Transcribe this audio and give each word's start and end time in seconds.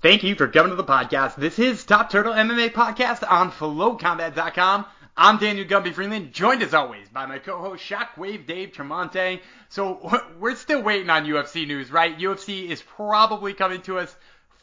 Thank 0.00 0.22
you 0.22 0.36
for 0.36 0.46
coming 0.46 0.70
to 0.70 0.76
the 0.76 0.84
podcast. 0.84 1.34
This 1.34 1.58
is 1.58 1.82
Top 1.82 2.08
Turtle 2.08 2.32
MMA 2.32 2.70
Podcast 2.70 3.28
on 3.28 3.50
FlowCombat.com. 3.50 4.86
I'm 5.16 5.38
Daniel 5.38 5.66
Gumby 5.66 5.92
Vreeland, 5.92 6.30
joined 6.30 6.62
as 6.62 6.72
always 6.72 7.08
by 7.08 7.26
my 7.26 7.40
co-host 7.40 7.82
Shockwave 7.82 8.46
Dave 8.46 8.70
Tremonte. 8.70 9.40
So 9.70 10.22
we're 10.38 10.54
still 10.54 10.82
waiting 10.82 11.10
on 11.10 11.24
UFC 11.24 11.66
news, 11.66 11.90
right? 11.90 12.16
UFC 12.16 12.68
is 12.68 12.80
probably 12.80 13.54
coming 13.54 13.82
to 13.82 13.98
us 13.98 14.14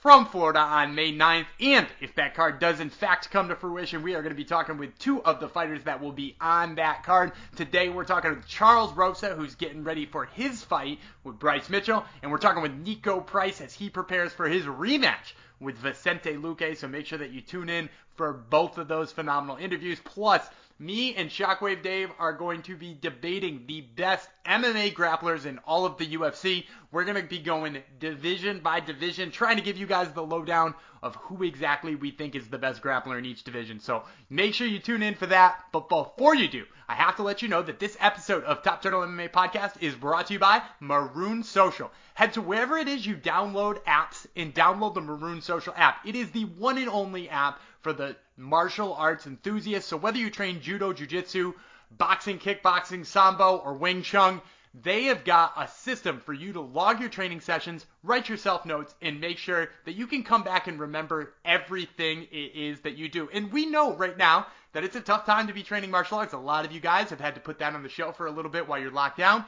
from 0.05 0.27
Florida 0.27 0.59
on 0.59 0.93
May 0.93 1.11
9th. 1.11 1.47
And 1.59 1.87
if 1.99 2.13
that 2.13 2.35
card 2.35 2.59
does 2.59 2.79
in 2.79 2.91
fact 2.91 3.31
come 3.31 3.47
to 3.47 3.55
fruition, 3.55 4.03
we 4.03 4.13
are 4.13 4.21
going 4.21 4.35
to 4.35 4.37
be 4.37 4.45
talking 4.45 4.77
with 4.77 4.95
two 4.99 5.19
of 5.23 5.39
the 5.39 5.49
fighters 5.49 5.83
that 5.85 5.99
will 5.99 6.11
be 6.11 6.35
on 6.39 6.75
that 6.75 7.01
card. 7.01 7.31
Today 7.55 7.89
we're 7.89 8.05
talking 8.05 8.29
with 8.29 8.47
Charles 8.47 8.93
Rosa, 8.93 9.33
who's 9.33 9.55
getting 9.55 9.83
ready 9.83 10.05
for 10.05 10.25
his 10.25 10.63
fight 10.63 10.99
with 11.23 11.39
Bryce 11.39 11.71
Mitchell. 11.71 12.05
And 12.21 12.31
we're 12.31 12.37
talking 12.37 12.61
with 12.61 12.85
Niko 12.85 13.25
Price 13.25 13.61
as 13.61 13.73
he 13.73 13.89
prepares 13.89 14.31
for 14.31 14.47
his 14.47 14.65
rematch 14.65 15.33
with 15.59 15.75
Vicente 15.77 16.33
Luque. 16.33 16.77
So 16.77 16.87
make 16.87 17.07
sure 17.07 17.17
that 17.17 17.31
you 17.31 17.41
tune 17.41 17.69
in 17.69 17.89
for 18.13 18.31
both 18.31 18.77
of 18.77 18.87
those 18.87 19.11
phenomenal 19.11 19.57
interviews. 19.57 19.99
Plus, 20.03 20.47
me 20.77 21.15
and 21.15 21.29
Shockwave 21.29 21.81
Dave 21.83 22.09
are 22.19 22.33
going 22.33 22.61
to 22.63 22.75
be 22.75 22.97
debating 22.99 23.63
the 23.65 23.81
best 23.81 24.27
MMA 24.45 24.93
grapplers 24.93 25.45
in 25.45 25.59
all 25.59 25.85
of 25.85 25.97
the 25.97 26.05
UFC. 26.17 26.65
We're 26.91 27.05
going 27.05 27.21
to 27.21 27.23
be 27.23 27.39
going 27.39 27.81
division 27.99 28.59
by 28.59 28.81
division, 28.81 29.31
trying 29.31 29.55
to 29.55 29.63
give 29.63 29.77
you 29.77 29.85
guys 29.85 30.11
the 30.11 30.23
lowdown 30.23 30.75
of 31.01 31.15
who 31.15 31.43
exactly 31.43 31.95
we 31.95 32.11
think 32.11 32.35
is 32.35 32.47
the 32.47 32.57
best 32.57 32.81
grappler 32.81 33.17
in 33.17 33.25
each 33.25 33.43
division. 33.43 33.79
So 33.79 34.03
make 34.29 34.53
sure 34.53 34.67
you 34.67 34.79
tune 34.79 35.03
in 35.03 35.15
for 35.15 35.27
that. 35.27 35.63
But 35.71 35.87
before 35.87 36.35
you 36.35 36.47
do, 36.47 36.65
I 36.89 36.95
have 36.95 37.15
to 37.17 37.23
let 37.23 37.41
you 37.41 37.47
know 37.47 37.61
that 37.61 37.79
this 37.79 37.95
episode 37.99 38.43
of 38.43 38.61
Top 38.61 38.81
Turtle 38.81 39.01
MMA 39.01 39.31
Podcast 39.31 39.81
is 39.81 39.95
brought 39.95 40.27
to 40.27 40.33
you 40.33 40.39
by 40.39 40.61
Maroon 40.79 41.43
Social. 41.43 41.91
Head 42.15 42.33
to 42.33 42.41
wherever 42.41 42.77
it 42.77 42.87
is 42.87 43.05
you 43.05 43.15
download 43.15 43.83
apps 43.85 44.25
and 44.35 44.53
download 44.53 44.93
the 44.93 45.01
Maroon 45.01 45.41
Social 45.41 45.73
app. 45.77 46.05
It 46.05 46.15
is 46.15 46.31
the 46.31 46.45
one 46.45 46.77
and 46.77 46.89
only 46.89 47.29
app 47.29 47.59
for 47.85 47.93
the 47.93 48.15
martial 48.35 48.95
arts 48.95 49.27
enthusiasts. 49.27 49.87
So 49.87 49.95
whether 49.95 50.17
you 50.17 50.31
train 50.31 50.59
judo, 50.59 50.91
jiu-jitsu, 50.91 51.53
boxing, 51.91 52.39
kickboxing, 52.39 53.05
sambo, 53.05 53.57
or 53.57 53.75
Wing 53.75 54.01
Chun, 54.01 54.41
they 54.73 55.03
have 55.03 55.23
got 55.23 55.53
a 55.55 55.67
system 55.67 56.19
for 56.19 56.33
you 56.33 56.53
to 56.53 56.61
log 56.61 56.99
your 56.99 57.09
training 57.09 57.41
sessions, 57.41 57.85
write 58.01 58.27
yourself 58.27 58.65
notes, 58.65 58.95
and 59.03 59.21
make 59.21 59.37
sure 59.37 59.69
that 59.85 59.93
you 59.93 60.07
can 60.07 60.23
come 60.23 60.41
back 60.41 60.65
and 60.65 60.79
remember 60.79 61.35
everything 61.45 62.23
it 62.31 62.55
is 62.55 62.79
that 62.81 62.97
you 62.97 63.07
do. 63.07 63.29
And 63.31 63.51
we 63.51 63.67
know 63.67 63.95
right 63.95 64.17
now 64.17 64.47
that 64.73 64.83
it's 64.83 64.95
a 64.95 64.99
tough 65.01 65.27
time 65.27 65.45
to 65.45 65.53
be 65.53 65.61
training 65.61 65.91
martial 65.91 66.17
arts. 66.17 66.33
A 66.33 66.39
lot 66.39 66.65
of 66.65 66.71
you 66.71 66.79
guys 66.79 67.11
have 67.11 67.21
had 67.21 67.35
to 67.35 67.39
put 67.39 67.59
that 67.59 67.75
on 67.75 67.83
the 67.83 67.89
shelf 67.89 68.17
for 68.17 68.25
a 68.25 68.31
little 68.31 68.49
bit 68.49 68.67
while 68.67 68.79
you're 68.79 68.89
locked 68.89 69.19
down. 69.19 69.45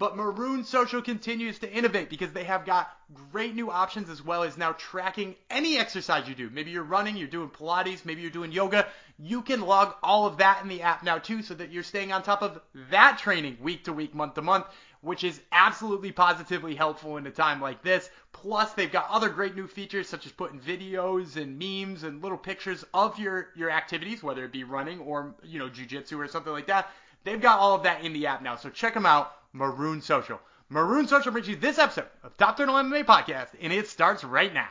But 0.00 0.16
Maroon 0.16 0.64
Social 0.64 1.02
continues 1.02 1.58
to 1.58 1.70
innovate 1.70 2.08
because 2.08 2.32
they 2.32 2.44
have 2.44 2.64
got 2.64 2.90
great 3.30 3.54
new 3.54 3.70
options 3.70 4.08
as 4.08 4.24
well 4.24 4.42
as 4.44 4.56
now 4.56 4.72
tracking 4.72 5.36
any 5.50 5.76
exercise 5.76 6.26
you 6.26 6.34
do. 6.34 6.48
Maybe 6.48 6.70
you're 6.70 6.82
running, 6.82 7.18
you're 7.18 7.28
doing 7.28 7.50
Pilates, 7.50 8.06
maybe 8.06 8.22
you're 8.22 8.30
doing 8.30 8.50
yoga. 8.50 8.86
You 9.18 9.42
can 9.42 9.60
log 9.60 9.94
all 10.02 10.24
of 10.24 10.38
that 10.38 10.62
in 10.62 10.68
the 10.68 10.80
app 10.80 11.02
now 11.02 11.18
too 11.18 11.42
so 11.42 11.52
that 11.52 11.70
you're 11.70 11.82
staying 11.82 12.12
on 12.12 12.22
top 12.22 12.40
of 12.40 12.62
that 12.90 13.18
training 13.18 13.58
week 13.60 13.84
to 13.84 13.92
week, 13.92 14.14
month 14.14 14.36
to 14.36 14.42
month, 14.42 14.64
which 15.02 15.22
is 15.22 15.38
absolutely 15.52 16.12
positively 16.12 16.74
helpful 16.74 17.18
in 17.18 17.26
a 17.26 17.30
time 17.30 17.60
like 17.60 17.82
this. 17.82 18.08
Plus, 18.32 18.72
they've 18.72 18.90
got 18.90 19.10
other 19.10 19.28
great 19.28 19.54
new 19.54 19.66
features 19.66 20.08
such 20.08 20.24
as 20.24 20.32
putting 20.32 20.60
videos 20.60 21.36
and 21.36 21.58
memes 21.58 22.04
and 22.04 22.22
little 22.22 22.38
pictures 22.38 22.86
of 22.94 23.18
your, 23.18 23.50
your 23.54 23.70
activities, 23.70 24.22
whether 24.22 24.46
it 24.46 24.52
be 24.52 24.64
running 24.64 25.00
or, 25.00 25.34
you 25.42 25.58
know, 25.58 25.68
jujitsu 25.68 26.16
or 26.16 26.26
something 26.26 26.54
like 26.54 26.68
that. 26.68 26.88
They've 27.24 27.38
got 27.38 27.58
all 27.58 27.74
of 27.74 27.82
that 27.82 28.02
in 28.02 28.14
the 28.14 28.28
app 28.28 28.40
now. 28.40 28.56
So 28.56 28.70
check 28.70 28.94
them 28.94 29.04
out 29.04 29.34
Marune 29.52 30.00
Social. 30.00 30.40
Maroon 30.68 31.08
Social 31.08 31.32
brings 31.32 31.48
you 31.48 31.56
this 31.56 31.78
episode 31.78 32.06
of 32.22 32.36
Top 32.36 32.56
Turtle 32.56 32.76
MMA 32.76 33.04
Podcast, 33.04 33.48
and 33.60 33.72
it 33.72 33.88
starts 33.88 34.22
right 34.22 34.54
now. 34.54 34.68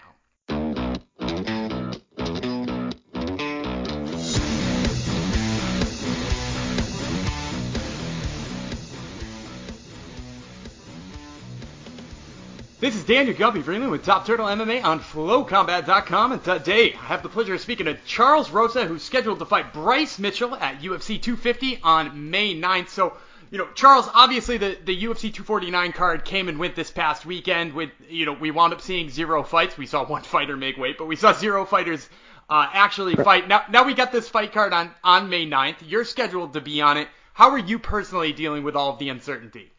This 12.80 12.96
is 12.96 13.04
Daniel 13.04 13.36
Gumby 13.36 13.62
Vreeland 13.62 13.92
with 13.92 14.06
Top 14.06 14.26
Turtle 14.26 14.46
MMA 14.46 14.82
on 14.86 15.02
FlowCombat.com, 15.02 16.32
and 16.32 16.42
today 16.42 16.94
I 16.94 16.98
have 17.08 17.24
the 17.24 17.28
pleasure 17.28 17.54
of 17.54 17.60
speaking 17.60 17.88
to 17.88 17.98
Charles 18.06 18.52
Rosa, 18.52 18.86
who's 18.86 19.04
scheduled 19.04 19.40
to 19.40 19.46
fight 19.46 19.74
Bryce 19.74 20.18
Mitchell 20.18 20.56
at 20.56 20.80
UFC 20.80 21.22
250 21.22 21.82
on 21.84 22.32
May 22.32 22.56
9th. 22.56 22.88
So 22.88 23.18
you 23.52 23.58
know, 23.58 23.68
Charles, 23.74 24.08
obviously 24.14 24.58
the, 24.58 24.78
the 24.84 24.96
UFC 24.96 25.34
249 25.34 25.92
card 25.94 26.24
came 26.24 26.50
and 26.50 26.60
went 26.60 26.76
this 26.76 26.92
past 26.92 27.26
weekend 27.26 27.74
with, 27.74 27.90
you 28.08 28.26
know, 28.26 28.34
we 28.34 28.52
wound 28.52 28.74
up 28.74 28.82
seeing 28.82 29.10
zero 29.10 29.44
fights. 29.44 29.78
We 29.78 29.88
saw 29.88 30.06
one 30.06 30.22
fighter 30.24 30.56
make 30.56 30.78
weight, 30.78 30.98
but 30.98 31.08
we 31.08 31.16
saw 31.16 31.34
zero 31.34 31.66
fighters 31.66 32.08
uh, 32.50 32.68
actually 32.72 33.16
fight. 33.16 33.48
Now, 33.48 33.64
now 33.70 33.86
we 33.86 33.94
got 33.94 34.12
this 34.12 34.30
fight 34.30 34.52
card 34.52 34.74
on, 34.74 34.92
on 35.04 35.30
May 35.30 35.48
9th. 35.48 35.78
You're 35.86 36.06
scheduled 36.06 36.54
to 36.54 36.62
be 36.62 36.82
on 36.82 36.98
it. 36.98 37.08
How 37.34 37.52
are 37.52 37.58
you 37.58 37.80
personally 37.80 38.34
dealing 38.34 38.64
with 38.64 38.76
all 38.76 38.92
of 38.94 39.00
the 39.00 39.10
uncertainty? 39.10 39.72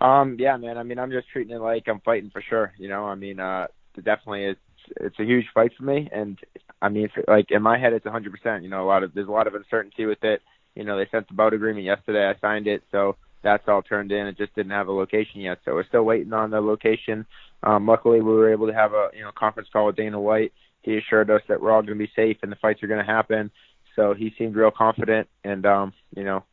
Um, 0.00 0.36
yeah, 0.38 0.56
man. 0.56 0.78
I 0.78 0.82
mean, 0.82 0.98
I'm 0.98 1.10
just 1.10 1.28
treating 1.28 1.54
it 1.54 1.60
like 1.60 1.88
I'm 1.88 2.00
fighting 2.00 2.30
for 2.30 2.42
sure. 2.42 2.72
You 2.78 2.88
know, 2.88 3.04
I 3.04 3.14
mean, 3.14 3.40
uh, 3.40 3.68
definitely 3.96 4.44
it's 4.44 4.60
it's 5.00 5.18
a 5.18 5.24
huge 5.24 5.46
fight 5.54 5.72
for 5.76 5.84
me, 5.84 6.10
and 6.12 6.38
I 6.82 6.90
mean, 6.90 7.08
like 7.26 7.50
in 7.50 7.62
my 7.62 7.78
head, 7.78 7.94
it's 7.94 8.04
100%. 8.04 8.62
You 8.62 8.68
know, 8.68 8.84
a 8.84 8.86
lot 8.86 9.02
of 9.02 9.14
there's 9.14 9.28
a 9.28 9.32
lot 9.32 9.46
of 9.46 9.54
uncertainty 9.54 10.04
with 10.04 10.22
it 10.22 10.42
you 10.74 10.84
know, 10.84 10.96
they 10.96 11.08
sent 11.10 11.28
the 11.28 11.34
boat 11.34 11.54
agreement 11.54 11.84
yesterday. 11.84 12.26
I 12.26 12.38
signed 12.40 12.66
it, 12.66 12.82
so 12.90 13.16
that's 13.42 13.68
all 13.68 13.82
turned 13.82 14.10
in. 14.10 14.26
It 14.26 14.36
just 14.36 14.54
didn't 14.54 14.72
have 14.72 14.88
a 14.88 14.92
location 14.92 15.40
yet, 15.40 15.58
so 15.64 15.74
we're 15.74 15.86
still 15.86 16.02
waiting 16.02 16.32
on 16.32 16.50
the 16.50 16.60
location. 16.60 17.26
Um, 17.62 17.86
luckily, 17.86 18.20
we 18.20 18.32
were 18.32 18.52
able 18.52 18.66
to 18.66 18.74
have 18.74 18.92
a 18.92 19.10
you 19.14 19.22
know 19.22 19.30
conference 19.34 19.68
call 19.72 19.86
with 19.86 19.96
Dana 19.96 20.20
White. 20.20 20.52
He 20.82 20.96
assured 20.96 21.30
us 21.30 21.42
that 21.48 21.60
we're 21.60 21.70
all 21.70 21.82
going 21.82 21.98
to 21.98 22.04
be 22.04 22.12
safe 22.14 22.38
and 22.42 22.52
the 22.52 22.56
fights 22.56 22.82
are 22.82 22.86
going 22.88 23.04
to 23.04 23.10
happen. 23.10 23.50
So 23.96 24.12
he 24.12 24.34
seemed 24.36 24.56
real 24.56 24.70
confident, 24.70 25.28
and 25.44 25.64
um, 25.64 25.92
you 26.16 26.24
know, 26.24 26.44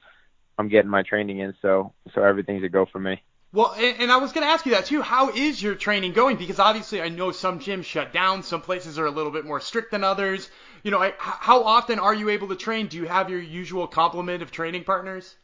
I'm 0.58 0.70
getting 0.70 0.92
my 0.92 1.02
training 1.02 1.40
in, 1.40 1.54
so 1.62 1.94
so 2.14 2.24
everything's 2.24 2.64
a 2.64 2.70
go 2.70 2.86
for 2.86 3.00
me. 3.00 3.22
Well, 3.54 3.74
and, 3.74 4.04
and 4.04 4.12
I 4.12 4.18
was 4.18 4.32
going 4.32 4.48
to 4.48 4.52
ask 4.52 4.66
you 4.66 4.72
that 4.74 4.86
too. 4.86 5.02
How 5.02 5.30
is 5.30 5.62
your 5.62 5.76
training 5.76 6.14
going? 6.14 6.38
Because 6.38 6.60
obviously, 6.60 7.02
I 7.02 7.10
know 7.10 7.32
some 7.32 7.60
gyms 7.60 7.84
shut 7.84 8.14
down. 8.14 8.44
Some 8.44 8.62
places 8.62 8.98
are 8.98 9.06
a 9.06 9.12
little 9.12 9.32
bit 9.32 9.46
more 9.46 9.60
strict 9.60 9.92
than 9.92 10.06
others. 10.06 10.50
You 10.84 10.92
know, 10.92 11.00
I, 11.00 11.14
how 11.18 11.64
often 11.64 12.00
are 12.00 12.14
you 12.14 12.30
able 12.30 12.48
to 12.50 12.56
train? 12.56 12.88
Do 12.88 12.98
you 12.98 13.06
have 13.06 13.30
your 13.30 13.40
usual 13.40 13.88
complement 13.88 14.42
of 14.42 14.52
training 14.52 14.84
partners? 14.84 15.36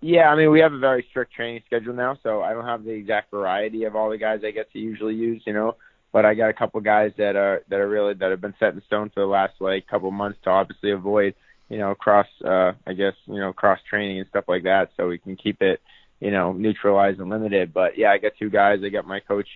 Yeah, 0.00 0.28
I 0.28 0.36
mean, 0.36 0.50
we 0.50 0.60
have 0.60 0.72
a 0.72 0.78
very 0.78 1.06
strict 1.10 1.32
training 1.32 1.62
schedule 1.66 1.94
now, 1.94 2.18
so 2.22 2.42
I 2.42 2.52
don't 2.52 2.66
have 2.66 2.84
the 2.84 2.90
exact 2.90 3.30
variety 3.30 3.84
of 3.84 3.96
all 3.96 4.10
the 4.10 4.18
guys 4.18 4.40
I 4.44 4.50
get 4.50 4.70
to 4.72 4.78
usually 4.78 5.14
use. 5.14 5.42
You 5.46 5.54
know, 5.54 5.76
but 6.12 6.24
I 6.24 6.34
got 6.34 6.50
a 6.50 6.54
couple 6.54 6.80
guys 6.80 7.12
that 7.16 7.36
are 7.36 7.62
that 7.68 7.80
are 7.80 7.88
really 7.88 8.14
that 8.14 8.30
have 8.30 8.40
been 8.40 8.54
set 8.60 8.74
in 8.74 8.82
stone 8.86 9.10
for 9.14 9.20
the 9.20 9.26
last 9.26 9.54
like 9.60 9.86
couple 9.86 10.10
months 10.10 10.38
to 10.44 10.50
obviously 10.50 10.90
avoid 10.90 11.34
you 11.70 11.78
know 11.78 11.94
cross 11.94 12.26
uh 12.44 12.72
I 12.86 12.92
guess 12.92 13.14
you 13.24 13.40
know 13.40 13.54
cross 13.54 13.80
training 13.88 14.18
and 14.18 14.28
stuff 14.28 14.44
like 14.46 14.64
that, 14.64 14.90
so 14.96 15.08
we 15.08 15.18
can 15.18 15.36
keep 15.36 15.62
it 15.62 15.80
you 16.24 16.30
know, 16.30 16.52
neutralized 16.52 17.20
and 17.20 17.28
limited. 17.28 17.74
But 17.74 17.98
yeah, 17.98 18.10
I 18.10 18.18
got 18.18 18.32
two 18.38 18.50
guys. 18.50 18.80
I 18.82 18.88
got 18.88 19.06
my 19.06 19.20
coach. 19.20 19.48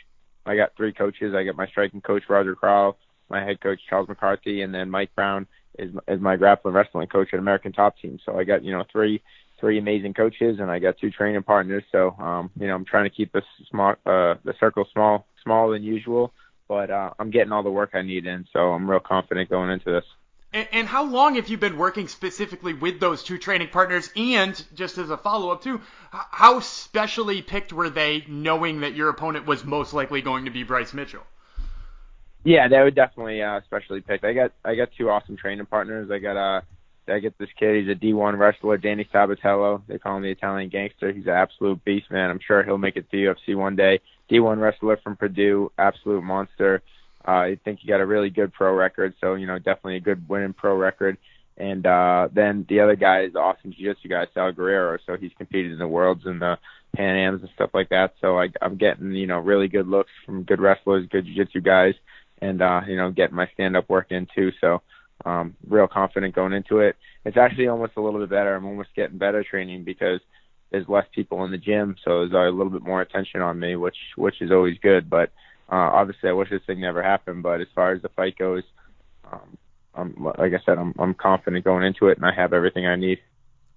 I 0.45 0.55
got 0.55 0.77
three 0.77 0.93
coaches. 0.93 1.35
I 1.35 1.45
got 1.45 1.57
my 1.57 1.67
striking 1.67 2.03
coach 2.03 2.25
Roger 2.29 2.55
Crowell, 2.55 2.99
my 3.29 3.45
head 3.45 3.61
coach 3.61 3.81
Charles 3.89 4.09
McCarthy, 4.09 4.63
and 4.63 4.75
then 4.75 4.91
Mike 4.91 5.15
Brown 5.15 5.47
is 5.79 5.93
is 6.07 6.21
my 6.21 6.37
grappling 6.37 6.75
wrestling 6.75 7.09
coach 7.09 7.29
at 7.33 7.39
American 7.39 7.73
Top 7.73 7.99
Team. 7.99 8.19
So 8.25 8.39
I 8.39 8.45
got 8.45 8.65
you 8.65 8.73
know 8.73 8.85
three 8.91 9.23
three 9.61 9.79
amazing 9.79 10.15
coaches, 10.15 10.59
and 10.61 10.71
I 10.71 10.79
got 10.79 10.99
two 10.99 11.11
training 11.11 11.43
partners. 11.43 11.85
So 11.93 12.11
um, 12.19 12.51
you 12.59 12.67
know, 12.67 12.75
I'm 12.75 12.85
trying 12.85 13.05
to 13.05 13.11
keep 13.11 13.33
the 13.33 13.43
small 13.71 13.93
uh, 14.07 14.35
the 14.45 14.55
circle 14.59 14.87
small 14.93 15.27
smaller 15.43 15.75
than 15.75 15.83
usual, 15.83 16.33
but 16.69 16.91
uh, 16.91 17.11
I'm 17.19 17.31
getting 17.31 17.53
all 17.53 17.63
the 17.63 17.71
work 17.71 17.91
I 17.95 18.03
need 18.03 18.27
in. 18.27 18.47
So 18.53 18.73
I'm 18.73 18.89
real 18.89 19.01
confident 19.01 19.51
going 19.51 19.71
into 19.71 19.91
this. 19.91 20.05
And, 20.53 20.69
and 20.73 20.89
how 20.89 21.05
long 21.05 21.35
have 21.35 21.49
you 21.49 21.59
been 21.59 21.77
working 21.77 22.09
specifically 22.09 22.73
with 22.73 23.01
those 23.01 23.23
two 23.23 23.37
training 23.37 23.69
partners? 23.69 24.11
And 24.17 24.63
just 24.75 24.97
as 24.97 25.11
a 25.11 25.19
follow 25.19 25.51
up 25.51 25.63
too, 25.63 25.81
how 26.11 26.61
specially 26.61 27.43
picked 27.43 27.73
were 27.73 27.91
they, 27.91 28.25
knowing 28.27 28.81
that 28.81 28.95
your 28.95 29.11
opponent 29.11 29.47
was 29.47 29.65
most 29.65 29.93
likely 29.93 30.23
going 30.23 30.47
to 30.47 30.51
be 30.51 30.63
Bryce 30.63 30.95
Mitchell? 30.95 31.25
Yeah, 32.45 32.69
they 32.69 32.81
would 32.81 32.95
definitely 32.95 33.43
uh, 33.43 33.61
specially 33.67 34.01
picked. 34.01 34.25
I 34.25 34.33
got 34.33 34.53
I 34.65 34.75
got 34.75 34.89
two 34.97 35.11
awesome 35.11 35.37
training 35.37 35.67
partners. 35.67 36.11
I 36.11 36.19
got 36.19 36.37
uh 36.37 36.61
I 37.09 37.19
get 37.21 37.39
this 37.39 37.49
kid. 37.59 37.85
He's 37.85 37.95
a 37.95 37.99
D1 37.99 38.39
wrestler, 38.39 38.77
Danny 38.77 39.09
Sabatello. 39.13 39.83
They 39.87 39.99
call 39.99 40.17
him 40.17 40.23
the 40.23 40.31
Italian 40.31 40.69
Gangster. 40.69 41.13
He's 41.13 41.27
an 41.27 41.33
absolute 41.33 41.83
beast, 41.85 42.11
man. 42.11 42.31
I'm 42.31 42.41
sure 42.47 42.63
he'll 42.63 42.79
make 42.79 42.97
it 42.97 43.11
to 43.11 43.17
UFC 43.17 43.57
one 43.57 43.77
day. 43.77 44.01
D1 44.31 44.61
wrestler 44.61 44.99
from 44.99 45.17
Purdue, 45.17 45.73
absolute 45.79 46.23
monster. 46.23 46.83
Uh, 47.27 47.31
I 47.31 47.59
think 47.65 47.81
he 47.81 47.89
got 47.89 48.01
a 48.01 48.07
really 48.07 48.31
good 48.31 48.53
pro 48.53 48.75
record, 48.75 49.15
so 49.21 49.35
you 49.35 49.47
know 49.47 49.59
definitely 49.59 49.97
a 49.97 50.01
good 50.01 50.29
winning 50.29 50.53
pro 50.53 50.77
record. 50.77 51.19
And 51.57 51.85
uh, 51.87 52.29
then 52.33 52.65
the 52.69 52.81
other 52.81 52.95
guy 52.95 53.23
is 53.23 53.33
the 53.33 53.41
awesome 53.41 53.73
jiu-jitsu 53.73 54.09
guy, 54.09 54.27
Sal 54.33 54.53
Guerrero. 54.53 54.97
So 55.05 55.17
he's 55.17 55.33
competed 55.37 55.73
in 55.73 55.79
the 55.79 55.89
worlds 55.89 56.23
and 56.25 56.41
the 56.41 56.57
Pan 56.95 57.17
Ams 57.17 57.41
and 57.43 57.51
stuff 57.57 57.71
like 57.75 57.89
that. 57.89 58.15
So 58.21 58.39
I, 58.39 58.49
I'm 58.63 58.77
getting 58.77 59.13
you 59.13 59.27
know 59.27 59.41
really 59.41 59.69
good 59.69 59.89
looks 59.89 60.11
from 60.25 60.45
good 60.45 60.61
wrestlers, 60.61 61.09
good 61.11 61.27
jiu-jitsu 61.27 61.61
guys, 61.63 61.95
and 62.41 62.63
uh, 62.63 62.81
you 62.87 62.97
know 62.97 63.11
getting 63.11 63.37
my 63.37 63.49
stand-up 63.55 63.89
work 63.89 64.07
in 64.11 64.27
too. 64.35 64.51
So 64.61 64.83
um, 65.25 65.57
real 65.67 65.89
confident 65.89 66.35
going 66.35 66.53
into 66.53 66.79
it. 66.79 66.97
It's 67.25 67.37
actually 67.37 67.69
almost 67.69 67.93
a 67.97 68.01
little 68.01 68.21
bit 68.21 68.31
better. 68.31 68.55
I'm 68.55 68.67
almost 68.67 68.95
getting 68.95 69.19
better 69.19 69.45
training 69.45 69.85
because 69.85 70.21
there's 70.71 70.89
less 70.89 71.07
people 71.15 71.45
in 71.45 71.51
the 71.51 71.59
gym, 71.59 71.97
so 72.05 72.27
there's 72.27 72.33
a 72.33 72.57
little 72.57 72.71
bit 72.73 72.83
more 72.83 73.01
attention 73.01 73.41
on 73.41 73.59
me, 73.59 73.77
which 73.77 73.97
which 74.17 74.41
is 74.41 74.51
always 74.51 74.79
good. 74.83 75.09
But 75.11 75.31
Uh, 75.71 75.91
obviously, 76.01 76.31
I 76.31 76.33
wish 76.33 76.49
this 76.49 76.63
thing 76.67 76.81
never 76.81 77.03
happened, 77.03 77.43
but 77.43 77.61
as 77.61 77.69
far 77.75 77.93
as 77.93 78.01
the 78.01 78.09
fight 78.17 78.39
goes, 78.39 78.63
um, 79.31 79.59
I'm, 79.95 80.15
like 80.43 80.55
I 80.55 80.65
said, 80.65 80.79
I'm, 80.79 80.95
I'm 80.99 81.13
confident 81.13 81.63
going 81.63 81.85
into 81.85 82.09
it, 82.09 82.17
and 82.17 82.25
I 82.25 82.33
have 82.35 82.55
everything 82.55 82.87
I 82.87 82.97
need. 82.97 83.19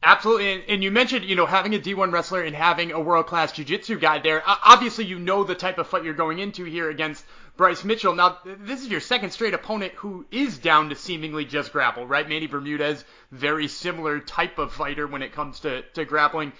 Absolutely, 0.04 0.64
and, 0.68 0.84
you 0.84 0.90
mentioned, 0.90 1.26
you 1.26 1.36
know, 1.36 1.46
having 1.46 1.76
a 1.76 1.80
D1 1.80 2.12
wrestler 2.12 2.42
and 2.42 2.56
having 2.56 2.92
a 2.92 3.00
world-class 3.00 3.52
jiu-jitsu 3.52 4.00
guy 4.00 4.18
there. 4.18 4.42
Obviously, 4.46 5.06
you 5.06 5.20
know 5.20 5.44
the 5.44 5.54
type 5.54 5.78
of 5.78 5.88
fight 5.88 6.04
you're 6.04 6.16
going 6.16 6.40
into 6.40 6.64
here 6.66 6.90
against 6.90 7.24
Bryce 7.56 7.84
Mitchell. 7.84 8.16
Now, 8.16 8.40
this 8.44 8.82
is 8.82 8.88
your 8.88 9.00
second 9.00 9.30
straight 9.30 9.54
opponent 9.54 9.94
who 9.94 10.26
is 10.32 10.58
down 10.58 10.90
to 10.90 10.96
seemingly 10.96 11.46
just 11.46 11.72
grapple, 11.72 12.08
right? 12.08 12.28
Manny 12.28 12.48
Bermudez, 12.48 13.06
very 13.32 13.68
similar 13.68 14.20
type 14.20 14.58
of 14.58 14.74
fighter 14.74 15.06
when 15.06 15.22
it 15.22 15.34
comes 15.34 15.60
to, 15.60 15.84
to 15.94 16.04
grappling. 16.04 16.54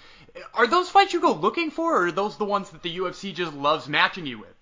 Are 0.54 0.68
those 0.68 0.88
fights 0.88 1.12
you 1.12 1.20
go 1.20 1.32
looking 1.32 1.72
for, 1.72 1.96
or 1.96 2.06
are 2.06 2.12
those 2.12 2.36
the 2.36 2.44
ones 2.44 2.70
that 2.70 2.82
the 2.82 2.96
UFC 2.96 3.34
just 3.34 3.52
loves 3.52 3.88
matching 3.88 4.24
you 4.24 4.38
with? 4.38 4.54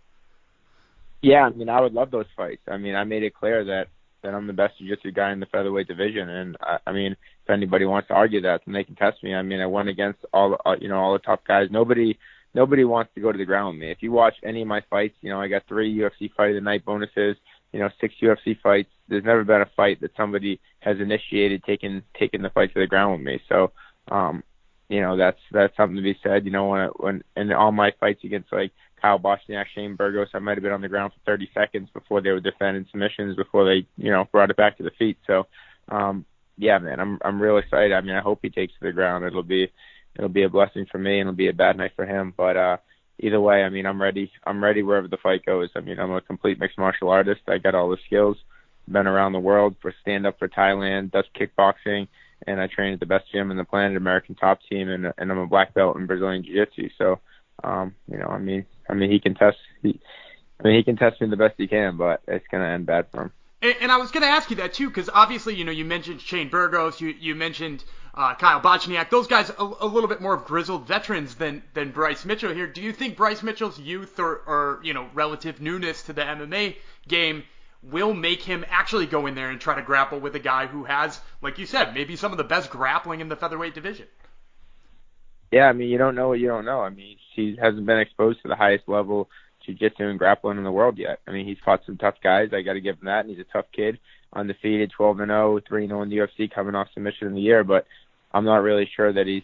Yeah, 1.20 1.44
I 1.44 1.50
mean, 1.50 1.68
I 1.68 1.82
would 1.82 1.92
love 1.92 2.10
those 2.10 2.26
fights. 2.34 2.62
I 2.66 2.78
mean, 2.78 2.94
I 2.94 3.04
made 3.04 3.24
it 3.24 3.34
clear 3.34 3.62
that 3.66 3.88
that 4.22 4.34
I'm 4.34 4.46
the 4.46 4.52
best 4.52 4.78
jiu-jitsu 4.78 5.12
guy 5.12 5.32
in 5.32 5.40
the 5.40 5.46
featherweight 5.46 5.88
division. 5.88 6.28
And 6.28 6.56
I, 6.60 6.78
I 6.86 6.92
mean, 6.92 7.12
if 7.12 7.50
anybody 7.50 7.84
wants 7.84 8.08
to 8.08 8.14
argue 8.14 8.40
that, 8.42 8.62
then 8.64 8.74
they 8.74 8.84
can 8.84 8.96
test 8.96 9.22
me. 9.22 9.34
I 9.34 9.42
mean, 9.42 9.60
I 9.60 9.66
went 9.66 9.88
against 9.88 10.20
all, 10.32 10.56
uh, 10.64 10.76
you 10.80 10.88
know, 10.88 10.98
all 10.98 11.12
the 11.12 11.18
top 11.18 11.46
guys. 11.46 11.68
Nobody, 11.70 12.18
nobody 12.54 12.84
wants 12.84 13.12
to 13.14 13.20
go 13.20 13.32
to 13.32 13.38
the 13.38 13.44
ground 13.44 13.74
with 13.74 13.80
me. 13.80 13.90
If 13.90 14.02
you 14.02 14.12
watch 14.12 14.34
any 14.44 14.62
of 14.62 14.68
my 14.68 14.82
fights, 14.90 15.16
you 15.20 15.30
know, 15.30 15.40
I 15.40 15.48
got 15.48 15.66
three 15.68 15.96
UFC 15.96 16.30
fight 16.36 16.50
of 16.50 16.54
the 16.56 16.60
night 16.60 16.84
bonuses, 16.84 17.36
you 17.72 17.80
know, 17.80 17.88
six 18.00 18.14
UFC 18.22 18.60
fights. 18.60 18.90
There's 19.08 19.24
never 19.24 19.44
been 19.44 19.62
a 19.62 19.70
fight 19.76 20.00
that 20.00 20.16
somebody 20.16 20.60
has 20.80 20.98
initiated 21.00 21.64
taking 21.64 22.02
taking 22.18 22.42
the 22.42 22.50
fight 22.50 22.72
to 22.74 22.80
the 22.80 22.86
ground 22.86 23.12
with 23.12 23.26
me. 23.26 23.40
So, 23.48 23.72
um, 24.10 24.42
you 24.88 25.00
know, 25.00 25.16
that's 25.16 25.38
that's 25.52 25.76
something 25.76 25.96
to 25.96 26.02
be 26.02 26.18
said. 26.22 26.44
You 26.44 26.50
know, 26.50 26.66
when 26.66 26.88
when 26.96 27.24
in 27.36 27.52
all 27.52 27.72
my 27.72 27.92
fights 28.00 28.24
against 28.24 28.52
like 28.52 28.72
Kyle 29.00 29.18
Bochniak, 29.18 29.66
Shane 29.74 29.96
Burgos. 29.96 30.28
I 30.34 30.38
might 30.38 30.56
have 30.56 30.62
been 30.62 30.72
on 30.72 30.80
the 30.80 30.88
ground 30.88 31.12
for 31.12 31.30
30 31.30 31.50
seconds 31.54 31.88
before 31.92 32.20
they 32.20 32.30
were 32.30 32.40
defending 32.40 32.86
submissions 32.90 33.36
before 33.36 33.64
they, 33.64 33.86
you 33.96 34.10
know, 34.10 34.28
brought 34.30 34.50
it 34.50 34.56
back 34.56 34.76
to 34.78 34.82
the 34.82 34.90
feet. 34.98 35.18
So, 35.26 35.46
um, 35.88 36.24
yeah, 36.56 36.78
man, 36.78 37.00
I'm 37.00 37.18
I'm 37.24 37.40
real 37.40 37.56
excited. 37.56 37.92
I 37.92 38.00
mean, 38.02 38.14
I 38.14 38.20
hope 38.20 38.40
he 38.42 38.50
takes 38.50 38.74
to 38.74 38.86
the 38.86 38.92
ground. 38.92 39.24
It'll 39.24 39.42
be 39.42 39.70
it'll 40.16 40.28
be 40.28 40.42
a 40.42 40.48
blessing 40.48 40.86
for 40.90 40.98
me 40.98 41.20
and 41.20 41.28
it'll 41.28 41.36
be 41.36 41.48
a 41.48 41.54
bad 41.54 41.76
night 41.76 41.92
for 41.96 42.04
him. 42.04 42.34
But 42.36 42.56
uh, 42.56 42.76
either 43.18 43.40
way, 43.40 43.62
I 43.62 43.68
mean, 43.70 43.86
I'm 43.86 44.00
ready. 44.00 44.30
I'm 44.44 44.62
ready 44.62 44.82
wherever 44.82 45.08
the 45.08 45.16
fight 45.16 45.44
goes. 45.44 45.70
I 45.74 45.80
mean, 45.80 45.98
I'm 45.98 46.12
a 46.12 46.20
complete 46.20 46.58
mixed 46.58 46.78
martial 46.78 47.08
artist. 47.08 47.40
I 47.48 47.58
got 47.58 47.74
all 47.74 47.88
the 47.88 47.96
skills. 48.06 48.36
Been 48.88 49.06
around 49.06 49.32
the 49.32 49.40
world 49.40 49.76
for 49.80 49.94
stand 50.02 50.26
up 50.26 50.38
for 50.38 50.48
Thailand, 50.48 51.12
Dutch 51.12 51.26
kickboxing, 51.38 52.08
and 52.46 52.60
I 52.60 52.66
train 52.66 52.92
at 52.92 53.00
the 53.00 53.06
best 53.06 53.30
gym 53.30 53.50
in 53.50 53.56
the 53.56 53.64
planet, 53.64 53.96
American 53.96 54.34
Top 54.34 54.58
Team, 54.68 54.88
and 54.88 55.12
and 55.16 55.30
I'm 55.30 55.38
a 55.38 55.46
black 55.46 55.74
belt 55.74 55.96
in 55.96 56.06
Brazilian 56.06 56.42
Jiu 56.42 56.64
Jitsu. 56.64 56.88
So, 56.98 57.20
um, 57.62 57.94
you 58.10 58.18
know, 58.18 58.26
I 58.26 58.38
mean, 58.38 58.66
I 58.90 58.94
mean, 58.94 59.10
he 59.10 59.20
can 59.20 59.34
test. 59.34 59.58
He, 59.82 60.00
I 60.58 60.64
mean, 60.64 60.76
he 60.76 60.82
can 60.82 60.96
test 60.96 61.20
me 61.20 61.28
the 61.28 61.36
best 61.36 61.54
he 61.56 61.68
can, 61.68 61.96
but 61.96 62.22
it's 62.26 62.46
going 62.48 62.62
to 62.62 62.68
end 62.68 62.86
bad 62.86 63.06
for 63.10 63.22
him. 63.22 63.32
And, 63.62 63.74
and 63.82 63.92
I 63.92 63.98
was 63.98 64.10
going 64.10 64.22
to 64.22 64.28
ask 64.28 64.50
you 64.50 64.56
that 64.56 64.74
too, 64.74 64.88
because 64.88 65.08
obviously, 65.12 65.54
you 65.54 65.64
know, 65.64 65.72
you 65.72 65.84
mentioned 65.84 66.20
Shane 66.20 66.48
Burgos, 66.48 67.00
you 67.00 67.08
you 67.08 67.34
mentioned 67.34 67.84
uh, 68.14 68.34
Kyle 68.34 68.60
Bochniak. 68.60 69.10
Those 69.10 69.26
guys 69.26 69.50
a, 69.50 69.62
a 69.80 69.86
little 69.86 70.08
bit 70.08 70.20
more 70.20 70.34
of 70.34 70.44
grizzled 70.44 70.86
veterans 70.86 71.36
than 71.36 71.62
than 71.74 71.90
Bryce 71.90 72.24
Mitchell 72.24 72.52
here. 72.52 72.66
Do 72.66 72.82
you 72.82 72.92
think 72.92 73.16
Bryce 73.16 73.42
Mitchell's 73.42 73.78
youth 73.78 74.18
or, 74.18 74.42
or 74.46 74.80
you 74.82 74.92
know 74.92 75.08
relative 75.14 75.60
newness 75.60 76.02
to 76.04 76.12
the 76.12 76.22
MMA 76.22 76.76
game 77.06 77.44
will 77.82 78.12
make 78.12 78.42
him 78.42 78.64
actually 78.68 79.06
go 79.06 79.26
in 79.26 79.34
there 79.34 79.50
and 79.50 79.60
try 79.60 79.74
to 79.74 79.82
grapple 79.82 80.20
with 80.20 80.34
a 80.34 80.40
guy 80.40 80.66
who 80.66 80.84
has, 80.84 81.18
like 81.40 81.58
you 81.58 81.64
said, 81.64 81.94
maybe 81.94 82.14
some 82.14 82.30
of 82.30 82.36
the 82.36 82.44
best 82.44 82.68
grappling 82.68 83.20
in 83.20 83.28
the 83.28 83.36
featherweight 83.36 83.72
division? 83.72 84.06
Yeah, 85.50 85.64
I 85.64 85.72
mean, 85.72 85.88
you 85.88 85.98
don't 85.98 86.14
know 86.14 86.28
what 86.28 86.38
you 86.38 86.46
don't 86.46 86.64
know. 86.64 86.80
I 86.80 86.90
mean, 86.90 87.16
he 87.34 87.56
hasn't 87.60 87.86
been 87.86 87.98
exposed 87.98 88.40
to 88.42 88.48
the 88.48 88.56
highest 88.56 88.88
level 88.88 89.28
jiu-jitsu 89.66 90.04
and 90.04 90.18
grappling 90.18 90.58
in 90.58 90.64
the 90.64 90.72
world 90.72 90.98
yet. 90.98 91.20
I 91.26 91.32
mean, 91.32 91.46
he's 91.46 91.58
fought 91.64 91.82
some 91.84 91.96
tough 91.96 92.14
guys. 92.22 92.50
I 92.52 92.62
got 92.62 92.74
to 92.74 92.80
give 92.80 92.96
him 92.98 93.06
that. 93.06 93.24
And 93.24 93.30
he's 93.30 93.44
a 93.44 93.52
tough 93.52 93.66
kid, 93.74 93.98
undefeated, 94.32 94.92
12 94.96 95.20
and 95.20 95.30
0, 95.30 95.60
3 95.66 95.86
0 95.86 96.02
in 96.02 96.08
the 96.08 96.16
UFC, 96.16 96.52
coming 96.52 96.74
off 96.74 96.88
submission 96.94 97.28
in 97.28 97.34
the 97.34 97.40
year. 97.40 97.64
But 97.64 97.86
I'm 98.32 98.44
not 98.44 98.62
really 98.62 98.88
sure 98.94 99.12
that 99.12 99.26
he's 99.26 99.42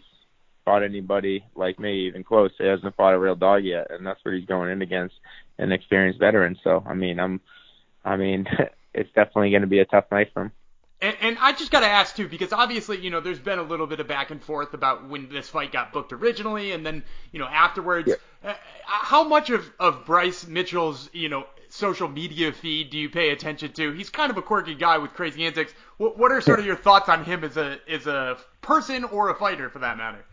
fought 0.65 0.83
anybody 0.83 1.45
like 1.55 1.79
me 1.79 2.07
even 2.07 2.23
close. 2.23 2.51
He 2.57 2.65
hasn't 2.65 2.95
fought 2.95 3.13
a 3.13 3.19
real 3.19 3.35
dog 3.35 3.63
yet, 3.63 3.87
and 3.89 4.05
that's 4.05 4.19
what 4.23 4.33
he's 4.33 4.45
going 4.45 4.71
in 4.71 4.81
against, 4.81 5.15
an 5.57 5.71
experienced 5.71 6.19
veteran. 6.19 6.57
So, 6.63 6.83
I 6.85 6.93
mean, 6.93 7.19
I'm, 7.19 7.39
I 8.03 8.17
mean, 8.17 8.45
it's 8.93 9.11
definitely 9.13 9.51
going 9.51 9.61
to 9.61 9.67
be 9.67 9.79
a 9.79 9.85
tough 9.85 10.05
night 10.11 10.31
for 10.33 10.43
him. 10.43 10.51
And, 10.99 11.15
and 11.21 11.37
I 11.39 11.51
just 11.51 11.71
got 11.71 11.81
to 11.81 11.87
ask 11.87 12.15
too, 12.15 12.27
because 12.27 12.51
obviously, 12.51 12.97
you 12.97 13.09
know, 13.09 13.19
there's 13.19 13.39
been 13.39 13.59
a 13.59 13.63
little 13.63 13.85
bit 13.85 13.99
of 13.99 14.07
back 14.07 14.31
and 14.31 14.41
forth 14.41 14.73
about 14.73 15.07
when 15.07 15.29
this 15.29 15.47
fight 15.47 15.71
got 15.71 15.93
booked 15.93 16.11
originally, 16.11 16.71
and 16.71 16.85
then, 16.85 17.03
you 17.31 17.39
know, 17.39 17.45
afterwards. 17.45 18.09
Yeah. 18.09 18.15
Uh, 18.43 18.53
how 18.85 19.23
much 19.23 19.49
of 19.49 19.69
of 19.79 20.05
Bryce 20.05 20.47
Mitchell's, 20.47 21.09
you 21.13 21.29
know, 21.29 21.45
social 21.69 22.07
media 22.07 22.51
feed 22.51 22.89
do 22.89 22.97
you 22.97 23.09
pay 23.09 23.29
attention 23.29 23.73
to? 23.73 23.91
He's 23.91 24.09
kind 24.09 24.31
of 24.31 24.37
a 24.37 24.41
quirky 24.41 24.75
guy 24.75 24.97
with 24.97 25.13
crazy 25.13 25.45
antics. 25.45 25.73
What, 25.97 26.17
what 26.17 26.31
are 26.31 26.41
sort 26.41 26.59
of 26.59 26.65
your 26.65 26.75
thoughts 26.75 27.09
on 27.09 27.23
him 27.25 27.43
as 27.43 27.57
a 27.57 27.77
as 27.89 28.07
a 28.07 28.37
person 28.61 29.03
or 29.03 29.29
a 29.29 29.35
fighter, 29.35 29.69
for 29.69 29.79
that 29.79 29.97
matter? 29.97 30.23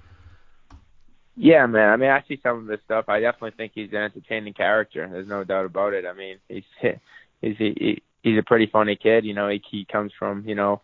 Yeah, 1.36 1.66
man. 1.66 1.90
I 1.90 1.96
mean, 1.96 2.10
I 2.10 2.22
see 2.28 2.38
some 2.42 2.58
of 2.58 2.66
this 2.66 2.80
stuff. 2.84 3.08
I 3.08 3.20
definitely 3.20 3.52
think 3.56 3.72
he's 3.74 3.90
an 3.90 3.96
entertaining 3.96 4.54
character. 4.54 5.08
There's 5.10 5.26
no 5.26 5.42
doubt 5.44 5.66
about 5.66 5.92
it. 5.92 6.06
I 6.06 6.12
mean, 6.12 6.38
he's 6.48 6.64
he's 7.40 7.56
he, 7.58 8.02
he's 8.24 8.38
a 8.38 8.42
pretty 8.42 8.66
funny 8.66 8.96
kid. 8.96 9.24
You 9.24 9.34
know, 9.34 9.48
he 9.48 9.62
he 9.70 9.84
comes 9.84 10.10
from 10.18 10.48
you 10.48 10.56
know 10.56 10.80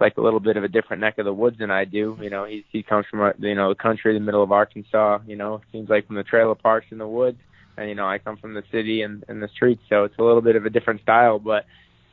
like 0.00 0.16
a 0.16 0.20
little 0.20 0.38
bit 0.38 0.56
of 0.56 0.62
a 0.62 0.68
different 0.68 1.00
neck 1.00 1.18
of 1.18 1.24
the 1.24 1.32
woods 1.32 1.58
than 1.58 1.72
I 1.72 1.84
do. 1.84 2.16
You 2.20 2.30
know, 2.30 2.44
he 2.44 2.64
he 2.70 2.84
comes 2.84 3.06
from 3.10 3.32
you 3.40 3.54
know 3.56 3.70
the 3.70 3.74
country, 3.74 4.14
the 4.14 4.20
middle 4.20 4.44
of 4.44 4.52
Arkansas. 4.52 5.18
You 5.26 5.34
know, 5.34 5.60
seems 5.72 5.88
like 5.88 6.06
from 6.06 6.16
the 6.16 6.22
trailer 6.22 6.54
parks 6.54 6.86
in 6.90 6.98
the 6.98 7.08
woods, 7.08 7.38
and 7.76 7.88
you 7.88 7.96
know 7.96 8.06
I 8.06 8.18
come 8.18 8.36
from 8.36 8.54
the 8.54 8.62
city 8.70 9.02
and 9.02 9.24
and 9.26 9.42
the 9.42 9.48
streets, 9.48 9.82
so 9.88 10.04
it's 10.04 10.18
a 10.18 10.22
little 10.22 10.42
bit 10.42 10.54
of 10.54 10.66
a 10.66 10.70
different 10.70 11.00
style. 11.00 11.40
But 11.40 11.64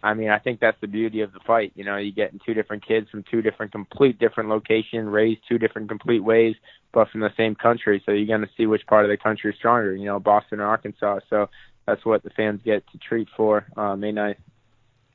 I 0.02 0.14
mean, 0.14 0.30
I 0.30 0.40
think 0.40 0.60
that's 0.60 0.80
the 0.82 0.88
beauty 0.88 1.22
of 1.22 1.34
the 1.34 1.40
fight. 1.46 1.74
You 1.76 1.84
know, 1.84 1.98
you 1.98 2.12
getting 2.12 2.40
two 2.46 2.54
different 2.54 2.86
kids 2.88 3.10
from 3.10 3.24
two 3.30 3.42
different, 3.42 3.72
complete 3.72 4.20
different 4.20 4.50
locations, 4.50 5.10
raised 5.10 5.42
two 5.50 5.58
different 5.58 5.90
complete 5.90 6.20
ways, 6.20 6.56
but 6.94 7.10
from 7.10 7.22
the 7.22 7.34
same 7.36 7.56
country. 7.56 8.02
So 8.06 8.12
you're 8.12 8.28
going 8.28 8.48
to 8.48 8.54
see 8.56 8.68
which 8.68 8.86
part 8.86 9.06
of 9.06 9.10
the 9.10 9.18
country 9.18 9.52
is 9.52 9.58
stronger. 9.58 9.96
You 9.96 10.06
know, 10.06 10.20
Boston 10.20 10.60
or 10.60 10.66
Arkansas. 10.66 11.22
So 11.30 11.50
that's 11.86 12.06
what 12.06 12.24
the 12.24 12.30
fans 12.32 12.62
get 12.64 12.84
to 12.92 12.98
treat 12.98 13.28
for 13.36 13.66
uh, 13.78 13.96
May 13.96 14.12
9th. 14.12 14.38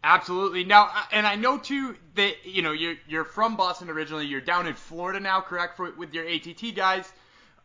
Absolutely. 0.03 0.65
Now, 0.65 0.85
uh, 0.85 1.03
and 1.13 1.27
I 1.27 1.35
know 1.35 1.59
too 1.59 1.95
that 2.15 2.35
you 2.45 2.63
know 2.63 2.73
you're 2.73 2.97
you're 3.07 3.25
from 3.25 3.57
Boston 3.57 3.91
originally. 3.91 4.27
You're 4.27 4.41
down 4.41 4.67
in 4.67 4.75
Florida 4.75 5.21
now, 5.21 5.43
correct? 5.43 5.77
For 5.77 5.93
with 5.93 6.15
your 6.15 6.27
ATT 6.27 6.75
guys. 6.75 7.13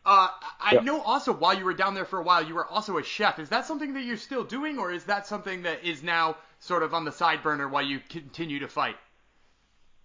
Uh, 0.04 0.28
I 0.60 0.74
yep. 0.74 0.84
know 0.84 1.00
also 1.00 1.32
while 1.32 1.58
you 1.58 1.64
were 1.64 1.74
down 1.74 1.94
there 1.94 2.04
for 2.04 2.20
a 2.20 2.22
while, 2.22 2.44
you 2.44 2.54
were 2.54 2.66
also 2.66 2.98
a 2.98 3.02
chef. 3.02 3.38
Is 3.38 3.48
that 3.48 3.66
something 3.66 3.94
that 3.94 4.04
you're 4.04 4.18
still 4.18 4.44
doing, 4.44 4.78
or 4.78 4.92
is 4.92 5.04
that 5.04 5.26
something 5.26 5.62
that 5.62 5.82
is 5.82 6.02
now 6.02 6.36
sort 6.60 6.82
of 6.82 6.94
on 6.94 7.04
the 7.04 7.10
side 7.10 7.42
burner 7.42 7.66
while 7.68 7.82
you 7.82 8.00
continue 8.08 8.60
to 8.60 8.68
fight? 8.68 8.96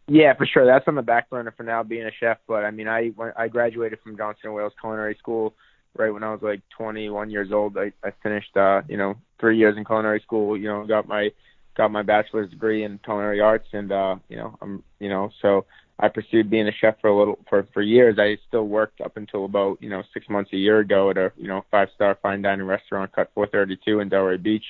Yeah, 0.07 0.33
for 0.33 0.45
sure. 0.45 0.65
That's 0.65 0.87
on 0.87 0.95
the 0.95 1.01
back 1.01 1.29
burner 1.29 1.53
for 1.55 1.63
now, 1.63 1.83
being 1.83 2.05
a 2.05 2.11
chef. 2.11 2.37
But 2.47 2.63
I 2.63 2.71
mean, 2.71 2.87
I 2.87 3.11
I 3.37 3.49
graduated 3.49 3.99
from 3.99 4.15
Johnson 4.15 4.45
and 4.45 4.53
Wales 4.55 4.73
Culinary 4.79 5.15
School 5.15 5.53
right 5.97 6.13
when 6.13 6.23
I 6.23 6.31
was 6.31 6.41
like 6.41 6.61
21 6.77 7.29
years 7.29 7.51
old. 7.51 7.77
I, 7.77 7.91
I 8.03 8.11
finished, 8.23 8.55
uh, 8.55 8.81
you 8.87 8.97
know, 8.97 9.15
three 9.39 9.57
years 9.57 9.77
in 9.77 9.85
culinary 9.85 10.21
school. 10.21 10.57
You 10.57 10.67
know, 10.67 10.85
got 10.85 11.07
my 11.07 11.31
got 11.75 11.91
my 11.91 12.03
bachelor's 12.03 12.49
degree 12.49 12.83
in 12.83 12.99
culinary 13.03 13.39
arts, 13.41 13.67
and 13.73 13.91
uh, 13.91 14.15
you 14.29 14.37
know, 14.37 14.57
I'm, 14.61 14.83
you 14.99 15.09
know, 15.09 15.31
so 15.41 15.65
I 15.99 16.07
pursued 16.07 16.49
being 16.49 16.67
a 16.67 16.71
chef 16.71 16.99
for 16.99 17.09
a 17.09 17.17
little 17.17 17.39
for 17.49 17.67
for 17.73 17.81
years. 17.81 18.17
I 18.19 18.37
still 18.47 18.67
worked 18.67 19.01
up 19.01 19.17
until 19.17 19.45
about 19.45 19.81
you 19.81 19.89
know 19.89 20.03
six 20.13 20.27
months 20.29 20.51
a 20.53 20.57
year 20.57 20.79
ago 20.79 21.09
at 21.09 21.17
a 21.17 21.31
you 21.37 21.47
know 21.47 21.63
five 21.69 21.89
star 21.95 22.17
fine 22.21 22.41
dining 22.41 22.65
restaurant, 22.65 23.13
Cut 23.13 23.31
432 23.35 23.99
in 23.99 24.09
Delray 24.09 24.41
Beach, 24.41 24.65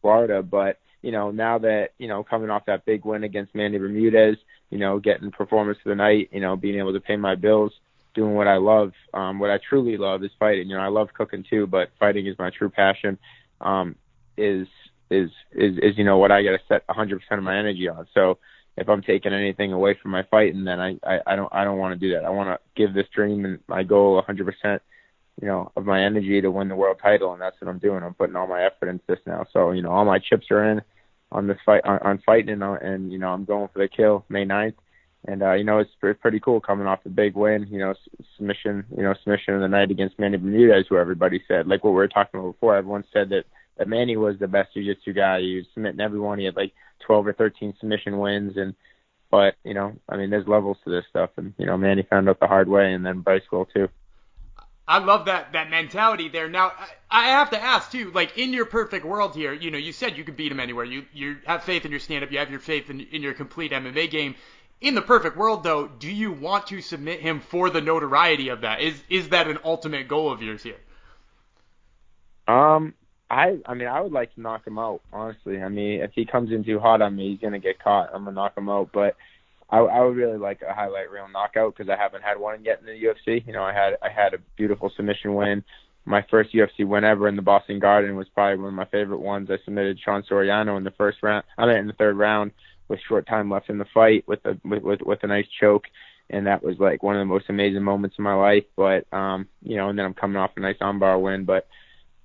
Florida. 0.00 0.42
But 0.42 0.78
you 1.02 1.12
know, 1.12 1.30
now 1.30 1.58
that 1.58 1.90
you 1.98 2.08
know 2.08 2.24
coming 2.24 2.50
off 2.50 2.66
that 2.66 2.84
big 2.84 3.04
win 3.04 3.24
against 3.24 3.54
Manny 3.54 3.78
Bermudez, 3.78 4.36
you 4.70 4.78
know, 4.78 4.98
getting 4.98 5.30
performance 5.30 5.78
of 5.84 5.90
the 5.90 5.94
night, 5.94 6.30
you 6.32 6.40
know, 6.40 6.56
being 6.56 6.78
able 6.78 6.92
to 6.92 7.00
pay 7.00 7.16
my 7.16 7.34
bills 7.34 7.72
doing 8.14 8.34
what 8.34 8.48
I 8.48 8.56
love. 8.56 8.92
Um, 9.14 9.38
what 9.38 9.50
I 9.50 9.58
truly 9.58 9.96
love 9.96 10.22
is 10.24 10.30
fighting. 10.38 10.68
You 10.68 10.76
know, 10.76 10.82
I 10.82 10.88
love 10.88 11.08
cooking 11.14 11.44
too, 11.48 11.66
but 11.66 11.90
fighting 11.98 12.26
is 12.26 12.38
my 12.38 12.50
true 12.50 12.70
passion. 12.70 13.18
Um, 13.60 13.96
is 14.36 14.66
is 15.10 15.30
is 15.52 15.76
is 15.78 15.98
you 15.98 16.04
know 16.04 16.18
what 16.18 16.32
I 16.32 16.42
got 16.42 16.52
to 16.52 16.60
set 16.68 16.86
100% 16.86 17.20
of 17.32 17.42
my 17.42 17.58
energy 17.58 17.88
on. 17.88 18.06
So 18.14 18.38
if 18.76 18.88
I'm 18.88 19.02
taking 19.02 19.32
anything 19.32 19.72
away 19.72 19.96
from 20.00 20.10
my 20.10 20.24
fighting, 20.30 20.64
then 20.64 20.80
I 20.80 20.98
I, 21.04 21.20
I 21.26 21.36
don't 21.36 21.52
I 21.52 21.64
don't 21.64 21.78
want 21.78 21.98
to 21.98 22.06
do 22.06 22.14
that. 22.14 22.24
I 22.24 22.30
want 22.30 22.48
to 22.48 22.58
give 22.76 22.94
this 22.94 23.06
dream 23.14 23.44
and 23.44 23.58
my 23.68 23.82
goal 23.82 24.22
100%. 24.22 24.80
You 25.40 25.48
know, 25.48 25.72
of 25.76 25.86
my 25.86 26.04
energy 26.04 26.42
to 26.42 26.50
win 26.50 26.68
the 26.68 26.76
world 26.76 26.98
title, 27.02 27.32
and 27.32 27.40
that's 27.40 27.58
what 27.58 27.70
I'm 27.70 27.78
doing. 27.78 28.02
I'm 28.02 28.12
putting 28.12 28.36
all 28.36 28.46
my 28.46 28.64
effort 28.64 28.90
into 28.90 29.02
this 29.08 29.18
now. 29.26 29.46
So 29.50 29.70
you 29.70 29.80
know, 29.80 29.90
all 29.90 30.04
my 30.04 30.18
chips 30.18 30.50
are 30.50 30.70
in 30.70 30.82
on 31.32 31.46
this 31.46 31.56
fight 31.64 31.80
on, 31.86 31.98
on 32.00 32.22
fighting, 32.24 32.60
and, 32.60 32.62
and 32.62 33.10
you 33.10 33.18
know, 33.18 33.28
I'm 33.28 33.46
going 33.46 33.68
for 33.72 33.78
the 33.78 33.88
kill 33.88 34.26
May 34.28 34.44
9th 34.44 34.74
and 35.26 35.42
uh, 35.42 35.52
you 35.52 35.64
know 35.64 35.78
it's 35.78 35.90
pretty 36.20 36.40
cool 36.40 36.60
coming 36.60 36.86
off 36.86 37.06
a 37.06 37.08
big 37.08 37.34
win. 37.34 37.66
You 37.70 37.78
know, 37.78 37.94
submission, 38.36 38.84
you 38.96 39.02
know, 39.02 39.14
submission 39.22 39.54
of 39.54 39.60
the 39.60 39.68
night 39.68 39.90
against 39.90 40.18
Manny 40.18 40.36
Bermudez, 40.36 40.86
who 40.88 40.96
everybody 40.96 41.42
said, 41.46 41.66
like 41.66 41.84
what 41.84 41.90
we 41.90 41.96
were 41.96 42.08
talking 42.08 42.40
about 42.40 42.52
before. 42.52 42.76
Everyone 42.76 43.04
said 43.12 43.30
that 43.30 43.44
that 43.78 43.88
Manny 43.88 44.16
was 44.16 44.38
the 44.38 44.48
best 44.48 44.74
jiu-jitsu 44.74 45.12
guy. 45.12 45.40
He 45.40 45.56
was 45.56 45.66
submitting 45.72 46.00
everyone. 46.00 46.38
He 46.38 46.44
had 46.44 46.56
like 46.56 46.72
12 47.06 47.28
or 47.28 47.32
13 47.32 47.74
submission 47.78 48.18
wins, 48.18 48.56
and 48.56 48.74
but 49.30 49.54
you 49.64 49.74
know, 49.74 49.94
I 50.08 50.16
mean, 50.16 50.30
there's 50.30 50.48
levels 50.48 50.76
to 50.84 50.90
this 50.90 51.04
stuff, 51.08 51.30
and 51.36 51.54
you 51.56 51.66
know, 51.66 51.76
Manny 51.76 52.02
found 52.02 52.28
out 52.28 52.40
the 52.40 52.46
hard 52.46 52.68
way, 52.68 52.92
and 52.92 53.04
then 53.06 53.20
Bryce 53.20 53.42
will 53.50 53.66
too. 53.66 53.88
I 54.86 54.98
love 54.98 55.26
that 55.26 55.52
that 55.52 55.70
mentality 55.70 56.28
there. 56.28 56.48
Now 56.48 56.72
I, 56.76 56.88
I 57.10 57.24
have 57.28 57.50
to 57.50 57.62
ask 57.62 57.90
too, 57.92 58.10
like 58.10 58.36
in 58.36 58.52
your 58.52 58.66
perfect 58.66 59.06
world 59.06 59.34
here, 59.34 59.52
you 59.52 59.70
know, 59.70 59.78
you 59.78 59.92
said 59.92 60.18
you 60.18 60.24
could 60.24 60.36
beat 60.36 60.50
him 60.50 60.60
anywhere. 60.60 60.84
You 60.84 61.06
you 61.12 61.36
have 61.46 61.62
faith 61.62 61.84
in 61.84 61.90
your 61.92 62.00
stand 62.00 62.24
up. 62.24 62.32
You 62.32 62.38
have 62.38 62.50
your 62.50 62.60
faith 62.60 62.90
in, 62.90 63.00
in 63.00 63.22
your 63.22 63.32
complete 63.32 63.70
MMA 63.70 64.10
game. 64.10 64.34
In 64.82 64.96
the 64.96 65.02
perfect 65.02 65.36
world, 65.36 65.62
though, 65.62 65.86
do 65.86 66.10
you 66.10 66.32
want 66.32 66.66
to 66.66 66.80
submit 66.80 67.20
him 67.20 67.38
for 67.38 67.70
the 67.70 67.80
notoriety 67.80 68.48
of 68.48 68.62
that? 68.62 68.80
Is 68.80 69.00
is 69.08 69.28
that 69.28 69.46
an 69.46 69.58
ultimate 69.64 70.08
goal 70.08 70.32
of 70.32 70.42
yours 70.42 70.64
here? 70.64 70.80
Um, 72.48 72.92
I 73.30 73.58
I 73.64 73.74
mean 73.74 73.86
I 73.86 74.00
would 74.00 74.10
like 74.10 74.34
to 74.34 74.40
knock 74.40 74.66
him 74.66 74.80
out. 74.80 75.00
Honestly, 75.12 75.62
I 75.62 75.68
mean 75.68 76.00
if 76.00 76.10
he 76.14 76.24
comes 76.26 76.50
in 76.50 76.64
too 76.64 76.80
hot 76.80 77.00
on 77.00 77.14
me, 77.14 77.30
he's 77.30 77.38
gonna 77.38 77.60
get 77.60 77.78
caught. 77.78 78.10
I'm 78.12 78.24
gonna 78.24 78.34
knock 78.34 78.58
him 78.58 78.68
out, 78.68 78.90
but. 78.92 79.16
I, 79.70 79.78
I 79.78 80.00
would 80.02 80.16
really 80.16 80.36
like 80.36 80.60
a 80.60 80.74
highlight 80.74 81.10
reel 81.10 81.28
knockout 81.32 81.74
because 81.74 81.88
I 81.88 81.96
haven't 81.96 82.20
had 82.20 82.38
one 82.38 82.62
yet 82.62 82.80
in 82.80 82.84
the 82.84 82.92
UFC. 82.92 83.46
You 83.46 83.54
know, 83.54 83.62
I 83.62 83.72
had 83.72 83.96
I 84.02 84.10
had 84.10 84.34
a 84.34 84.38
beautiful 84.54 84.92
submission 84.94 85.34
win. 85.34 85.64
My 86.04 86.26
first 86.30 86.52
UFC 86.52 86.86
win 86.86 87.04
ever 87.04 87.26
in 87.26 87.36
the 87.36 87.42
Boston 87.42 87.78
Garden 87.78 88.14
was 88.14 88.28
probably 88.34 88.58
one 88.58 88.68
of 88.68 88.74
my 88.74 88.84
favorite 88.84 89.20
ones. 89.22 89.50
I 89.50 89.56
submitted 89.64 89.98
Sean 89.98 90.24
Soriano 90.24 90.76
in 90.76 90.84
the 90.84 90.90
first 90.90 91.22
round. 91.22 91.44
I 91.56 91.64
mean, 91.64 91.76
in 91.76 91.86
the 91.86 91.94
third 91.94 92.18
round 92.18 92.50
with 92.88 93.00
short 93.08 93.26
time 93.26 93.50
left 93.50 93.70
in 93.70 93.78
the 93.78 93.86
fight 93.94 94.24
with 94.26 94.44
a 94.44 94.58
with 94.64 94.82
with, 94.82 95.02
with 95.02 95.24
a 95.24 95.26
nice 95.26 95.46
choke, 95.60 95.86
and 96.30 96.46
that 96.46 96.62
was 96.62 96.78
like 96.78 97.02
one 97.02 97.16
of 97.16 97.20
the 97.20 97.32
most 97.32 97.46
amazing 97.48 97.82
moments 97.82 98.16
in 98.18 98.24
my 98.24 98.34
life. 98.34 98.64
But 98.76 99.06
um, 99.12 99.48
you 99.62 99.76
know, 99.76 99.88
and 99.88 99.98
then 99.98 100.06
I'm 100.06 100.14
coming 100.14 100.36
off 100.36 100.52
a 100.56 100.60
nice 100.60 100.78
armbar 100.80 101.20
win. 101.20 101.44
But 101.44 101.66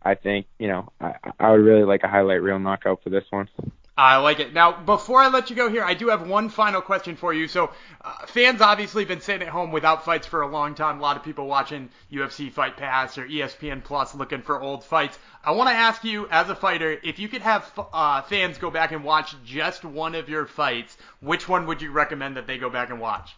I 0.02 0.16
think 0.16 0.48
you 0.60 0.68
know 0.68 0.92
I, 1.00 1.14
I 1.40 1.52
would 1.52 1.62
really 1.62 1.84
like 1.84 2.04
a 2.04 2.08
highlight 2.08 2.42
reel 2.42 2.60
knockout 2.60 3.04
for 3.04 3.10
this 3.10 3.26
one. 3.30 3.50
I 3.98 4.18
like 4.18 4.40
it. 4.40 4.54
Now, 4.54 4.80
before 4.80 5.20
I 5.20 5.28
let 5.30 5.50
you 5.50 5.56
go 5.56 5.70
here, 5.72 5.84
I 5.84 5.96
do 5.96 6.10
have 6.10 6.28
one 6.28 6.50
final 6.50 6.82
question 6.82 7.16
for 7.16 7.34
you. 7.34 7.48
So, 7.48 7.72
uh, 8.06 8.28
fans 8.28 8.62
obviously 8.62 9.06
been 9.06 9.22
sitting 9.22 9.48
at 9.48 9.52
home 9.52 9.72
without 9.72 10.06
fights 10.06 10.28
for 10.28 10.44
a 10.44 10.48
long 10.48 10.76
time. 10.76 11.00
A 11.00 11.02
lot 11.02 11.18
of 11.18 11.24
people 11.24 11.48
watching 11.48 11.90
UFC 12.12 12.52
Fight 12.52 12.78
Pass 12.78 13.18
or 13.18 13.26
ESPN 13.26 13.84
Plus 13.84 14.14
looking 14.14 14.44
for 14.44 14.62
old 14.62 14.84
fights. 14.84 15.18
I 15.44 15.52
want 15.52 15.70
to 15.70 15.76
ask 15.76 16.04
you, 16.04 16.28
as 16.30 16.48
a 16.48 16.56
fighter, 16.56 17.00
if 17.04 17.18
you 17.18 17.28
could 17.28 17.42
have 17.42 17.72
uh, 17.92 18.22
fans 18.22 18.60
go 18.60 18.70
back 18.70 18.92
and 18.92 19.04
watch 19.04 19.34
just 19.44 19.84
one 19.84 20.14
of 20.14 20.30
your 20.30 20.46
fights, 20.46 20.96
which 21.20 21.50
one 21.50 21.66
would 21.66 21.82
you 21.82 21.92
recommend 21.92 22.38
that 22.38 22.46
they 22.46 22.60
go 22.60 22.70
back 22.70 22.92
and 22.92 23.00
watch? 23.00 23.36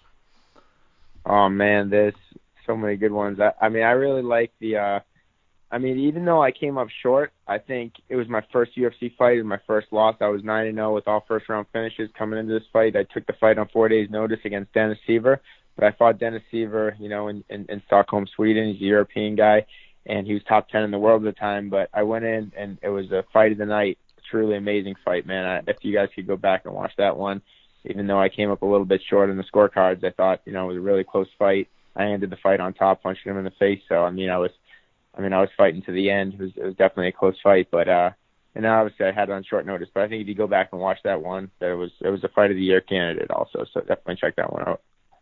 Oh 1.25 1.47
man, 1.47 1.89
there's 1.89 2.15
so 2.65 2.75
many 2.75 2.97
good 2.97 3.13
ones. 3.13 3.39
I, 3.39 3.53
I 3.61 3.69
mean, 3.69 3.83
I 3.83 3.91
really 3.91 4.23
like 4.23 4.51
the. 4.59 4.75
uh 4.77 4.99
I 5.71 5.77
mean, 5.77 5.99
even 5.99 6.25
though 6.25 6.41
I 6.41 6.51
came 6.51 6.77
up 6.77 6.87
short, 7.03 7.31
I 7.47 7.59
think 7.59 7.93
it 8.09 8.15
was 8.15 8.27
my 8.27 8.41
first 8.51 8.75
UFC 8.75 9.15
fight 9.15 9.37
and 9.37 9.47
my 9.47 9.59
first 9.67 9.87
loss. 9.91 10.15
I 10.19 10.27
was 10.27 10.43
9 10.43 10.73
0 10.73 10.95
with 10.95 11.07
all 11.07 11.23
first 11.27 11.47
round 11.47 11.67
finishes 11.71 12.09
coming 12.17 12.39
into 12.39 12.53
this 12.53 12.67
fight. 12.73 12.95
I 12.95 13.03
took 13.03 13.27
the 13.27 13.33
fight 13.33 13.59
on 13.59 13.67
four 13.67 13.87
days' 13.87 14.09
notice 14.09 14.39
against 14.45 14.73
Dennis 14.73 14.97
Siver, 15.07 15.39
but 15.75 15.85
I 15.85 15.91
fought 15.91 16.19
Dennis 16.19 16.41
Siver, 16.51 16.99
you 16.99 17.07
know, 17.07 17.27
in, 17.27 17.43
in, 17.49 17.65
in 17.69 17.83
Stockholm, 17.85 18.25
Sweden. 18.35 18.73
He's 18.73 18.81
a 18.81 18.85
European 18.85 19.35
guy, 19.35 19.67
and 20.07 20.25
he 20.25 20.33
was 20.33 20.43
top 20.43 20.69
10 20.69 20.83
in 20.83 20.91
the 20.91 20.97
world 20.97 21.25
at 21.25 21.35
the 21.35 21.39
time. 21.39 21.69
But 21.69 21.89
I 21.93 22.01
went 22.01 22.25
in, 22.25 22.51
and 22.57 22.79
it 22.81 22.89
was 22.89 23.11
a 23.11 23.23
fight 23.31 23.51
of 23.51 23.59
the 23.59 23.65
night. 23.67 23.99
Truly 24.31 24.57
amazing 24.57 24.95
fight, 25.05 25.27
man. 25.27 25.45
I, 25.45 25.69
if 25.69 25.77
you 25.81 25.93
guys 25.93 26.09
could 26.15 26.27
go 26.27 26.35
back 26.35 26.65
and 26.65 26.73
watch 26.73 26.93
that 26.97 27.15
one, 27.15 27.43
even 27.85 28.07
though 28.07 28.19
I 28.19 28.29
came 28.29 28.49
up 28.49 28.63
a 28.63 28.65
little 28.65 28.85
bit 28.85 29.01
short 29.07 29.29
in 29.29 29.37
the 29.37 29.43
scorecards, 29.43 30.03
I 30.03 30.11
thought, 30.11 30.41
you 30.45 30.51
know, 30.51 30.65
it 30.65 30.73
was 30.73 30.77
a 30.77 30.81
really 30.81 31.03
close 31.03 31.29
fight. 31.37 31.67
I 31.95 32.05
ended 32.05 32.31
the 32.31 32.37
fight 32.37 32.59
on 32.59 32.73
top, 32.73 33.03
punching 33.03 33.31
him 33.31 33.37
in 33.37 33.43
the 33.43 33.51
face. 33.51 33.81
So, 33.87 34.03
I 34.03 34.09
mean, 34.09 34.29
I 34.29 34.37
was 34.37 34.51
I 35.17 35.21
mean, 35.21 35.33
I 35.33 35.41
was 35.41 35.49
fighting 35.57 35.81
to 35.83 35.91
the 35.91 36.09
end. 36.09 36.35
It 36.35 36.39
was, 36.39 36.51
it 36.55 36.63
was 36.63 36.75
definitely 36.75 37.09
a 37.09 37.11
close 37.11 37.35
fight, 37.41 37.67
but 37.71 37.89
uh, 37.89 38.11
and 38.55 38.63
then 38.63 38.71
obviously 38.71 39.05
I 39.05 39.11
had 39.11 39.29
it 39.29 39.33
on 39.33 39.43
short 39.43 39.65
notice. 39.65 39.89
But 39.93 40.03
I 40.03 40.07
think 40.07 40.21
if 40.21 40.27
you 40.27 40.35
go 40.35 40.47
back 40.47 40.69
and 40.71 40.81
watch 40.81 40.99
that 41.03 41.21
one, 41.21 41.51
that 41.59 41.71
was 41.73 41.91
it 42.01 42.09
was 42.09 42.23
a 42.23 42.29
fight 42.29 42.51
of 42.51 42.57
the 42.57 42.63
year 42.63 42.81
candidate 42.81 43.31
also. 43.31 43.65
So 43.73 43.81
definitely 43.81 44.17
check 44.17 44.35
that 44.37 44.51
one 44.51 44.67
out. 44.67 44.81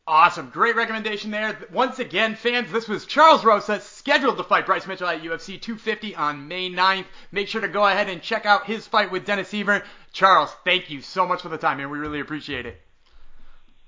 Awesome. 0.09 0.49
Great 0.49 0.77
recommendation 0.77 1.31
there. 1.31 1.59
Once 1.69 1.99
again, 1.99 2.35
fans, 2.35 2.71
this 2.71 2.87
was 2.87 3.05
Charles 3.05 3.43
Rosa 3.43 3.81
scheduled 3.81 4.37
to 4.37 4.43
fight 4.45 4.65
Bryce 4.65 4.87
Mitchell 4.87 5.09
at 5.09 5.21
UFC 5.21 5.61
250 5.61 6.15
on 6.15 6.47
May 6.47 6.69
9th. 6.69 7.07
Make 7.33 7.49
sure 7.49 7.59
to 7.59 7.67
go 7.67 7.85
ahead 7.85 8.07
and 8.07 8.21
check 8.21 8.45
out 8.45 8.65
his 8.65 8.87
fight 8.87 9.11
with 9.11 9.25
Dennis 9.25 9.51
Siver. 9.51 9.83
Charles, 10.13 10.55
thank 10.63 10.89
you 10.89 11.01
so 11.01 11.27
much 11.27 11.41
for 11.41 11.49
the 11.49 11.57
time, 11.57 11.77
man. 11.77 11.89
We 11.89 11.97
really 11.97 12.21
appreciate 12.21 12.65
it. 12.65 12.81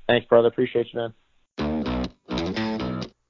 Thanks, 0.08 0.27
brother. 0.27 0.50
Appreciate 0.50 0.88
you, 0.91 1.00
man. 1.00 1.13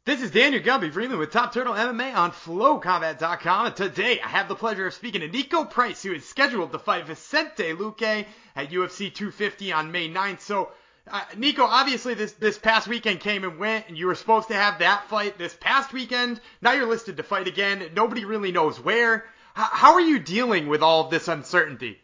This 0.10 0.24
is 0.24 0.32
Daniel 0.32 0.64
Gumby 0.64 0.92
Vreeland 0.92 1.20
with 1.20 1.30
Top 1.30 1.54
Turtle 1.54 1.76
MMA 1.76 2.16
on 2.16 2.32
FlowCombat.com, 2.32 3.68
and 3.68 3.76
today 3.76 4.20
I 4.20 4.28
have 4.28 4.48
the 4.48 4.56
pleasure 4.56 4.88
of 4.88 4.96
speaking 4.96 5.22
to 5.22 5.30
Niko 5.30 5.70
Price, 5.70 6.02
who 6.02 6.14
is 6.14 6.28
scheduled 6.28 6.72
to 6.72 6.80
fight 6.80 7.06
Vicente 7.06 7.74
Luque 7.74 8.26
at 8.56 8.72
UFC 8.72 9.14
250 9.14 9.72
on 9.72 9.92
May 9.92 10.10
9th. 10.10 10.40
So, 10.40 10.72
uh, 11.08 11.22
Niko, 11.36 11.60
obviously 11.60 12.16
this 12.16 12.32
this 12.32 12.58
past 12.58 12.88
weekend 12.88 13.20
came 13.20 13.44
and 13.44 13.60
went, 13.60 13.88
and 13.88 13.96
you 13.96 14.08
were 14.08 14.16
supposed 14.16 14.48
to 14.48 14.56
have 14.56 14.80
that 14.80 15.08
fight 15.10 15.38
this 15.38 15.56
past 15.60 15.94
weekend. 15.94 16.42
Now 16.60 16.72
you're 16.72 16.90
listed 16.90 17.18
to 17.18 17.24
fight 17.24 17.48
again. 17.48 17.92
Nobody 17.96 18.26
really 18.26 18.52
knows 18.52 18.80
where. 18.80 19.26
H- 19.56 19.70
how 19.74 19.94
are 19.94 20.02
you 20.02 20.18
dealing 20.18 20.70
with 20.70 20.82
all 20.82 21.06
of 21.06 21.12
this 21.12 21.28
uncertainty? 21.28 22.00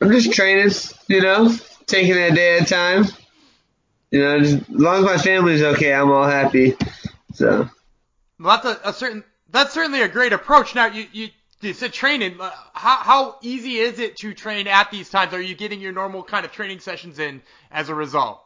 I'm 0.00 0.10
just 0.10 0.32
training, 0.32 0.72
you 1.06 1.20
know, 1.20 1.54
taking 1.86 2.16
it 2.16 2.32
a 2.32 2.34
day 2.34 2.58
at 2.58 2.62
a 2.62 2.66
time. 2.66 3.23
You 4.14 4.20
know, 4.20 4.38
just, 4.38 4.58
as 4.58 4.68
long 4.68 4.98
as 4.98 5.04
my 5.04 5.18
family's 5.18 5.60
okay, 5.60 5.92
I'm 5.92 6.08
all 6.12 6.24
happy. 6.24 6.76
So. 7.32 7.68
Well, 8.38 8.60
that's 8.62 8.78
a, 8.84 8.90
a 8.90 8.92
certain. 8.92 9.24
That's 9.50 9.74
certainly 9.74 10.02
a 10.02 10.08
great 10.08 10.32
approach. 10.32 10.72
Now, 10.72 10.86
you 10.86 11.06
you 11.10 11.30
you 11.60 11.72
said 11.72 11.92
training. 11.92 12.40
Uh, 12.40 12.52
how 12.74 12.96
how 12.98 13.38
easy 13.42 13.78
is 13.78 13.98
it 13.98 14.16
to 14.18 14.32
train 14.32 14.68
at 14.68 14.92
these 14.92 15.10
times? 15.10 15.34
Are 15.34 15.40
you 15.40 15.56
getting 15.56 15.80
your 15.80 15.90
normal 15.90 16.22
kind 16.22 16.46
of 16.46 16.52
training 16.52 16.78
sessions 16.78 17.18
in 17.18 17.42
as 17.72 17.88
a 17.88 17.94
result? 17.96 18.40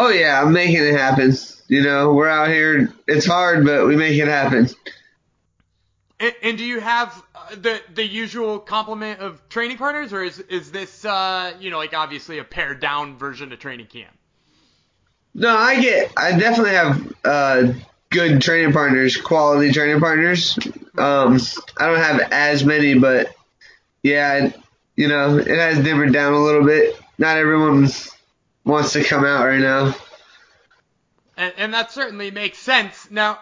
Oh 0.00 0.08
yeah, 0.08 0.42
I'm 0.42 0.52
making 0.52 0.82
it 0.82 0.96
happen. 0.96 1.32
You 1.68 1.84
know, 1.84 2.12
we're 2.12 2.28
out 2.28 2.48
here. 2.48 2.92
It's 3.06 3.24
hard, 3.24 3.64
but 3.64 3.86
we 3.86 3.94
make 3.94 4.18
it 4.18 4.26
happen. 4.26 4.68
And, 6.18 6.34
and 6.42 6.58
do 6.58 6.64
you 6.64 6.80
have 6.80 7.22
uh, 7.36 7.54
the 7.54 7.80
the 7.94 8.04
usual 8.04 8.58
complement 8.58 9.20
of 9.20 9.48
training 9.48 9.78
partners, 9.78 10.12
or 10.12 10.24
is 10.24 10.40
is 10.40 10.72
this 10.72 11.04
uh, 11.04 11.54
you 11.60 11.70
know 11.70 11.78
like 11.78 11.94
obviously 11.94 12.40
a 12.40 12.44
pared 12.44 12.80
down 12.80 13.16
version 13.16 13.52
of 13.52 13.60
training 13.60 13.86
camp? 13.86 14.10
No, 15.38 15.54
I 15.54 15.78
get. 15.82 16.12
I 16.16 16.38
definitely 16.38 16.72
have 16.72 17.14
uh, 17.22 17.72
good 18.08 18.40
training 18.40 18.72
partners, 18.72 19.18
quality 19.18 19.70
training 19.70 20.00
partners. 20.00 20.58
Um, 20.96 21.38
I 21.76 21.86
don't 21.86 21.98
have 21.98 22.32
as 22.32 22.64
many, 22.64 22.98
but 22.98 23.34
yeah, 24.02 24.50
you 24.94 25.08
know, 25.08 25.36
it 25.36 25.46
has 25.46 25.84
dimmered 25.84 26.14
down 26.14 26.32
a 26.32 26.42
little 26.42 26.64
bit. 26.64 26.98
Not 27.18 27.36
everyone 27.36 27.86
wants 28.64 28.94
to 28.94 29.04
come 29.04 29.26
out 29.26 29.44
right 29.44 29.60
now. 29.60 29.94
And, 31.36 31.52
and 31.58 31.74
that 31.74 31.92
certainly 31.92 32.30
makes 32.30 32.56
sense. 32.56 33.10
Now, 33.10 33.38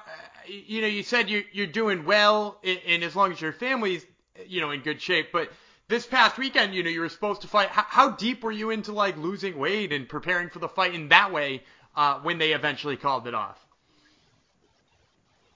you 0.48 0.80
know, 0.80 0.88
you 0.88 1.04
said 1.04 1.30
you're, 1.30 1.44
you're 1.52 1.68
doing 1.68 2.04
well, 2.04 2.60
and 2.64 3.04
as 3.04 3.14
long 3.14 3.30
as 3.30 3.40
your 3.40 3.52
family's, 3.52 4.04
you 4.48 4.60
know, 4.60 4.72
in 4.72 4.80
good 4.80 5.00
shape. 5.00 5.28
But 5.32 5.52
this 5.86 6.06
past 6.06 6.38
weekend, 6.38 6.74
you 6.74 6.82
know, 6.82 6.90
you 6.90 7.02
were 7.02 7.08
supposed 7.08 7.42
to 7.42 7.46
fight. 7.46 7.68
How, 7.68 7.84
how 7.86 8.10
deep 8.10 8.42
were 8.42 8.50
you 8.50 8.70
into 8.70 8.90
like 8.90 9.16
losing 9.16 9.56
weight 9.56 9.92
and 9.92 10.08
preparing 10.08 10.50
for 10.50 10.58
the 10.58 10.68
fight 10.68 10.92
in 10.92 11.10
that 11.10 11.30
way? 11.32 11.62
Uh, 11.96 12.18
when 12.20 12.38
they 12.38 12.52
eventually 12.52 12.96
called 12.96 13.26
it 13.26 13.34
off? 13.34 13.58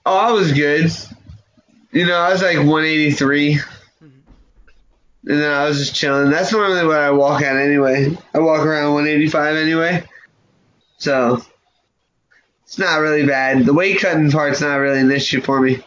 Oh, 0.05 0.17
I 0.17 0.31
was 0.31 0.51
good. 0.53 0.91
You 1.91 2.05
know, 2.05 2.17
I 2.17 2.31
was 2.31 2.41
like 2.41 2.57
183. 2.57 3.55
Mm-hmm. 3.55 4.05
And 4.05 5.41
then 5.41 5.51
I 5.51 5.65
was 5.67 5.79
just 5.79 5.95
chilling. 5.95 6.29
That's 6.29 6.51
normally 6.51 6.85
what 6.85 6.99
I 6.99 7.11
walk 7.11 7.41
at 7.41 7.55
anyway. 7.55 8.17
I 8.33 8.39
walk 8.39 8.65
around 8.65 8.93
185 8.93 9.55
anyway. 9.55 10.03
So, 10.97 11.43
it's 12.63 12.77
not 12.77 12.97
really 12.97 13.25
bad. 13.25 13.65
The 13.65 13.73
weight 13.73 13.99
cutting 13.99 14.31
part's 14.31 14.61
not 14.61 14.75
really 14.75 14.99
an 14.99 15.11
issue 15.11 15.41
for 15.41 15.59
me. 15.59 15.83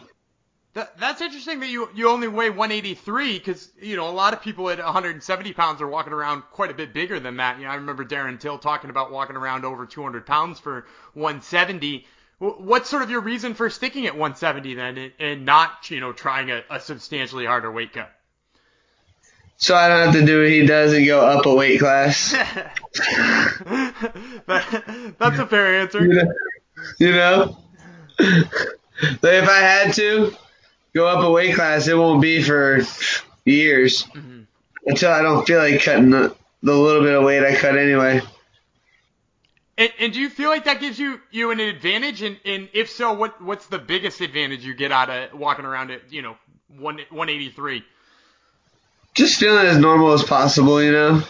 That, 0.73 0.97
that's 0.97 1.21
interesting 1.21 1.59
that 1.59 1.69
you 1.69 1.87
you 1.93 2.09
only 2.09 2.27
weigh 2.27 2.49
183 2.49 3.37
because 3.37 3.69
you 3.79 3.95
know 3.95 4.09
a 4.09 4.11
lot 4.11 4.33
of 4.33 4.41
people 4.41 4.71
at 4.71 4.79
170 4.79 5.53
pounds 5.53 5.81
are 5.81 5.87
walking 5.87 6.13
around 6.13 6.41
quite 6.51 6.71
a 6.71 6.73
bit 6.73 6.93
bigger 6.93 7.19
than 7.19 7.37
that. 7.37 7.59
You 7.59 7.65
know, 7.65 7.71
I 7.71 7.75
remember 7.75 8.03
Darren 8.03 8.39
Till 8.39 8.57
talking 8.57 8.89
about 8.89 9.11
walking 9.11 9.35
around 9.35 9.65
over 9.65 9.85
200 9.85 10.25
pounds 10.25 10.59
for 10.59 10.87
170. 11.13 12.07
What's 12.39 12.89
sort 12.89 13.03
of 13.03 13.11
your 13.11 13.21
reason 13.21 13.53
for 13.53 13.69
sticking 13.69 14.07
at 14.07 14.13
170 14.13 14.73
then 14.73 14.97
and, 14.97 15.13
and 15.19 15.45
not 15.45 15.91
you 15.91 15.99
know 15.99 16.11
trying 16.11 16.49
a, 16.49 16.63
a 16.71 16.79
substantially 16.79 17.45
harder 17.45 17.71
weight 17.71 17.93
cut? 17.93 18.11
So 19.57 19.75
I 19.75 19.87
don't 19.87 20.05
have 20.07 20.15
to 20.15 20.25
do 20.25 20.39
what 20.41 20.49
he 20.49 20.65
does 20.65 20.91
and 20.93 21.05
go 21.05 21.21
up 21.21 21.45
a 21.45 21.53
weight 21.53 21.79
class. 21.79 22.31
that, 22.31 22.65
that's 25.19 25.37
a 25.37 25.45
fair 25.45 25.81
answer. 25.81 26.03
You 26.03 26.13
know, 26.13 26.33
you 26.99 27.11
know? 27.11 27.57
if 28.17 29.49
I 29.49 29.59
had 29.59 29.93
to, 29.93 30.35
go 30.93 31.07
up 31.07 31.23
a 31.23 31.31
weight 31.31 31.55
class, 31.55 31.87
it 31.87 31.97
won't 31.97 32.21
be 32.21 32.41
for 32.41 32.81
years 33.45 34.03
mm-hmm. 34.03 34.41
until 34.85 35.11
I 35.11 35.21
don't 35.21 35.45
feel 35.45 35.59
like 35.59 35.81
cutting 35.81 36.11
the, 36.11 36.35
the 36.61 36.75
little 36.75 37.01
bit 37.01 37.13
of 37.13 37.23
weight 37.23 37.43
I 37.43 37.55
cut 37.55 37.77
anyway. 37.77 38.21
And, 39.77 39.91
and 39.99 40.13
do 40.13 40.19
you 40.19 40.29
feel 40.29 40.49
like 40.49 40.65
that 40.65 40.79
gives 40.79 40.99
you, 40.99 41.19
you 41.31 41.51
an 41.51 41.59
advantage? 41.59 42.21
And, 42.21 42.39
and 42.45 42.69
if 42.73 42.91
so, 42.91 43.13
what 43.13 43.41
what's 43.41 43.65
the 43.67 43.79
biggest 43.79 44.21
advantage 44.21 44.63
you 44.63 44.75
get 44.75 44.91
out 44.91 45.09
of 45.09 45.33
walking 45.33 45.65
around 45.65 45.89
at 45.89 46.13
you 46.13 46.21
know 46.21 46.37
one 46.77 46.97
183? 47.09 47.83
Just 49.15 49.39
feeling 49.39 49.65
as 49.65 49.77
normal 49.77 50.13
as 50.13 50.23
possible, 50.23 50.81
you 50.81 50.91
know. 50.91 51.23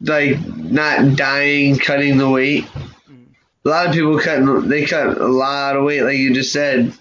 Like 0.00 0.38
not 0.46 1.16
dying, 1.16 1.78
cutting 1.78 2.16
the 2.18 2.30
weight. 2.30 2.64
Mm-hmm. 2.64 3.24
a 3.64 3.68
lot 3.68 3.86
of 3.86 3.92
people 3.92 4.18
cut 4.20 4.68
they 4.68 4.84
cut 4.84 5.18
a 5.18 5.26
lot 5.26 5.76
of 5.76 5.82
weight, 5.82 6.02
like 6.02 6.18
you 6.18 6.32
just 6.32 6.52
said, 6.52 6.92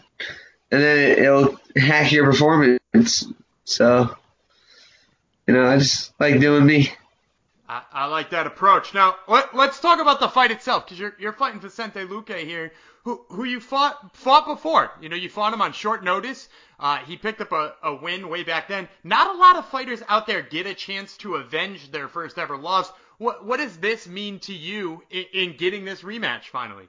and 0.71 0.81
then 0.81 0.97
it, 0.97 1.19
it'll 1.19 1.59
hack 1.75 2.11
your 2.11 2.25
performance. 2.25 3.25
So, 3.65 4.15
you 5.47 5.53
know, 5.53 5.65
I 5.65 5.77
just 5.77 6.13
like 6.19 6.39
doing 6.39 6.65
me. 6.65 6.91
I, 7.67 7.81
I 7.91 8.05
like 8.05 8.29
that 8.29 8.47
approach. 8.47 8.93
Now 8.93 9.15
let, 9.27 9.53
us 9.53 9.79
talk 9.79 9.99
about 9.99 10.19
the 10.19 10.29
fight 10.29 10.51
itself, 10.51 10.85
because 10.85 10.99
you're 10.99 11.15
you're 11.19 11.33
fighting 11.33 11.59
Vicente 11.59 11.99
Luque 12.05 12.37
here, 12.45 12.71
who 13.03 13.25
who 13.29 13.43
you 13.43 13.59
fought 13.59 14.15
fought 14.15 14.45
before. 14.45 14.91
You 15.01 15.09
know, 15.09 15.15
you 15.15 15.29
fought 15.29 15.53
him 15.53 15.61
on 15.61 15.73
short 15.73 16.03
notice. 16.03 16.47
Uh, 16.79 16.97
he 16.97 17.17
picked 17.17 17.41
up 17.41 17.51
a, 17.51 17.73
a 17.83 17.95
win 17.95 18.29
way 18.29 18.43
back 18.43 18.67
then. 18.67 18.87
Not 19.03 19.33
a 19.33 19.37
lot 19.37 19.55
of 19.55 19.65
fighters 19.69 20.03
out 20.07 20.27
there 20.27 20.41
get 20.41 20.67
a 20.67 20.73
chance 20.73 21.17
to 21.17 21.35
avenge 21.35 21.91
their 21.91 22.07
first 22.07 22.37
ever 22.37 22.57
loss. 22.57 22.91
What 23.17 23.45
what 23.45 23.57
does 23.57 23.77
this 23.77 24.07
mean 24.07 24.39
to 24.41 24.53
you 24.53 25.03
in, 25.09 25.25
in 25.33 25.57
getting 25.57 25.85
this 25.85 26.01
rematch 26.01 26.45
finally? 26.51 26.87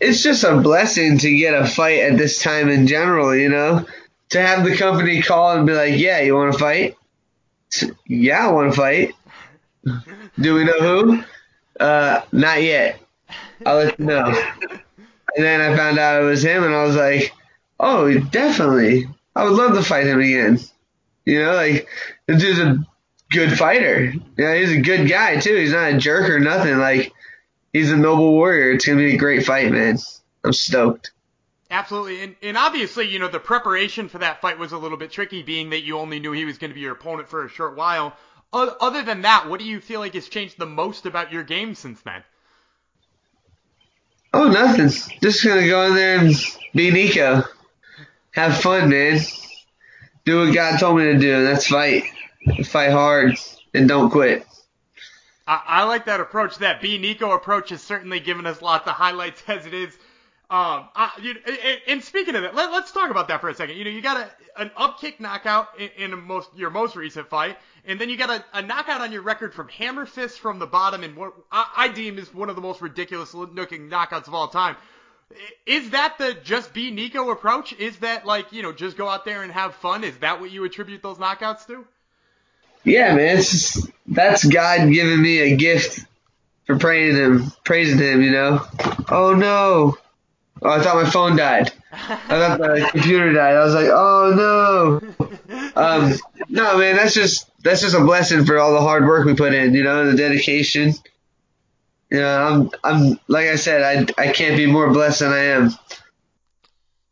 It's 0.00 0.22
just 0.22 0.44
a 0.44 0.56
blessing 0.56 1.18
to 1.18 1.36
get 1.36 1.54
a 1.54 1.66
fight 1.66 2.00
at 2.00 2.16
this 2.16 2.42
time 2.42 2.68
in 2.68 2.86
general. 2.86 3.34
You 3.34 3.48
know, 3.48 3.86
to 4.30 4.40
have 4.40 4.64
the 4.64 4.76
company 4.76 5.22
call 5.22 5.56
and 5.56 5.66
be 5.66 5.74
like, 5.74 5.98
"Yeah, 5.98 6.20
you 6.20 6.34
want 6.34 6.52
to 6.52 6.58
fight? 6.58 6.96
Yeah, 8.06 8.48
I 8.48 8.52
want 8.52 8.72
to 8.72 8.76
fight." 8.76 9.14
Do 10.38 10.54
we 10.54 10.64
know 10.64 10.80
who? 10.80 11.24
Uh, 11.78 12.22
not 12.32 12.62
yet. 12.62 13.00
I'll 13.64 13.76
let 13.76 13.98
you 13.98 14.06
know. 14.06 14.26
And 15.36 15.44
then 15.44 15.60
I 15.60 15.76
found 15.76 15.98
out 15.98 16.22
it 16.22 16.26
was 16.26 16.42
him, 16.42 16.64
and 16.64 16.74
I 16.74 16.84
was 16.84 16.96
like, 16.96 17.32
"Oh, 17.78 18.12
definitely. 18.12 19.08
I 19.36 19.44
would 19.44 19.52
love 19.52 19.74
to 19.74 19.82
fight 19.82 20.06
him 20.06 20.20
again." 20.20 20.58
You 21.24 21.44
know, 21.44 21.54
like 21.54 21.88
this 22.26 22.42
dude's 22.42 22.58
a 22.58 22.86
good 23.30 23.56
fighter. 23.56 24.12
Yeah, 24.36 24.56
he's 24.56 24.72
a 24.72 24.80
good 24.80 25.08
guy 25.08 25.38
too. 25.38 25.54
He's 25.56 25.72
not 25.72 25.92
a 25.92 25.98
jerk 25.98 26.28
or 26.28 26.40
nothing. 26.40 26.78
Like 26.78 27.12
he's 27.72 27.90
a 27.90 27.96
noble 27.96 28.32
warrior. 28.32 28.72
It's 28.72 28.86
gonna 28.86 28.98
be 28.98 29.14
a 29.14 29.18
great 29.18 29.44
fight, 29.44 29.70
man. 29.70 29.98
I'm 30.44 30.52
stoked. 30.52 31.12
Absolutely, 31.70 32.22
and, 32.22 32.36
and 32.42 32.56
obviously, 32.56 33.06
you 33.06 33.20
know, 33.20 33.28
the 33.28 33.38
preparation 33.38 34.08
for 34.08 34.18
that 34.18 34.40
fight 34.40 34.58
was 34.58 34.72
a 34.72 34.78
little 34.78 34.98
bit 34.98 35.12
tricky, 35.12 35.42
being 35.42 35.70
that 35.70 35.82
you 35.82 35.98
only 35.98 36.18
knew 36.18 36.32
he 36.32 36.44
was 36.44 36.58
going 36.58 36.70
to 36.70 36.74
be 36.74 36.80
your 36.80 36.92
opponent 36.92 37.28
for 37.28 37.44
a 37.44 37.48
short 37.48 37.76
while. 37.76 38.16
Other 38.52 39.04
than 39.04 39.22
that, 39.22 39.48
what 39.48 39.60
do 39.60 39.66
you 39.66 39.80
feel 39.80 40.00
like 40.00 40.14
has 40.14 40.28
changed 40.28 40.58
the 40.58 40.66
most 40.66 41.06
about 41.06 41.32
your 41.32 41.44
game 41.44 41.76
since 41.76 42.00
then? 42.02 42.24
Oh, 44.32 44.48
nothing. 44.48 44.88
Just 45.22 45.44
gonna 45.44 45.66
go 45.66 45.86
in 45.86 45.94
there 45.94 46.18
and 46.18 46.34
be 46.74 46.90
Niko. 46.90 47.46
Have 48.32 48.58
fun, 48.58 48.90
man. 48.90 49.20
Do 50.24 50.46
what 50.46 50.54
God 50.54 50.78
told 50.78 50.98
me 50.98 51.04
to 51.04 51.18
do, 51.18 51.36
and 51.36 51.46
that's 51.46 51.68
fight 51.68 52.04
fight 52.64 52.90
hard 52.90 53.36
and 53.74 53.88
don't 53.88 54.10
quit. 54.10 54.46
I, 55.50 55.62
I 55.66 55.84
like 55.84 56.04
that 56.04 56.20
approach. 56.20 56.58
That 56.58 56.80
B 56.80 56.96
Niko 56.96 57.34
approach 57.34 57.70
has 57.70 57.82
certainly 57.82 58.20
given 58.20 58.46
us 58.46 58.62
lots 58.62 58.86
of 58.86 58.94
highlights 58.94 59.42
as 59.48 59.66
it 59.66 59.74
is. 59.74 59.92
Um, 60.48 60.88
I, 60.96 61.12
you, 61.22 61.36
and 61.86 62.02
speaking 62.02 62.34
of 62.34 62.42
that, 62.42 62.56
let, 62.56 62.70
us 62.70 62.90
talk 62.90 63.10
about 63.10 63.28
that 63.28 63.40
for 63.40 63.48
a 63.48 63.54
second. 63.54 63.76
You 63.76 63.84
know, 63.84 63.90
you 63.90 64.02
got 64.02 64.16
a, 64.16 64.60
an 64.60 64.72
up 64.76 65.00
kick 65.00 65.20
knockout 65.20 65.68
in, 65.78 66.12
in 66.12 66.26
most 66.26 66.50
your 66.56 66.70
most 66.70 66.96
recent 66.96 67.28
fight, 67.28 67.56
and 67.84 68.00
then 68.00 68.08
you 68.08 68.16
got 68.16 68.30
a, 68.30 68.44
a 68.54 68.62
knockout 68.62 69.00
on 69.00 69.12
your 69.12 69.22
record 69.22 69.54
from 69.54 69.68
hammer 69.68 70.06
fist 70.06 70.40
from 70.40 70.58
the 70.58 70.66
bottom, 70.66 71.04
and 71.04 71.16
what 71.16 71.34
I, 71.52 71.70
I 71.76 71.88
deem 71.88 72.18
is 72.18 72.34
one 72.34 72.48
of 72.48 72.56
the 72.56 72.62
most 72.62 72.80
ridiculous 72.80 73.32
looking 73.32 73.88
knockouts 73.88 74.26
of 74.26 74.34
all 74.34 74.48
time. 74.48 74.76
Is 75.66 75.90
that 75.90 76.18
the 76.18 76.34
just 76.42 76.72
be 76.72 76.90
Niko 76.90 77.30
approach? 77.32 77.72
Is 77.72 77.96
that 77.98 78.26
like 78.26 78.52
you 78.52 78.62
know 78.62 78.72
just 78.72 78.96
go 78.96 79.08
out 79.08 79.24
there 79.24 79.44
and 79.44 79.52
have 79.52 79.76
fun? 79.76 80.02
Is 80.02 80.16
that 80.18 80.40
what 80.40 80.50
you 80.50 80.64
attribute 80.64 81.00
those 81.00 81.18
knockouts 81.18 81.66
to? 81.68 81.86
Yeah, 82.84 83.14
man, 83.14 83.38
it's 83.38 83.50
just, 83.50 83.90
that's 84.06 84.44
God 84.44 84.90
giving 84.92 85.20
me 85.20 85.38
a 85.40 85.56
gift 85.56 86.04
for 86.66 86.78
praising 86.78 87.20
Him, 87.20 87.52
praising 87.64 87.98
Him. 87.98 88.22
You 88.22 88.30
know. 88.30 88.66
Oh 89.08 89.34
no! 89.34 89.98
Oh, 90.62 90.70
I 90.70 90.82
thought 90.82 91.02
my 91.02 91.08
phone 91.08 91.36
died. 91.36 91.72
I 91.92 92.16
thought 92.28 92.58
the 92.58 92.88
computer 92.92 93.32
died. 93.32 93.56
I 93.56 93.64
was 93.64 93.74
like, 93.74 93.88
oh 93.90 95.00
no. 95.18 95.30
Um, 95.76 96.14
no, 96.48 96.78
man, 96.78 96.96
that's 96.96 97.14
just 97.14 97.50
that's 97.62 97.80
just 97.80 97.94
a 97.96 98.00
blessing 98.04 98.44
for 98.44 98.58
all 98.58 98.72
the 98.72 98.80
hard 98.80 99.06
work 99.06 99.26
we 99.26 99.34
put 99.34 99.54
in. 99.54 99.74
You 99.74 99.82
know, 99.82 100.10
the 100.10 100.16
dedication. 100.16 100.94
You 102.10 102.20
know, 102.20 102.70
I'm 102.84 103.02
I'm 103.02 103.20
like 103.28 103.46
I 103.46 103.56
said, 103.56 104.08
I 104.18 104.22
I 104.22 104.32
can't 104.32 104.56
be 104.56 104.66
more 104.66 104.90
blessed 104.90 105.20
than 105.20 105.32
I 105.32 105.44
am. 105.44 105.70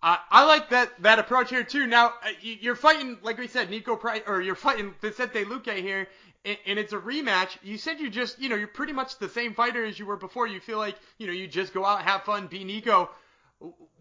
I, 0.03 0.45
like 0.45 0.71
that 0.71 1.03
that 1.03 1.19
approach 1.19 1.51
here 1.51 1.65
too. 1.65 1.87
Now 1.87 2.15
uh, 2.23 2.31
you're 2.41 2.77
fighting, 2.77 3.19
like 3.23 3.39
we 3.39 3.49
said, 3.49 3.69
Niko 3.69 3.99
Price, 3.99 4.23
or 4.27 4.41
you're 4.41 4.55
fighting 4.55 4.95
Vicente 5.01 5.45
Luque 5.45 5.77
here, 5.77 6.07
and, 6.45 6.57
and 6.67 6.79
it's 6.79 6.93
a 6.93 6.99
rematch. 6.99 7.59
You 7.63 7.79
said 7.79 7.99
you 7.99 8.09
just, 8.09 8.41
you 8.41 8.49
know, 8.49 8.57
you're 8.57 8.69
pretty 8.69 8.93
much 8.93 9.19
the 9.19 9.29
same 9.29 9.55
fighter 9.55 9.85
as 9.85 9.99
you 9.99 10.07
were 10.07 10.17
before. 10.17 10.47
You 10.47 10.61
feel 10.61 10.79
like, 10.79 10.97
you 11.19 11.27
know, 11.27 11.33
you 11.33 11.49
just 11.49 11.75
go 11.75 11.85
out, 11.85 12.03
have 12.03 12.23
fun, 12.23 12.47
be 12.47 12.65
Niko. 12.65 13.09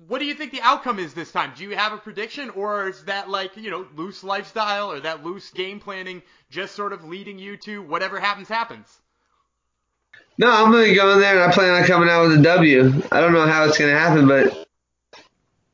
What 0.07 0.19
do 0.19 0.25
you 0.25 0.36
think 0.36 0.51
the 0.51 0.62
outcome 0.62 0.99
is 0.99 1.15
this 1.15 1.31
time? 1.31 1.53
Do 1.55 1.63
you 1.63 1.75
have 1.75 1.91
a 1.91 1.97
prediction, 1.97 2.51
or 2.51 2.89
is 2.89 3.05
that 3.05 3.27
like, 3.27 3.57
you 3.57 3.71
know, 3.71 3.88
loose 3.95 4.23
lifestyle 4.23 4.91
or 4.91 4.99
that 4.99 5.25
loose 5.25 5.49
game 5.49 5.79
planning 5.79 6.21
just 6.51 6.75
sort 6.75 6.93
of 6.93 7.03
leading 7.05 7.39
you 7.39 7.57
to 7.57 7.81
whatever 7.81 8.19
happens 8.19 8.47
happens? 8.47 8.99
No, 10.38 10.51
I'm 10.51 10.71
gonna 10.71 10.93
go 10.93 11.13
in 11.13 11.19
there 11.21 11.41
and 11.41 11.51
I 11.51 11.53
plan 11.55 11.73
on 11.73 11.88
coming 11.88 12.07
out 12.07 12.27
with 12.27 12.39
a 12.39 12.43
W. 12.43 13.01
I 13.12 13.19
don't 13.19 13.33
know 13.33 13.47
how 13.47 13.65
it's 13.65 13.79
gonna 13.79 13.97
happen, 13.97 14.27
but 14.27 14.66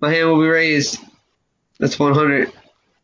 my 0.03 0.11
hand 0.11 0.27
will 0.27 0.41
be 0.41 0.49
raised. 0.49 0.99
That's 1.79 1.97
100. 1.97 2.51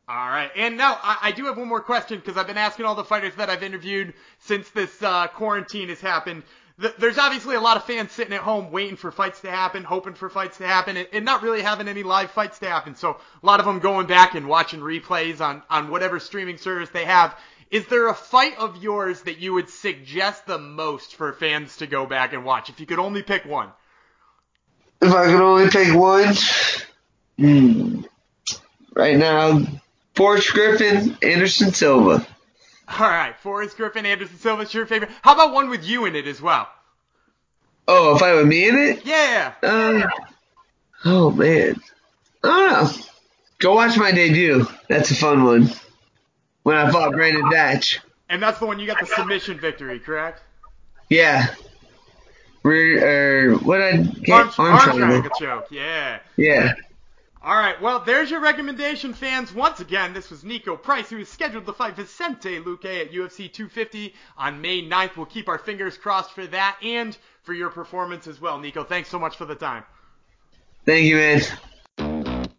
All 0.09 0.29
right, 0.29 0.51
and 0.53 0.75
now 0.75 0.99
I, 1.01 1.17
I 1.21 1.31
do 1.31 1.45
have 1.45 1.55
one 1.55 1.69
more 1.69 1.79
question 1.79 2.19
because 2.19 2.35
I've 2.35 2.47
been 2.47 2.57
asking 2.57 2.85
all 2.85 2.95
the 2.95 3.05
fighters 3.05 3.33
that 3.35 3.49
I've 3.49 3.63
interviewed 3.63 4.13
since 4.39 4.69
this 4.71 5.01
uh, 5.01 5.27
quarantine 5.27 5.87
has 5.87 6.01
happened. 6.01 6.43
Th- 6.81 6.93
there's 6.97 7.17
obviously 7.17 7.55
a 7.55 7.61
lot 7.61 7.77
of 7.77 7.85
fans 7.85 8.11
sitting 8.11 8.33
at 8.33 8.41
home 8.41 8.71
waiting 8.71 8.97
for 8.97 9.11
fights 9.11 9.39
to 9.41 9.49
happen, 9.49 9.85
hoping 9.85 10.13
for 10.13 10.29
fights 10.29 10.57
to 10.57 10.67
happen, 10.67 10.97
and, 10.97 11.07
and 11.13 11.23
not 11.23 11.41
really 11.41 11.61
having 11.61 11.87
any 11.87 12.03
live 12.03 12.31
fights 12.31 12.59
to 12.59 12.67
happen. 12.67 12.95
So 12.95 13.11
a 13.11 13.45
lot 13.45 13.61
of 13.61 13.65
them 13.65 13.79
going 13.79 14.07
back 14.07 14.35
and 14.35 14.49
watching 14.49 14.81
replays 14.81 15.39
on 15.39 15.63
on 15.69 15.89
whatever 15.89 16.19
streaming 16.19 16.57
service 16.57 16.89
they 16.89 17.05
have. 17.05 17.33
Is 17.71 17.85
there 17.85 18.09
a 18.09 18.13
fight 18.13 18.57
of 18.57 18.83
yours 18.83 19.21
that 19.21 19.37
you 19.37 19.53
would 19.53 19.69
suggest 19.69 20.47
the 20.47 20.59
most 20.59 21.15
for 21.15 21.31
fans 21.31 21.77
to 21.77 21.87
go 21.87 22.05
back 22.05 22.33
and 22.33 22.43
watch 22.43 22.69
if 22.69 22.81
you 22.81 22.85
could 22.85 22.99
only 22.99 23.23
pick 23.23 23.45
one? 23.45 23.69
If 25.01 25.13
I 25.13 25.27
could 25.27 25.39
only 25.39 25.69
pick 25.69 25.95
one, 25.95 26.35
Hmm. 27.39 28.01
Right 28.93 29.15
now, 29.15 29.61
Forrest 30.13 30.51
Griffin, 30.51 31.17
Anderson 31.21 31.71
Silva. 31.71 32.27
All 32.89 33.07
right, 33.07 33.33
Forrest 33.39 33.77
Griffin, 33.77 34.05
Anderson 34.05 34.37
Silva's 34.37 34.73
your 34.73 34.85
favorite. 34.85 35.11
How 35.21 35.35
about 35.35 35.53
one 35.53 35.69
with 35.69 35.85
you 35.85 36.05
in 36.05 36.17
it 36.17 36.27
as 36.27 36.41
well? 36.41 36.67
Oh, 37.87 38.15
a 38.15 38.19
fight 38.19 38.33
with 38.35 38.47
me 38.47 38.67
in 38.67 38.77
it? 38.77 39.05
Yeah. 39.05 39.53
Uh, 39.63 40.07
oh 41.05 41.31
man, 41.31 41.79
I 42.43 42.47
don't 42.47 42.97
know. 42.97 43.03
Go 43.59 43.75
watch 43.75 43.97
my 43.97 44.11
debut. 44.11 44.67
That's 44.89 45.11
a 45.11 45.15
fun 45.15 45.43
one. 45.45 45.69
When 46.63 46.75
I 46.75 46.91
fought 46.91 47.13
Brandon 47.13 47.49
Thatch. 47.49 47.99
And 48.27 48.43
that's 48.43 48.59
the 48.59 48.65
one 48.65 48.79
you 48.79 48.87
got 48.87 48.99
the 48.99 49.05
submission 49.05 49.59
victory, 49.59 49.99
correct? 49.99 50.43
Yeah. 51.09 51.47
Rear, 52.63 53.53
or 53.53 53.57
what 53.59 53.81
I 53.81 53.97
get? 53.97 54.33
Arm, 54.33 54.51
arm, 54.57 54.73
arm 54.73 54.97
triangle 54.97 55.31
choke. 55.39 55.67
Yeah. 55.71 56.19
Yeah. 56.35 56.73
All 57.41 57.55
right, 57.55 57.81
well, 57.81 58.01
there's 58.01 58.29
your 58.29 58.41
recommendation, 58.41 59.13
fans. 59.13 59.53
Once 59.53 59.79
again, 59.79 60.11
this 60.11 60.29
was 60.29 60.43
Niko 60.43 60.81
Price, 60.81 61.09
who 61.09 61.19
is 61.19 61.29
scheduled 61.29 61.65
to 61.67 61.73
fight 61.73 61.95
Vicente 61.95 62.59
Luque 62.59 62.99
at 62.99 63.13
UFC 63.13 63.51
250 63.51 64.13
on 64.37 64.59
May 64.59 64.81
9th. 64.81 65.15
We'll 65.15 65.25
keep 65.25 65.47
our 65.47 65.57
fingers 65.57 65.97
crossed 65.97 66.33
for 66.33 66.45
that 66.47 66.77
and 66.83 67.17
for 67.43 67.53
your 67.53 67.69
performance 67.69 68.27
as 68.27 68.41
well. 68.41 68.59
Niko, 68.59 68.85
thanks 68.85 69.07
so 69.07 69.17
much 69.17 69.37
for 69.37 69.45
the 69.45 69.55
time. 69.55 69.85
Thank 70.85 71.05
you, 71.05 71.15
man. 71.15 72.49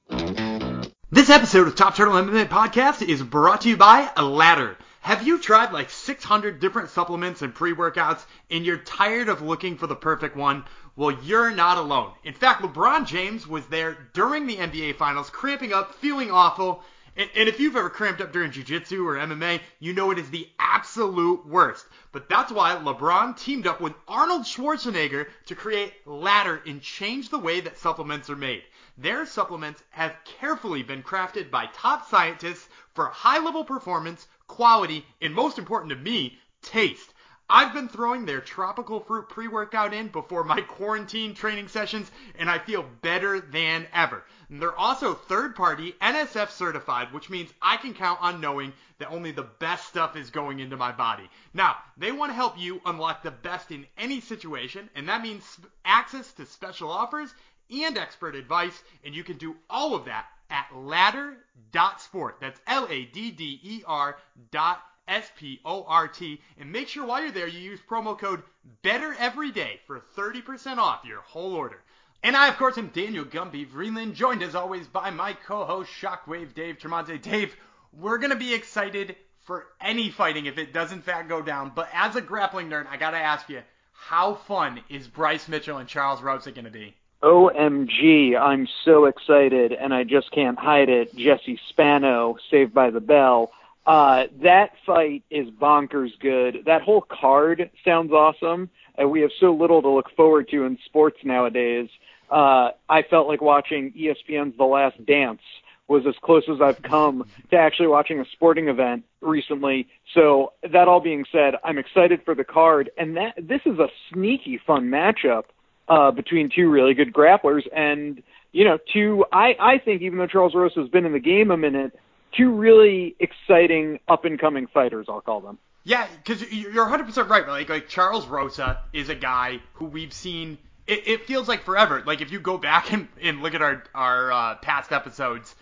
This 1.11 1.29
episode 1.29 1.69
of 1.69 1.77
Top 1.77 1.95
Turtle 1.95 2.15
MMA 2.15 2.49
Podcast 2.49 3.07
is 3.07 3.23
brought 3.23 3.61
to 3.63 3.69
you 3.69 3.77
by 3.77 4.11
Ladder. 4.17 4.79
Have 5.03 5.27
you 5.27 5.39
tried 5.39 5.73
like 5.73 5.91
600 5.91 6.59
different 6.61 6.89
supplements 6.89 7.43
and 7.43 7.55
pre-workouts 7.55 8.25
and 8.51 8.65
you're 8.65 8.79
tired 8.79 9.29
of 9.29 9.43
looking 9.43 9.77
for 9.77 9.87
the 9.87 9.97
perfect 9.97 10.37
one? 10.37 10.65
Well, 11.01 11.17
you're 11.23 11.51
not 11.51 11.79
alone. 11.79 12.13
In 12.25 12.35
fact, 12.35 12.61
LeBron 12.61 13.07
James 13.07 13.47
was 13.47 13.65
there 13.69 13.97
during 14.13 14.47
the 14.47 14.59
NBA 14.59 14.97
Finals, 14.97 15.31
cramping 15.31 15.73
up, 15.73 15.95
feeling 15.95 16.31
awful. 16.31 16.85
And, 17.17 17.31
and 17.35 17.49
if 17.49 17.59
you've 17.59 17.75
ever 17.75 17.89
cramped 17.89 18.21
up 18.21 18.35
during 18.35 18.51
jiu-jitsu 18.51 19.09
or 19.09 19.15
MMA, 19.15 19.61
you 19.79 19.95
know 19.95 20.11
it 20.11 20.19
is 20.19 20.29
the 20.29 20.47
absolute 20.59 21.47
worst. 21.47 21.87
But 22.13 22.29
that's 22.29 22.53
why 22.53 22.77
LeBron 22.77 23.39
teamed 23.39 23.67
up 23.67 23.81
with 23.81 23.95
Arnold 24.07 24.43
Schwarzenegger 24.43 25.29
to 25.47 25.55
create 25.55 25.95
Ladder 26.07 26.61
and 26.67 26.83
change 26.83 27.31
the 27.31 27.39
way 27.39 27.61
that 27.61 27.79
supplements 27.79 28.29
are 28.29 28.37
made. 28.37 28.63
Their 28.99 29.25
supplements 29.25 29.83
have 29.89 30.15
carefully 30.27 30.83
been 30.83 31.03
crafted 31.03 31.51
by 31.51 31.71
top 31.73 32.11
scientists 32.11 32.69
for 32.93 33.07
high-level 33.07 33.65
performance, 33.65 34.29
quality, 34.49 35.07
and 35.23 35.33
most 35.33 35.59
important 35.59 35.89
to 35.93 35.97
me, 35.97 36.39
taste. 36.61 37.15
I've 37.53 37.75
been 37.75 37.89
throwing 37.89 38.27
their 38.27 38.41
tropical 38.41 39.01
fruit 39.01 39.29
pre-workout 39.29 39.93
in 39.93 40.07
before 40.07 40.45
my 40.45 40.61
quarantine 40.61 41.35
training 41.35 41.67
sessions, 41.67 42.09
and 42.39 42.49
I 42.49 42.61
feel 42.61 42.85
better 43.03 43.41
than 43.41 43.89
ever. 43.93 44.23
And 44.49 44.63
they're 44.63 44.79
also 44.79 45.15
third-party 45.15 45.97
NSF 46.01 46.51
certified, 46.51 47.13
which 47.13 47.29
means 47.29 47.53
I 47.61 47.77
can 47.77 47.93
count 47.93 48.23
on 48.23 48.41
knowing 48.41 48.73
that 48.99 49.11
only 49.11 49.33
the 49.33 49.43
best 49.43 49.89
stuff 49.89 50.15
is 50.15 50.31
going 50.31 50.61
into 50.61 50.77
my 50.77 50.93
body. 50.93 51.29
Now, 51.53 51.77
they 51.97 52.13
want 52.13 52.31
to 52.31 52.37
help 52.37 52.57
you 52.57 52.81
unlock 52.87 53.25
the 53.25 53.33
best 53.33 53.73
in 53.73 53.85
any 53.99 54.21
situation, 54.21 54.89
and 54.95 55.09
that 55.09 55.23
means 55.23 55.59
access 55.85 56.33
to 56.35 56.47
special 56.47 56.89
offers 56.89 57.35
and 57.69 57.99
expert 57.99 58.37
advice, 58.37 58.81
and 59.05 59.13
you 59.13 59.25
can 59.25 59.39
do 59.39 59.57
all 59.69 59.97
of 59.97 60.05
that 60.05 60.27
at 60.51 60.69
ladder.sport. 60.77 62.37
That's 62.41 62.61
L-A-D-D-E-R 62.69 64.17
dot 64.53 64.83
S-P-O-R-T. 65.11 66.41
And 66.59 66.73
make 66.73 66.89
sure 66.89 67.05
while 67.05 67.21
you're 67.23 67.33
there, 67.33 67.49
you 67.49 67.59
use 67.59 67.81
promo 67.87 68.19
code 68.19 68.43
BETTER 68.83 69.15
every 69.19 69.51
day 69.51 69.81
for 69.87 70.01
30% 70.17 70.79
off 70.79 71.05
your 71.05 71.21
whole 71.21 71.53
order. 71.53 71.83
And 72.23 72.37
I, 72.37 72.49
of 72.49 72.57
course, 72.57 72.79
am 72.79 72.89
Daniel 72.89 73.25
Gumby 73.25 73.67
Vreeland, 73.69 74.15
joined 74.15 74.43
as 74.43 74.55
always 74.55 74.87
by 74.87 75.11
my 75.11 75.33
co-host 75.33 75.91
Shockwave 75.91 76.55
Dave 76.55 76.79
Tremonte. 76.79 77.21
Dave, 77.21 77.55
we're 77.93 78.19
going 78.19 78.31
to 78.31 78.37
be 78.37 78.55
excited 78.55 79.17
for 79.47 79.67
any 79.81 80.11
fighting 80.11 80.47
if 80.47 80.59
it 80.59 80.73
does 80.73 80.93
in 80.93 81.03
fact 81.03 81.29
go 81.29 81.43
down. 81.43 81.73
But 81.75 81.89
as 81.93 82.17
a 82.17 82.21
grappling 82.21 82.69
nerd, 82.69 82.87
I 82.89 82.97
got 82.97 83.13
to 83.13 83.19
ask 83.19 83.49
you, 83.49 83.63
how 83.93 84.35
fun 84.35 84.81
is 84.89 85.09
Bryce 85.09 85.49
Mitchell 85.49 85.79
and 85.79 85.89
Charles 85.89 86.23
Rosa 86.23 86.53
going 86.53 86.67
to 86.67 86.71
be? 86.71 86.95
OMG, 87.23 88.39
I'm 88.39 88.67
so 88.85 89.05
excited, 89.05 89.73
and 89.73 89.93
I 89.93 90.05
just 90.05 90.31
can't 90.31 90.59
hide 90.59 90.89
it. 90.89 91.15
Jesse 91.15 91.61
Spano, 91.69 92.37
Saved 92.51 92.73
by 92.73 92.91
the 92.91 93.01
Bell. 93.01 93.51
Uh, 93.87 94.25
that 94.43 94.71
fight 94.87 95.25
is 95.31 95.49
bonkers 95.49 96.11
good. 96.21 96.59
That 96.67 96.83
whole 96.83 97.01
card 97.01 97.71
sounds 97.85 98.13
awesome. 98.13 98.71
Uh, 99.01 99.09
we 99.09 99.21
have 99.23 99.31
so 99.41 99.53
little 99.53 99.83
to 99.83 99.89
look 99.89 100.11
forward 100.17 100.49
to 100.51 100.65
in 100.65 100.79
sports 100.85 101.19
nowadays. 101.25 101.89
Uh, 102.31 102.71
I 102.89 103.03
felt 103.03 103.27
like 103.27 103.41
watching 103.41 103.93
ESPN's 103.93 104.57
The 104.57 104.65
Last 104.65 105.05
Dance 105.05 105.41
was 105.89 106.07
as 106.07 106.15
close 106.23 106.45
as 106.49 106.61
I've 106.61 106.81
come 106.83 107.25
to 107.51 107.57
actually 107.57 107.89
watching 107.89 108.21
a 108.21 108.25
sporting 108.33 108.69
event 108.69 109.03
recently. 109.21 109.89
So 110.15 110.53
that 110.63 110.87
all 110.87 111.01
being 111.01 111.25
said, 111.33 111.55
I'm 111.65 111.79
excited 111.79 112.21
for 112.25 112.37
the 112.37 112.45
card, 112.45 112.91
and 112.97 113.17
that 113.17 113.35
this 113.37 113.61
is 113.67 113.79
a 113.81 113.89
sneaky 114.13 114.61
fun 114.65 114.85
matchup 114.85 115.45
uh, 115.89 116.13
between 116.13 116.49
two 116.55 116.71
really 116.71 116.95
good 116.95 117.13
grapplers, 117.13 117.63
and 117.75 118.23
you 118.53 118.65
know, 118.65 118.79
two. 118.93 119.25
I 119.33 119.57
I 119.59 119.79
think 119.79 120.03
even 120.03 120.19
though 120.19 120.29
Charles 120.29 120.55
Rosa 120.55 120.81
has 120.81 120.89
been 120.89 121.05
in 121.05 121.13
the 121.13 121.19
game 121.19 121.51
a 121.51 121.57
minute, 121.57 121.99
two 122.37 122.55
really 122.55 123.17
exciting 123.19 124.01
up 124.09 124.25
and 124.25 124.39
coming 124.39 124.67
fighters. 124.67 125.07
I'll 125.09 125.21
call 125.21 125.41
them. 125.41 125.59
Yeah, 125.85 126.07
because 126.23 126.51
you're 126.53 126.87
100% 126.87 127.29
right. 127.29 127.47
Like 127.47 127.69
like 127.69 127.89
Charles 127.89 128.27
Rosa 128.27 128.81
is 128.93 129.09
a 129.09 129.15
guy 129.15 129.61
who 129.75 129.87
we've 129.87 130.13
seen. 130.13 130.59
It, 130.87 131.07
it 131.07 131.27
feels 131.27 131.49
like 131.49 131.63
forever. 131.63 132.03
Like 132.05 132.21
if 132.21 132.31
you 132.33 132.41
go 132.41 132.59
back 132.59 132.93
and, 132.93 133.09
and 133.21 133.43
look 133.43 133.55
at 133.55 133.63
our 133.63 133.85
our 133.95 134.33
uh, 134.33 134.55
past 134.57 134.93
episodes, 134.93 135.55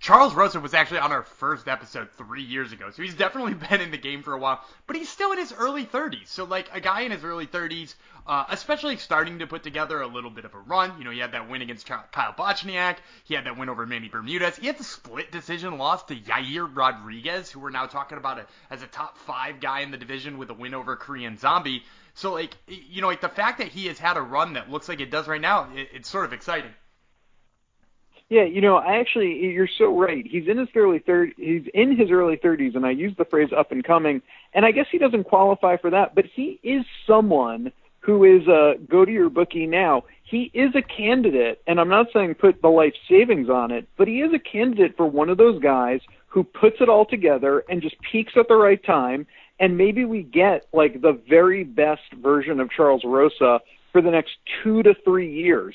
Charles 0.00 0.32
Rosa 0.32 0.60
was 0.60 0.74
actually 0.74 1.00
on 1.00 1.10
our 1.10 1.24
first 1.24 1.66
episode 1.66 2.08
three 2.16 2.44
years 2.44 2.72
ago, 2.72 2.90
so 2.90 3.02
he's 3.02 3.16
definitely 3.16 3.54
been 3.68 3.80
in 3.80 3.90
the 3.90 3.98
game 3.98 4.22
for 4.22 4.32
a 4.32 4.38
while. 4.38 4.64
But 4.86 4.94
he's 4.94 5.08
still 5.08 5.32
in 5.32 5.38
his 5.38 5.52
early 5.52 5.84
30s, 5.84 6.28
so 6.28 6.44
like 6.44 6.68
a 6.72 6.80
guy 6.80 7.00
in 7.00 7.10
his 7.10 7.24
early 7.24 7.46
30s, 7.48 7.94
uh, 8.24 8.44
especially 8.48 8.96
starting 8.98 9.40
to 9.40 9.48
put 9.48 9.64
together 9.64 10.00
a 10.00 10.06
little 10.06 10.30
bit 10.30 10.44
of 10.44 10.54
a 10.54 10.58
run. 10.58 10.92
You 10.98 11.04
know, 11.04 11.10
he 11.10 11.18
had 11.18 11.32
that 11.32 11.50
win 11.50 11.62
against 11.62 11.86
Kyle 11.86 12.32
Bochniak, 12.32 12.98
he 13.24 13.34
had 13.34 13.46
that 13.46 13.58
win 13.58 13.68
over 13.68 13.86
Manny 13.86 14.08
Bermudez, 14.08 14.56
he 14.56 14.68
had 14.68 14.78
the 14.78 14.84
split 14.84 15.32
decision 15.32 15.78
loss 15.78 16.04
to 16.04 16.14
Yair 16.14 16.68
Rodriguez, 16.72 17.50
who 17.50 17.58
we're 17.58 17.70
now 17.70 17.86
talking 17.86 18.18
about 18.18 18.46
as 18.70 18.82
a 18.82 18.86
top 18.86 19.18
five 19.18 19.58
guy 19.58 19.80
in 19.80 19.90
the 19.90 19.98
division 19.98 20.38
with 20.38 20.50
a 20.50 20.54
win 20.54 20.74
over 20.74 20.94
Korean 20.94 21.38
Zombie. 21.38 21.82
So 22.14 22.34
like, 22.34 22.56
you 22.68 23.00
know, 23.00 23.08
like 23.08 23.20
the 23.20 23.28
fact 23.28 23.58
that 23.58 23.68
he 23.68 23.86
has 23.86 23.98
had 23.98 24.16
a 24.16 24.22
run 24.22 24.52
that 24.52 24.70
looks 24.70 24.88
like 24.88 25.00
it 25.00 25.10
does 25.10 25.26
right 25.26 25.40
now, 25.40 25.68
it, 25.74 25.88
it's 25.92 26.08
sort 26.08 26.24
of 26.24 26.32
exciting. 26.32 26.70
Yeah, 28.30 28.44
you 28.44 28.60
know, 28.60 28.76
I 28.76 28.98
actually, 28.98 29.32
you're 29.36 29.68
so 29.78 29.98
right. 29.98 30.26
He's 30.26 30.48
in 30.48 30.58
his 30.58 30.68
early 30.76 30.98
third. 30.98 31.32
He's 31.38 31.62
in 31.72 31.96
his 31.96 32.10
early 32.10 32.36
30s, 32.36 32.76
and 32.76 32.84
I 32.84 32.90
use 32.90 33.14
the 33.16 33.24
phrase 33.24 33.48
"up 33.56 33.72
and 33.72 33.82
coming," 33.82 34.20
and 34.52 34.66
I 34.66 34.70
guess 34.70 34.86
he 34.92 34.98
doesn't 34.98 35.24
qualify 35.24 35.78
for 35.78 35.88
that, 35.90 36.14
but 36.14 36.26
he 36.26 36.60
is 36.62 36.84
someone 37.06 37.72
who 38.00 38.24
is 38.24 38.46
a 38.46 38.74
go 38.88 39.04
to 39.04 39.10
your 39.10 39.30
bookie 39.30 39.66
now. 39.66 40.04
He 40.24 40.50
is 40.52 40.74
a 40.74 40.82
candidate, 40.82 41.62
and 41.66 41.80
I'm 41.80 41.88
not 41.88 42.08
saying 42.12 42.34
put 42.34 42.60
the 42.60 42.68
life 42.68 42.94
savings 43.08 43.48
on 43.48 43.70
it, 43.70 43.88
but 43.96 44.08
he 44.08 44.20
is 44.20 44.32
a 44.34 44.38
candidate 44.38 44.96
for 44.96 45.06
one 45.06 45.30
of 45.30 45.38
those 45.38 45.60
guys 45.62 46.00
who 46.26 46.44
puts 46.44 46.76
it 46.80 46.90
all 46.90 47.06
together 47.06 47.64
and 47.70 47.80
just 47.80 47.96
peaks 48.12 48.34
at 48.36 48.48
the 48.48 48.56
right 48.56 48.82
time. 48.84 49.26
And 49.58 49.76
maybe 49.76 50.04
we 50.04 50.22
get 50.22 50.68
like 50.72 51.00
the 51.00 51.20
very 51.28 51.64
best 51.64 52.12
version 52.22 52.60
of 52.60 52.70
Charles 52.70 53.02
Rosa 53.04 53.60
for 53.90 54.02
the 54.02 54.10
next 54.10 54.32
two 54.62 54.82
to 54.82 54.94
three 55.04 55.32
years. 55.32 55.74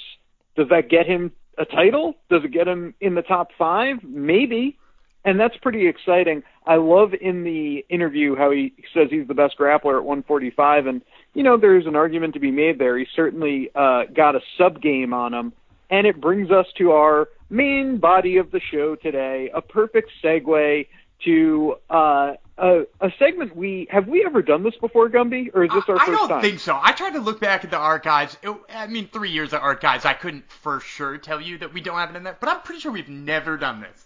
Does 0.55 0.69
that 0.69 0.89
get 0.89 1.07
him 1.07 1.31
a 1.57 1.65
title? 1.65 2.15
Does 2.29 2.43
it 2.43 2.51
get 2.51 2.67
him 2.67 2.93
in 3.01 3.15
the 3.15 3.21
top 3.21 3.49
five? 3.57 3.97
Maybe. 4.03 4.77
And 5.25 5.39
that's 5.39 5.55
pretty 5.57 5.87
exciting. 5.87 6.43
I 6.65 6.75
love 6.75 7.13
in 7.19 7.43
the 7.43 7.85
interview 7.89 8.35
how 8.35 8.51
he 8.51 8.73
says 8.93 9.07
he's 9.09 9.27
the 9.27 9.33
best 9.33 9.57
grappler 9.57 9.97
at 9.97 10.03
145, 10.03 10.87
and 10.87 11.01
you 11.33 11.43
know 11.43 11.55
there's 11.57 11.85
an 11.85 11.95
argument 11.95 12.33
to 12.33 12.41
be 12.41 12.51
made 12.51 12.77
there. 12.77 12.97
He 12.97 13.05
certainly 13.15 13.69
uh, 13.73 14.03
got 14.13 14.35
a 14.35 14.41
sub 14.57 14.81
game 14.81 15.13
on 15.13 15.33
him, 15.33 15.53
and 15.89 16.05
it 16.05 16.19
brings 16.19 16.51
us 16.51 16.65
to 16.77 16.91
our 16.91 17.29
main 17.49 17.99
body 17.99 18.35
of 18.35 18.51
the 18.51 18.59
show 18.71 18.95
today. 18.95 19.49
A 19.53 19.61
perfect 19.61 20.09
segue 20.21 20.87
to 21.23 21.75
uh, 21.89 22.33
a, 22.57 22.83
a 23.01 23.11
segment 23.17 23.55
we 23.55 23.87
have 23.89 24.07
we 24.07 24.23
ever 24.25 24.41
done 24.41 24.63
this 24.63 24.75
before, 24.79 25.09
Gumby, 25.09 25.49
or 25.53 25.63
is 25.63 25.71
this 25.71 25.83
our 25.87 25.95
I 25.95 26.05
first 26.05 26.19
don't 26.19 26.29
time? 26.29 26.41
think 26.41 26.59
so. 26.59 26.79
I 26.81 26.91
tried 26.91 27.13
to 27.13 27.19
look 27.19 27.39
back 27.39 27.63
at 27.63 27.71
the 27.71 27.77
archives. 27.77 28.37
It, 28.43 28.55
I 28.69 28.87
mean, 28.87 29.07
three 29.07 29.31
years 29.31 29.53
of 29.53 29.61
archives. 29.61 30.05
I 30.05 30.13
couldn't 30.13 30.49
for 30.51 30.79
sure 30.79 31.17
tell 31.17 31.41
you 31.41 31.57
that 31.59 31.73
we 31.73 31.81
don't 31.81 31.97
have 31.97 32.11
it 32.11 32.15
in 32.15 32.23
there, 32.23 32.37
but 32.39 32.49
I'm 32.49 32.61
pretty 32.61 32.81
sure 32.81 32.91
we've 32.91 33.09
never 33.09 33.57
done 33.57 33.81
this. 33.81 34.05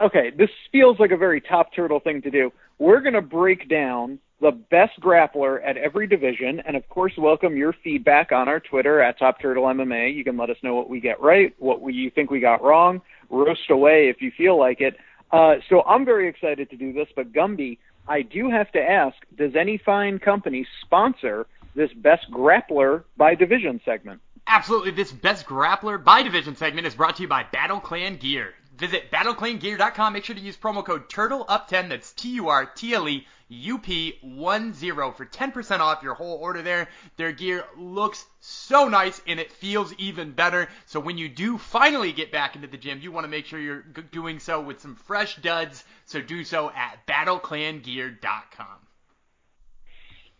Okay, 0.00 0.30
this 0.30 0.48
feels 0.72 0.98
like 0.98 1.10
a 1.10 1.16
very 1.16 1.42
top 1.42 1.74
turtle 1.74 2.00
thing 2.00 2.22
to 2.22 2.30
do. 2.30 2.52
We're 2.78 3.02
going 3.02 3.12
to 3.14 3.20
break 3.20 3.68
down 3.68 4.18
the 4.40 4.50
best 4.50 4.98
grappler 4.98 5.60
at 5.62 5.76
every 5.76 6.06
division, 6.06 6.60
and 6.60 6.74
of 6.74 6.88
course, 6.88 7.12
welcome 7.18 7.54
your 7.54 7.74
feedback 7.84 8.32
on 8.32 8.48
our 8.48 8.60
Twitter 8.60 9.02
at 9.02 9.18
Top 9.18 9.42
Turtle 9.42 9.64
MMA. 9.64 10.14
You 10.14 10.24
can 10.24 10.38
let 10.38 10.48
us 10.48 10.56
know 10.62 10.74
what 10.74 10.88
we 10.88 11.00
get 11.00 11.20
right, 11.20 11.54
what 11.58 11.82
we, 11.82 11.92
you 11.92 12.10
think 12.10 12.30
we 12.30 12.40
got 12.40 12.62
wrong. 12.62 13.02
Roast 13.28 13.68
away 13.68 14.08
if 14.08 14.22
you 14.22 14.32
feel 14.34 14.58
like 14.58 14.80
it. 14.80 14.96
Uh, 15.32 15.56
so 15.68 15.82
I'm 15.82 16.04
very 16.04 16.28
excited 16.28 16.70
to 16.70 16.76
do 16.76 16.92
this, 16.92 17.08
but 17.14 17.32
Gumby, 17.32 17.78
I 18.08 18.22
do 18.22 18.50
have 18.50 18.70
to 18.72 18.80
ask, 18.80 19.16
does 19.36 19.54
any 19.54 19.78
fine 19.78 20.18
company 20.18 20.66
sponsor 20.82 21.46
this 21.74 21.92
Best 21.92 22.30
Grappler 22.30 23.04
by 23.16 23.34
Division 23.34 23.80
segment? 23.84 24.20
Absolutely. 24.46 24.90
This 24.90 25.12
Best 25.12 25.46
Grappler 25.46 26.02
by 26.02 26.22
Division 26.22 26.56
segment 26.56 26.86
is 26.86 26.94
brought 26.94 27.16
to 27.16 27.22
you 27.22 27.28
by 27.28 27.44
Battle 27.44 27.78
Clan 27.78 28.16
Gear. 28.16 28.54
Visit 28.76 29.10
battleclangear.com. 29.12 30.12
Make 30.12 30.24
sure 30.24 30.34
to 30.34 30.40
use 30.40 30.56
promo 30.56 30.84
code 30.84 31.08
TURTLEUP10. 31.08 31.88
That's 31.90 32.12
T-U-R-T-L-E 32.14 33.26
UP10 33.50 35.16
for 35.16 35.26
10% 35.26 35.80
off 35.80 36.02
your 36.02 36.14
whole 36.14 36.36
order 36.36 36.62
there. 36.62 36.88
Their 37.16 37.32
gear 37.32 37.64
looks 37.76 38.24
so 38.40 38.88
nice 38.88 39.20
and 39.26 39.40
it 39.40 39.52
feels 39.52 39.92
even 39.94 40.32
better. 40.32 40.68
So 40.86 41.00
when 41.00 41.18
you 41.18 41.28
do 41.28 41.58
finally 41.58 42.12
get 42.12 42.32
back 42.32 42.54
into 42.54 42.68
the 42.68 42.76
gym, 42.76 43.00
you 43.00 43.12
want 43.12 43.24
to 43.24 43.28
make 43.28 43.46
sure 43.46 43.58
you're 43.58 43.82
doing 43.82 44.38
so 44.38 44.60
with 44.60 44.80
some 44.80 44.94
fresh 44.94 45.36
duds. 45.36 45.84
So 46.06 46.20
do 46.20 46.44
so 46.44 46.70
at 46.70 47.06
battleclangear.com. 47.06 48.80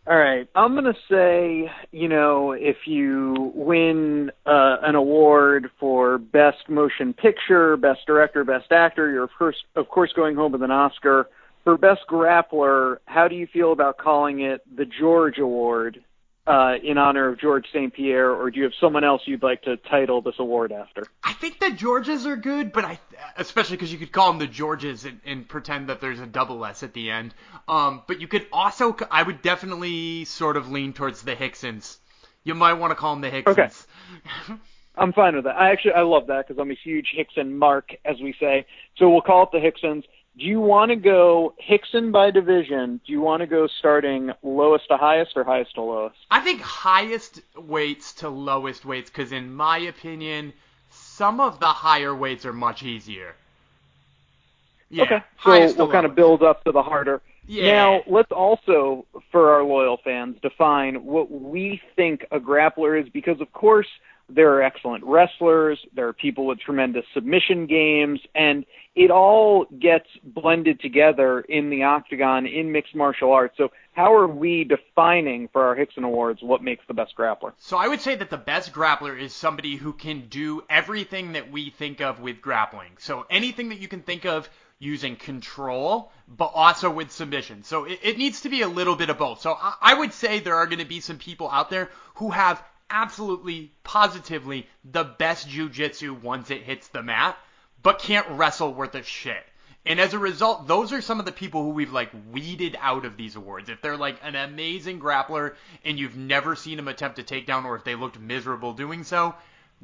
All 0.06 0.16
right, 0.16 0.48
I'm 0.54 0.74
gonna 0.74 0.96
say, 1.10 1.70
you 1.92 2.08
know, 2.08 2.52
if 2.52 2.78
you 2.86 3.52
win 3.54 4.32
uh, 4.46 4.78
an 4.82 4.94
award 4.94 5.70
for 5.78 6.16
best 6.16 6.68
motion 6.70 7.12
picture, 7.12 7.76
best 7.76 8.00
director, 8.06 8.42
best 8.42 8.72
actor, 8.72 9.10
you're 9.10 9.28
course, 9.28 9.62
of 9.76 9.88
course 9.88 10.12
going 10.14 10.36
home 10.36 10.52
with 10.52 10.62
an 10.62 10.70
Oscar. 10.70 11.28
For 11.64 11.76
best 11.76 12.00
grappler, 12.08 12.98
how 13.04 13.28
do 13.28 13.34
you 13.34 13.46
feel 13.46 13.72
about 13.72 13.98
calling 13.98 14.40
it 14.40 14.62
the 14.74 14.86
George 14.86 15.38
Award 15.38 16.02
uh, 16.46 16.74
in 16.82 16.98
honor 16.98 17.28
of 17.28 17.38
George 17.38 17.66
St. 17.72 17.92
Pierre, 17.92 18.30
or 18.30 18.50
do 18.50 18.58
you 18.58 18.64
have 18.64 18.72
someone 18.80 19.04
else 19.04 19.22
you'd 19.26 19.42
like 19.42 19.62
to 19.62 19.76
title 19.76 20.22
this 20.22 20.34
award 20.38 20.72
after? 20.72 21.04
I 21.22 21.34
think 21.34 21.60
the 21.60 21.70
Georges 21.70 22.26
are 22.26 22.36
good, 22.36 22.72
but 22.72 22.84
I, 22.84 22.98
especially 23.36 23.76
because 23.76 23.92
you 23.92 23.98
could 23.98 24.10
call 24.10 24.32
them 24.32 24.38
the 24.38 24.46
Georges 24.46 25.04
and, 25.04 25.20
and, 25.24 25.48
pretend 25.48 25.90
that 25.90 26.00
there's 26.00 26.18
a 26.18 26.26
double 26.26 26.64
S 26.64 26.82
at 26.82 26.94
the 26.94 27.10
end. 27.10 27.34
Um, 27.68 28.02
but 28.08 28.20
you 28.20 28.26
could 28.26 28.46
also, 28.52 28.96
I 29.10 29.22
would 29.22 29.42
definitely 29.42 30.24
sort 30.24 30.56
of 30.56 30.70
lean 30.70 30.92
towards 30.92 31.22
the 31.22 31.36
Ricksons. 31.36 31.98
You 32.42 32.54
might 32.54 32.74
want 32.74 32.90
to 32.90 32.94
call 32.94 33.14
them 33.14 33.20
the 33.20 33.30
Ricksons. 33.30 33.86
Okay. 34.48 34.54
I'm 34.96 35.12
fine 35.12 35.36
with 35.36 35.44
that. 35.44 35.56
I 35.56 35.70
actually 35.70 35.92
I 35.92 36.02
love 36.02 36.26
that 36.26 36.48
because 36.48 36.60
I'm 36.60 36.70
a 36.70 36.74
huge 36.74 37.14
Rickson 37.16 37.52
mark, 37.52 37.90
as 38.04 38.16
we 38.20 38.34
say. 38.40 38.66
So 38.96 39.08
we'll 39.08 39.22
call 39.22 39.44
it 39.44 39.50
the 39.52 39.60
Ricksons 39.60 40.04
do 40.38 40.44
you 40.44 40.60
want 40.60 40.90
to 40.90 40.96
go 40.96 41.54
Rickson 41.68 42.12
by 42.12 42.30
division? 42.30 43.00
Do 43.06 43.12
you 43.12 43.20
want 43.20 43.40
to 43.40 43.46
go 43.46 43.66
starting 43.66 44.30
lowest 44.42 44.88
to 44.88 44.96
highest 44.96 45.32
or 45.36 45.44
highest 45.44 45.74
to 45.74 45.82
lowest? 45.82 46.16
I 46.30 46.40
think 46.40 46.60
highest 46.60 47.40
weights 47.56 48.14
to 48.14 48.28
lowest 48.28 48.84
weights 48.84 49.10
because, 49.10 49.32
in 49.32 49.52
my 49.52 49.78
opinion, 49.78 50.52
some 50.90 51.40
of 51.40 51.60
the 51.60 51.66
higher 51.66 52.14
weights 52.14 52.46
are 52.46 52.52
much 52.52 52.82
easier. 52.82 53.34
Yeah, 54.88 55.04
okay, 55.04 55.22
so 55.44 55.84
we'll 55.84 55.92
kind 55.92 56.06
of 56.06 56.14
build 56.14 56.42
up 56.42 56.64
to 56.64 56.72
the 56.72 56.82
harder. 56.82 57.20
Yeah. 57.46 57.72
Now, 57.72 58.02
let's 58.06 58.30
also, 58.30 59.06
for 59.32 59.52
our 59.52 59.64
loyal 59.64 59.98
fans, 60.02 60.36
define 60.40 61.04
what 61.04 61.30
we 61.30 61.80
think 61.96 62.24
a 62.30 62.38
grappler 62.38 63.00
is 63.00 63.08
because, 63.08 63.40
of 63.40 63.52
course, 63.52 63.88
there 64.34 64.52
are 64.54 64.62
excellent 64.62 65.04
wrestlers, 65.04 65.78
there 65.94 66.08
are 66.08 66.12
people 66.12 66.46
with 66.46 66.60
tremendous 66.60 67.04
submission 67.14 67.66
games, 67.66 68.20
and 68.34 68.64
it 68.94 69.10
all 69.10 69.66
gets 69.78 70.08
blended 70.22 70.80
together 70.80 71.40
in 71.40 71.70
the 71.70 71.84
octagon 71.84 72.46
in 72.46 72.72
mixed 72.72 72.94
martial 72.94 73.32
arts. 73.32 73.54
So, 73.56 73.70
how 73.92 74.14
are 74.14 74.26
we 74.26 74.64
defining 74.64 75.48
for 75.48 75.62
our 75.62 75.76
Rickson 75.76 76.04
Awards 76.04 76.42
what 76.42 76.62
makes 76.62 76.84
the 76.86 76.94
best 76.94 77.14
grappler? 77.16 77.52
So 77.58 77.76
I 77.76 77.88
would 77.88 78.00
say 78.00 78.14
that 78.16 78.30
the 78.30 78.38
best 78.38 78.72
grappler 78.72 79.18
is 79.18 79.32
somebody 79.32 79.76
who 79.76 79.92
can 79.92 80.28
do 80.28 80.62
everything 80.70 81.32
that 81.32 81.50
we 81.50 81.70
think 81.70 82.00
of 82.00 82.20
with 82.20 82.40
grappling. 82.40 82.92
So 82.98 83.26
anything 83.28 83.68
that 83.70 83.78
you 83.78 83.88
can 83.88 84.00
think 84.00 84.24
of 84.24 84.48
using 84.78 85.14
control, 85.14 86.10
but 86.26 86.50
also 86.54 86.90
with 86.90 87.12
submission. 87.12 87.62
So 87.62 87.84
it, 87.84 88.00
it 88.02 88.18
needs 88.18 88.40
to 88.42 88.48
be 88.48 88.62
a 88.62 88.68
little 88.68 88.96
bit 88.96 89.10
of 89.10 89.18
both. 89.18 89.40
So 89.40 89.52
I, 89.52 89.74
I 89.80 89.94
would 89.94 90.12
say 90.12 90.40
there 90.40 90.56
are 90.56 90.66
going 90.66 90.78
to 90.78 90.86
be 90.86 91.00
some 91.00 91.18
people 91.18 91.48
out 91.50 91.68
there 91.68 91.90
who 92.14 92.30
have 92.30 92.62
absolutely, 92.90 93.72
positively 93.84 94.68
the 94.84 95.04
best 95.04 95.48
jujitsu 95.48 96.20
once 96.20 96.50
it 96.50 96.62
hits 96.62 96.88
the 96.88 97.02
mat, 97.02 97.38
but 97.82 97.98
can't 97.98 98.28
wrestle 98.30 98.74
worth 98.74 98.94
a 98.94 99.02
shit. 99.02 99.44
And 99.86 99.98
as 99.98 100.12
a 100.12 100.18
result, 100.18 100.66
those 100.66 100.92
are 100.92 101.00
some 101.00 101.18
of 101.18 101.24
the 101.24 101.32
people 101.32 101.62
who 101.62 101.70
we've 101.70 101.92
like 101.92 102.10
weeded 102.30 102.76
out 102.80 103.06
of 103.06 103.16
these 103.16 103.36
awards. 103.36 103.70
If 103.70 103.80
they're 103.80 103.96
like 103.96 104.18
an 104.22 104.36
amazing 104.36 105.00
grappler 105.00 105.54
and 105.84 105.98
you've 105.98 106.16
never 106.16 106.54
seen 106.54 106.76
them 106.76 106.88
attempt 106.88 107.18
a 107.18 107.22
takedown, 107.22 107.64
or 107.64 107.76
if 107.76 107.84
they 107.84 107.94
looked 107.94 108.18
miserable 108.18 108.74
doing 108.74 109.04
so, 109.04 109.34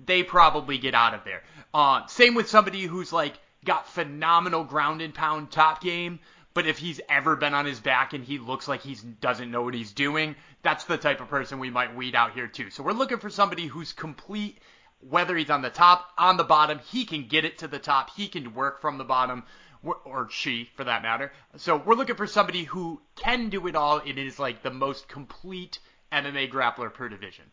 they 0.04 0.22
probably 0.22 0.76
get 0.76 0.94
out 0.94 1.14
of 1.14 1.24
there. 1.24 1.42
Uh, 1.72 2.06
same 2.06 2.34
with 2.34 2.48
somebody 2.48 2.82
who's 2.82 3.12
like 3.12 3.34
got 3.64 3.88
phenomenal 3.88 4.64
ground 4.64 5.00
and 5.00 5.14
pound 5.14 5.50
top 5.50 5.80
game, 5.80 6.20
but 6.56 6.66
if 6.66 6.78
he's 6.78 7.02
ever 7.10 7.36
been 7.36 7.52
on 7.52 7.66
his 7.66 7.80
back 7.80 8.14
and 8.14 8.24
he 8.24 8.38
looks 8.38 8.66
like 8.66 8.80
he 8.80 8.96
doesn't 9.20 9.50
know 9.50 9.60
what 9.60 9.74
he's 9.74 9.92
doing, 9.92 10.34
that's 10.62 10.84
the 10.84 10.96
type 10.96 11.20
of 11.20 11.28
person 11.28 11.58
we 11.58 11.68
might 11.68 11.94
weed 11.94 12.14
out 12.14 12.32
here 12.32 12.46
too. 12.46 12.70
So 12.70 12.82
we're 12.82 12.92
looking 12.92 13.18
for 13.18 13.28
somebody 13.28 13.66
who's 13.66 13.92
complete, 13.92 14.56
whether 15.00 15.36
he's 15.36 15.50
on 15.50 15.60
the 15.60 15.68
top, 15.68 16.08
on 16.16 16.38
the 16.38 16.44
bottom, 16.44 16.78
he 16.78 17.04
can 17.04 17.28
get 17.28 17.44
it 17.44 17.58
to 17.58 17.68
the 17.68 17.78
top, 17.78 18.08
he 18.16 18.26
can 18.26 18.54
work 18.54 18.80
from 18.80 18.96
the 18.96 19.04
bottom, 19.04 19.44
or 19.82 20.28
she 20.30 20.70
for 20.76 20.84
that 20.84 21.02
matter. 21.02 21.30
So 21.56 21.76
we're 21.76 21.94
looking 21.94 22.16
for 22.16 22.26
somebody 22.26 22.64
who 22.64 23.02
can 23.16 23.50
do 23.50 23.66
it 23.66 23.76
all. 23.76 23.98
It 23.98 24.16
is 24.16 24.38
like 24.38 24.62
the 24.62 24.70
most 24.70 25.08
complete 25.08 25.78
MMA 26.10 26.50
grappler 26.50 26.90
per 26.90 27.10
division. 27.10 27.44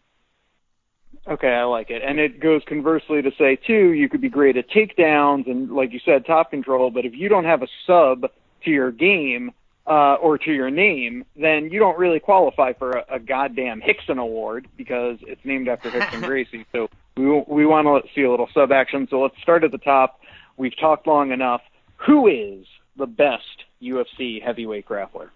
Okay, 1.27 1.51
I 1.51 1.65
like 1.65 1.89
it. 1.89 2.03
And 2.03 2.21
it 2.21 2.39
goes 2.39 2.61
conversely 2.65 3.21
to 3.21 3.31
say 3.37 3.57
too, 3.57 3.91
you 3.91 4.07
could 4.07 4.21
be 4.21 4.29
great 4.29 4.55
at 4.55 4.69
takedowns 4.69 5.51
and 5.51 5.73
like 5.73 5.91
you 5.91 5.99
said, 6.05 6.25
top 6.25 6.51
control, 6.51 6.89
but 6.89 7.03
if 7.03 7.13
you 7.13 7.27
don't 7.27 7.43
have 7.43 7.63
a 7.63 7.67
sub 7.85 8.31
to 8.65 8.71
your 8.71 8.91
game 8.91 9.51
uh, 9.85 10.15
or 10.15 10.37
to 10.37 10.51
your 10.51 10.69
name, 10.69 11.25
then 11.35 11.69
you 11.69 11.79
don't 11.79 11.97
really 11.97 12.19
qualify 12.19 12.73
for 12.73 12.91
a, 12.91 13.15
a 13.15 13.19
goddamn 13.19 13.81
Rickson 13.81 14.17
Award 14.17 14.67
because 14.77 15.17
it's 15.21 15.43
named 15.43 15.67
after 15.67 15.89
Rickson 15.89 16.21
Gracie. 16.25 16.65
So 16.71 16.89
we 17.17 17.25
we 17.47 17.65
want 17.65 17.87
to 17.87 18.09
see 18.13 18.23
a 18.23 18.31
little 18.31 18.49
sub 18.53 18.71
action. 18.71 19.07
So 19.09 19.21
let's 19.21 19.39
start 19.41 19.63
at 19.63 19.71
the 19.71 19.77
top. 19.77 20.21
We've 20.57 20.77
talked 20.77 21.07
long 21.07 21.31
enough. 21.31 21.61
Who 21.97 22.27
is 22.27 22.65
the 22.95 23.07
best 23.07 23.63
UFC 23.81 24.41
heavyweight 24.41 24.85
grappler? 24.85 25.29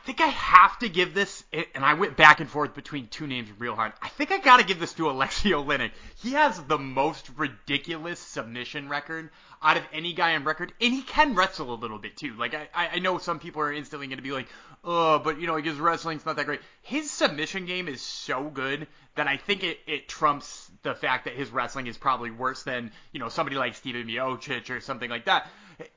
I 0.00 0.06
think 0.06 0.22
I 0.22 0.28
have 0.28 0.78
to 0.78 0.88
give 0.88 1.12
this, 1.12 1.44
and 1.52 1.84
I 1.84 1.92
went 1.92 2.16
back 2.16 2.40
and 2.40 2.48
forth 2.48 2.74
between 2.74 3.08
two 3.08 3.26
names 3.26 3.50
real 3.58 3.74
hard. 3.74 3.92
I 4.00 4.08
think 4.08 4.32
I 4.32 4.38
got 4.38 4.56
to 4.56 4.64
give 4.64 4.80
this 4.80 4.94
to 4.94 5.10
Alexei 5.10 5.50
Oleinik. 5.50 5.90
He 6.22 6.32
has 6.32 6.58
the 6.62 6.78
most 6.78 7.28
ridiculous 7.36 8.18
submission 8.18 8.88
record 8.88 9.28
out 9.62 9.76
of 9.76 9.82
any 9.92 10.14
guy 10.14 10.34
on 10.36 10.44
record, 10.44 10.72
and 10.80 10.94
he 10.94 11.02
can 11.02 11.34
wrestle 11.34 11.74
a 11.74 11.76
little 11.76 11.98
bit 11.98 12.16
too. 12.16 12.34
Like 12.34 12.54
I, 12.54 12.68
I 12.94 12.98
know 13.00 13.18
some 13.18 13.38
people 13.40 13.60
are 13.60 13.72
instantly 13.72 14.06
going 14.06 14.16
to 14.16 14.22
be 14.22 14.32
like, 14.32 14.48
oh, 14.84 15.18
but 15.18 15.38
you 15.38 15.46
know, 15.46 15.56
his 15.56 15.78
wrestling's 15.78 16.24
not 16.24 16.36
that 16.36 16.46
great. 16.46 16.60
His 16.80 17.10
submission 17.10 17.66
game 17.66 17.86
is 17.86 18.00
so 18.00 18.44
good 18.44 18.86
that 19.16 19.28
I 19.28 19.36
think 19.36 19.64
it, 19.64 19.80
it 19.86 20.08
trumps 20.08 20.70
the 20.82 20.94
fact 20.94 21.26
that 21.26 21.34
his 21.34 21.50
wrestling 21.50 21.88
is 21.88 21.98
probably 21.98 22.30
worse 22.30 22.62
than 22.62 22.90
you 23.12 23.20
know 23.20 23.28
somebody 23.28 23.56
like 23.56 23.74
Stipe 23.74 24.02
Miocic 24.06 24.74
or 24.74 24.80
something 24.80 25.10
like 25.10 25.26
that. 25.26 25.46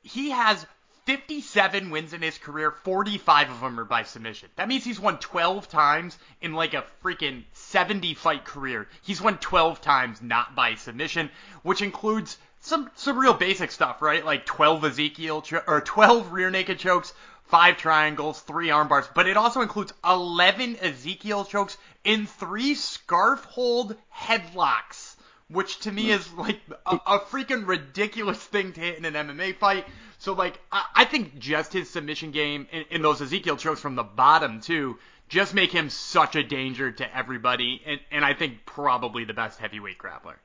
He 0.01 0.31
has 0.31 0.65
57 1.05 1.89
wins 1.89 2.13
in 2.13 2.21
his 2.21 2.37
career, 2.37 2.71
45 2.71 3.49
of 3.49 3.59
them 3.59 3.79
are 3.79 3.85
by 3.85 4.03
submission. 4.03 4.49
That 4.55 4.69
means 4.69 4.85
he's 4.85 4.99
won 4.99 5.17
12 5.17 5.67
times 5.67 6.17
in 6.41 6.53
like 6.53 6.73
a 6.73 6.85
freaking 7.03 7.43
70 7.51 8.13
fight 8.13 8.45
career. 8.45 8.87
He's 9.01 9.21
won 9.21 9.37
12 9.37 9.81
times 9.81 10.21
not 10.21 10.55
by 10.55 10.75
submission, 10.75 11.29
which 11.61 11.81
includes 11.81 12.37
some 12.61 12.89
some 12.95 13.19
real 13.19 13.33
basic 13.33 13.71
stuff, 13.71 14.01
right? 14.01 14.23
Like 14.23 14.45
12 14.45 14.85
Ezekiel 14.85 15.41
cho- 15.41 15.63
or 15.67 15.81
12 15.81 16.31
rear 16.31 16.49
naked 16.49 16.79
chokes, 16.79 17.13
five 17.45 17.77
triangles, 17.77 18.39
three 18.39 18.71
arm 18.71 18.87
bars, 18.87 19.09
but 19.13 19.27
it 19.27 19.35
also 19.35 19.61
includes 19.61 19.93
11 20.05 20.77
Ezekiel 20.77 21.43
chokes 21.43 21.77
in 22.05 22.25
three 22.25 22.75
scarf 22.75 23.43
hold 23.43 23.97
headlocks 24.15 25.12
which 25.53 25.79
to 25.79 25.91
me 25.91 26.05
mm. 26.07 26.17
is 26.17 26.33
like 26.33 26.59
a, 26.85 26.95
a, 26.95 27.19
freaking 27.19 27.67
ridiculous 27.67 28.37
thing 28.37 28.73
to 28.73 28.81
hit 28.81 28.97
in 28.97 29.05
an 29.05 29.13
MMA 29.13 29.55
fight. 29.57 29.85
So 30.19 30.33
like 30.33 30.59
I, 30.71 30.85
I 30.95 31.05
think 31.05 31.39
just 31.39 31.71
his 31.73 31.89
submission 31.89 32.31
game 32.31 32.67
in, 32.71 32.85
in, 32.89 33.01
those 33.01 33.21
Ezekiel 33.21 33.57
chokes 33.57 33.79
from 33.79 33.95
the 33.95 34.03
bottom 34.03 34.61
too 34.61 34.97
just 35.29 35.53
make 35.53 35.71
him 35.71 35.89
such 35.89 36.35
a 36.35 36.43
danger 36.43 36.91
to 36.91 37.17
everybody, 37.17 37.81
and, 37.85 37.99
and 38.11 38.25
I 38.25 38.33
think 38.33 38.65
probably 38.65 39.25
the 39.25 39.33
best 39.33 39.59
heavyweight 39.59 39.97
grappler. 39.97 40.35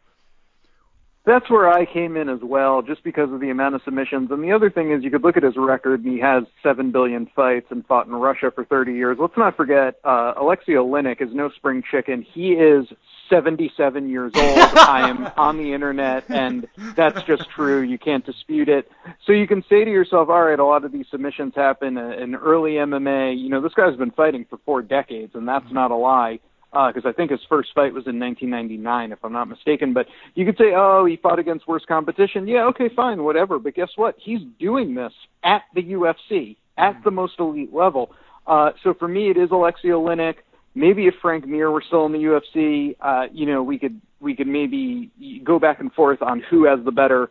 That's 1.29 1.51
where 1.51 1.69
I 1.71 1.85
came 1.85 2.17
in 2.17 2.31
as 2.31 2.41
well, 2.43 2.81
just 2.81 3.05
because 3.05 3.31
of 3.31 3.41
the 3.41 3.51
amount 3.51 3.75
of 3.75 3.83
submissions. 3.85 4.31
And 4.31 4.43
the 4.43 4.53
other 4.53 4.71
thing 4.71 4.93
is, 4.93 5.05
you 5.05 5.11
could 5.11 5.23
look 5.23 5.37
at 5.37 5.43
his 5.43 5.59
record, 5.59 6.03
and 6.03 6.11
he 6.11 6.19
has 6.21 6.45
seven 6.63 6.91
billion 6.91 7.27
fights 7.37 7.67
and 7.69 7.85
fought 7.85 8.07
in 8.07 8.15
Russia 8.15 8.51
for 8.51 8.65
30 8.65 8.95
years. 8.95 9.19
Let's 9.21 9.37
not 9.37 9.55
forget, 9.55 9.97
uh, 10.05 10.33
Alexei 10.39 10.73
Oleinik 10.73 11.21
is 11.21 11.29
no 11.35 11.51
spring 11.51 11.83
chicken. 11.91 12.23
He 12.23 12.53
is 12.53 12.87
77 13.29 14.09
years 14.09 14.33
old. 14.35 14.59
I 14.79 15.11
am 15.11 15.31
on 15.37 15.59
the 15.59 15.75
internet, 15.75 16.25
and 16.31 16.67
that's 16.97 17.23
just 17.25 17.51
true. 17.51 17.83
You 17.83 17.99
can't 17.99 18.25
dispute 18.25 18.71
it. 18.71 18.91
So 19.27 19.33
you 19.33 19.47
can 19.47 19.63
say 19.69 19.85
to 19.85 19.91
yourself, 19.91 20.31
all 20.31 20.43
right, 20.43 20.59
a 20.59 20.65
lot 20.65 20.87
of 20.87 20.93
these 20.93 21.09
submissions 21.11 21.53
happen 21.55 21.99
in 21.99 22.37
early 22.37 22.77
MMA. 22.77 23.39
You 23.39 23.51
know, 23.51 23.61
this 23.61 23.75
guy's 23.75 23.97
been 23.97 24.13
fighting 24.13 24.47
for 24.49 24.59
four 24.65 24.81
decades, 24.81 25.35
and 25.35 25.47
that's 25.47 25.71
not 25.71 25.91
a 25.91 25.97
lie 25.97 26.41
because 26.71 27.05
uh, 27.05 27.09
I 27.09 27.13
think 27.13 27.31
his 27.31 27.41
first 27.49 27.71
fight 27.75 27.95
was 27.95 28.07
in 28.07 28.21
1999, 28.21 29.13
if 29.13 29.19
I'm 29.25 29.33
not 29.33 29.49
mistaken. 29.49 29.95
But 29.95 30.07
you 30.35 30.45
could 30.45 30.59
say, 30.59 30.73
oh, 30.77 31.07
he 31.07 31.17
fought 31.17 31.39
against 31.39 31.67
worse 31.67 31.85
competition. 31.87 32.47
Yeah, 32.47 32.65
okay, 32.65 32.91
fine, 32.95 33.25
whatever. 33.25 33.59
But 33.59 33.75
guess 33.75 33.91
what? 33.97 34.17
He's 34.19 34.41
doing 34.59 34.95
this 34.95 35.13
at 35.45 35.63
the 35.75 35.83
UFC, 35.83 36.57
at 36.77 37.03
the 37.05 37.11
most 37.11 37.35
elite 37.39 37.73
level. 37.73 38.13
Uh, 38.47 38.71
so 38.83 38.95
for 38.95 39.09
me, 39.09 39.31
it 39.31 39.37
is 39.37 39.51
Alexei 39.51 39.89
Oleinik. 39.89 40.37
Maybe 40.75 41.07
if 41.07 41.15
Frank 41.21 41.47
Mir 41.47 41.71
were 41.71 41.83
still 41.87 42.07
in 42.07 42.13
the 42.13 42.19
UFC, 42.19 42.97
uh, 43.01 43.27
you 43.33 43.47
know, 43.47 43.63
we 43.63 43.79
could 43.79 44.01
we 44.21 44.35
could 44.35 44.47
maybe 44.47 45.11
go 45.45 45.59
back 45.59 45.81
and 45.81 45.93
forth 45.93 46.23
on 46.23 46.43
who 46.51 46.65
has 46.65 46.79
the 46.85 46.93
better 46.93 47.31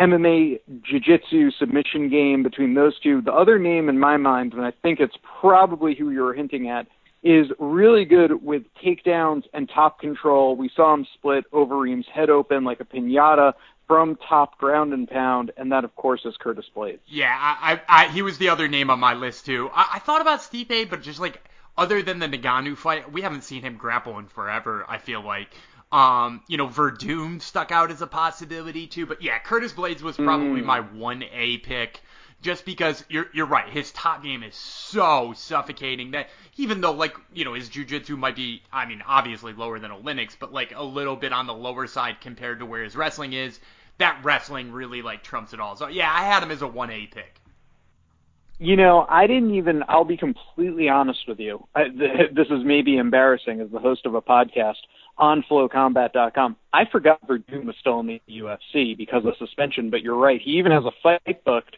MMA 0.00 0.60
jiu-jitsu 0.82 1.52
submission 1.52 2.08
game 2.08 2.42
between 2.42 2.74
those 2.74 2.98
two. 3.00 3.20
The 3.20 3.32
other 3.32 3.58
name 3.58 3.88
in 3.88 3.98
my 3.98 4.16
mind, 4.16 4.52
and 4.52 4.64
I 4.64 4.72
think 4.82 4.98
it's 5.00 5.14
probably 5.40 5.94
who 5.94 6.10
you 6.10 6.22
were 6.22 6.34
hinting 6.34 6.68
at, 6.68 6.86
is 7.24 7.50
really 7.58 8.04
good 8.04 8.44
with 8.44 8.62
takedowns 8.84 9.44
and 9.54 9.68
top 9.68 9.98
control. 9.98 10.54
We 10.56 10.70
saw 10.76 10.92
him 10.92 11.06
split 11.14 11.50
Overeem's 11.52 12.06
head 12.06 12.28
open 12.28 12.64
like 12.64 12.80
a 12.80 12.84
pinata 12.84 13.54
from 13.86 14.16
top 14.28 14.58
ground 14.58 14.92
and 14.92 15.08
pound, 15.08 15.50
and 15.56 15.72
that 15.72 15.84
of 15.84 15.96
course 15.96 16.20
is 16.26 16.36
Curtis 16.38 16.66
Blaydes. 16.76 17.00
Yeah, 17.06 17.34
I, 17.36 17.80
I, 17.88 18.04
I 18.04 18.08
he 18.08 18.20
was 18.22 18.36
the 18.36 18.50
other 18.50 18.68
name 18.68 18.90
on 18.90 19.00
my 19.00 19.14
list 19.14 19.46
too. 19.46 19.70
I, 19.74 19.92
I 19.94 19.98
thought 20.00 20.20
about 20.20 20.40
Stipe, 20.40 20.90
but 20.90 21.02
just 21.02 21.18
like 21.18 21.42
other 21.78 22.02
than 22.02 22.18
the 22.18 22.28
Ngannou 22.28 22.76
fight, 22.76 23.10
we 23.10 23.22
haven't 23.22 23.42
seen 23.44 23.62
him 23.62 23.76
grapple 23.76 24.18
in 24.18 24.26
forever. 24.26 24.84
I 24.86 24.98
feel 24.98 25.22
like. 25.22 25.48
Um, 25.92 26.42
you 26.48 26.56
know, 26.56 26.66
Werdum 26.66 27.40
stuck 27.40 27.70
out 27.70 27.92
as 27.92 28.02
a 28.02 28.06
possibility 28.08 28.88
too, 28.88 29.06
but 29.06 29.22
yeah, 29.22 29.38
Curtis 29.38 29.72
Blaydes 29.72 30.02
was 30.02 30.16
probably 30.16 30.60
mm. 30.60 30.64
my 30.64 30.80
one 30.80 31.22
A 31.22 31.58
pick 31.58 32.00
just 32.44 32.66
because 32.66 33.02
you're 33.08 33.26
you're 33.32 33.46
right. 33.46 33.68
His 33.68 33.90
top 33.92 34.22
game 34.22 34.42
is 34.42 34.54
so 34.54 35.32
suffocating 35.34 36.12
that 36.12 36.28
even 36.56 36.82
though 36.82 36.92
like 36.92 37.16
you 37.32 37.44
know 37.44 37.54
his 37.54 37.70
jujitsu 37.70 38.16
might 38.16 38.36
be, 38.36 38.62
I 38.70 38.84
mean, 38.84 39.02
obviously 39.04 39.54
lower 39.54 39.80
than 39.80 39.90
Oleinik's, 39.90 40.36
but 40.38 40.52
like 40.52 40.72
a 40.76 40.82
little 40.84 41.16
bit 41.16 41.32
on 41.32 41.46
the 41.46 41.54
lower 41.54 41.86
side 41.86 42.20
compared 42.20 42.60
to 42.60 42.66
where 42.66 42.84
his 42.84 42.94
wrestling 42.94 43.32
is. 43.32 43.58
That 43.98 44.20
wrestling 44.22 44.72
really 44.72 45.02
like 45.02 45.22
trumps 45.22 45.54
it 45.54 45.60
all. 45.60 45.74
So 45.76 45.88
yeah, 45.88 46.12
I 46.12 46.24
had 46.24 46.42
him 46.42 46.50
as 46.50 46.62
a 46.62 46.68
one 46.68 46.90
A 46.90 47.06
pick. 47.06 47.40
You 48.58 48.76
know, 48.76 49.06
I 49.08 49.26
didn't 49.26 49.54
even. 49.54 49.82
I'll 49.88 50.04
be 50.04 50.18
completely 50.18 50.88
honest 50.88 51.26
with 51.26 51.40
you. 51.40 51.66
I, 51.74 51.84
th- 51.84 52.30
this 52.34 52.48
is 52.50 52.62
maybe 52.62 52.98
embarrassing 52.98 53.60
as 53.60 53.70
the 53.70 53.80
host 53.80 54.04
of 54.04 54.14
a 54.14 54.22
podcast 54.22 54.76
on 55.16 55.44
FlowCombat.com. 55.50 56.56
I 56.72 56.84
forgot 56.90 57.26
Werdum 57.26 57.64
was 57.64 57.76
still 57.80 58.00
in 58.00 58.06
the 58.06 58.20
UFC 58.28 58.96
because 58.96 59.24
of 59.24 59.34
suspension, 59.38 59.88
but 59.88 60.02
you're 60.02 60.16
right. 60.16 60.40
He 60.40 60.52
even 60.58 60.72
has 60.72 60.84
a 60.84 60.92
fight 61.02 61.44
booked 61.44 61.76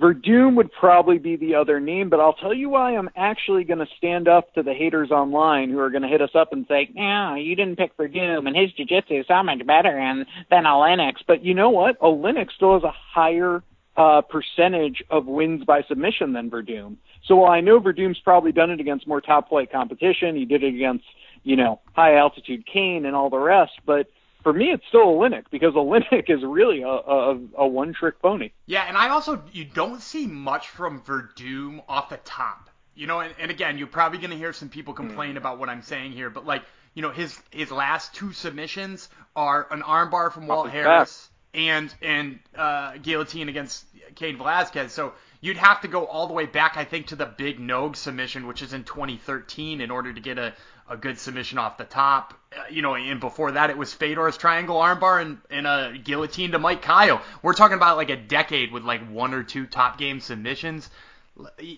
Werdum 0.00 0.56
would 0.56 0.72
probably 0.72 1.18
be 1.18 1.36
the 1.36 1.54
other 1.54 1.78
name, 1.78 2.08
but 2.08 2.20
I'll 2.20 2.32
tell 2.32 2.54
you 2.54 2.70
why 2.70 2.96
I'm 2.96 3.10
actually 3.16 3.64
going 3.64 3.80
to 3.80 3.86
stand 3.98 4.28
up 4.28 4.54
to 4.54 4.62
the 4.62 4.72
haters 4.72 5.10
online 5.10 5.70
who 5.70 5.78
are 5.78 5.90
going 5.90 6.02
to 6.02 6.08
hit 6.08 6.22
us 6.22 6.30
up 6.34 6.52
and 6.52 6.64
say, 6.68 6.88
"No, 6.94 7.34
you 7.34 7.54
didn't 7.54 7.76
pick 7.76 7.96
Werdum, 7.98 8.46
and 8.46 8.56
his 8.56 8.72
jiu-jitsu 8.72 9.20
is 9.20 9.26
so 9.28 9.42
much 9.42 9.66
better 9.66 9.92
than 9.92 10.24
than 10.50 10.64
Oleinik's." 10.64 11.22
But 11.26 11.44
you 11.44 11.52
know 11.52 11.68
what? 11.70 12.00
Oleinik 12.00 12.50
still 12.56 12.74
has 12.74 12.82
a 12.82 12.92
higher 12.92 13.62
uh, 13.96 14.22
percentage 14.22 15.02
of 15.10 15.26
wins 15.26 15.64
by 15.64 15.82
submission 15.82 16.32
than 16.32 16.50
Werdum. 16.50 16.96
So 17.26 17.36
while 17.36 17.52
I 17.52 17.60
know 17.60 17.78
Werdum's 17.78 18.20
probably 18.20 18.52
done 18.52 18.70
it 18.70 18.80
against 18.80 19.06
more 19.06 19.20
top 19.20 19.50
flight 19.50 19.70
competition, 19.70 20.34
he 20.34 20.46
did 20.46 20.62
it 20.62 20.74
against, 20.74 21.04
you 21.42 21.56
know, 21.56 21.80
high 21.92 22.16
altitude 22.16 22.64
Cain 22.66 23.04
and 23.04 23.14
all 23.14 23.28
the 23.28 23.38
rest, 23.38 23.72
but 23.84 24.06
for 24.42 24.52
me, 24.52 24.70
it's 24.70 24.84
still 24.88 25.06
Oleinik 25.06 25.44
because 25.50 25.74
Oleinik 25.74 26.24
is 26.28 26.42
really 26.42 26.82
a, 26.82 26.88
a, 26.88 27.38
a 27.58 27.66
one 27.66 27.92
trick 27.92 28.20
pony. 28.20 28.50
Yeah, 28.66 28.84
and 28.86 28.96
I 28.96 29.10
also 29.10 29.42
you 29.52 29.64
don't 29.64 30.00
see 30.00 30.26
much 30.26 30.68
from 30.68 31.02
Werdum 31.02 31.82
off 31.88 32.10
the 32.10 32.18
top. 32.18 32.70
You 32.94 33.06
know, 33.06 33.20
and, 33.20 33.34
and 33.38 33.50
again, 33.50 33.78
you're 33.78 33.86
probably 33.86 34.18
going 34.18 34.30
to 34.30 34.36
hear 34.36 34.52
some 34.52 34.68
people 34.68 34.92
complain 34.92 35.34
mm. 35.34 35.38
about 35.38 35.58
what 35.58 35.68
I'm 35.68 35.82
saying 35.82 36.12
here, 36.12 36.28
but 36.28 36.44
like, 36.44 36.62
you 36.94 37.02
know, 37.02 37.10
his 37.10 37.38
his 37.50 37.70
last 37.70 38.14
two 38.14 38.32
submissions 38.32 39.08
are 39.36 39.66
an 39.70 39.82
armbar 39.82 40.32
from 40.32 40.46
Walt 40.46 40.70
Harris 40.70 41.30
and 41.54 41.92
and 42.02 42.38
uh, 42.56 42.96
guillotine 42.98 43.48
against 43.48 43.84
Cain 44.16 44.36
Velasquez. 44.36 44.92
So 44.92 45.12
you'd 45.40 45.56
have 45.56 45.80
to 45.82 45.88
go 45.88 46.06
all 46.06 46.26
the 46.26 46.32
way 46.32 46.46
back, 46.46 46.76
I 46.76 46.84
think, 46.84 47.08
to 47.08 47.16
the 47.16 47.26
big 47.26 47.58
Nogue 47.58 47.96
submission, 47.96 48.46
which 48.46 48.62
is 48.62 48.72
in 48.72 48.84
2013, 48.84 49.80
in 49.80 49.90
order 49.90 50.12
to 50.12 50.20
get 50.20 50.38
a, 50.38 50.54
a 50.88 50.96
good 50.96 51.18
submission 51.18 51.58
off 51.58 51.78
the 51.78 51.84
top. 51.84 52.34
Uh, 52.54 52.62
you 52.70 52.82
know, 52.82 52.94
and 52.94 53.20
before 53.20 53.52
that, 53.52 53.70
it 53.70 53.78
was 53.78 53.92
Fedor's 53.92 54.36
triangle 54.36 54.76
armbar 54.76 55.22
and, 55.22 55.38
and 55.50 55.66
a 55.66 55.96
guillotine 56.02 56.52
to 56.52 56.58
Mike 56.58 56.82
Kyle. 56.82 57.22
We're 57.42 57.54
talking 57.54 57.76
about 57.76 57.96
like 57.96 58.10
a 58.10 58.16
decade 58.16 58.72
with 58.72 58.84
like 58.84 59.08
one 59.08 59.34
or 59.34 59.42
two 59.42 59.66
top 59.66 59.98
game 59.98 60.20
submissions. 60.20 60.90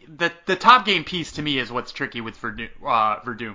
The 0.09 0.33
the 0.47 0.57
top 0.57 0.85
game 0.85 1.05
piece 1.05 1.33
to 1.33 1.43
me 1.43 1.59
is 1.59 1.71
what's 1.71 1.93
tricky 1.93 2.21
with 2.21 2.41
Werdum. 2.41 2.69
Uh. 2.85 3.55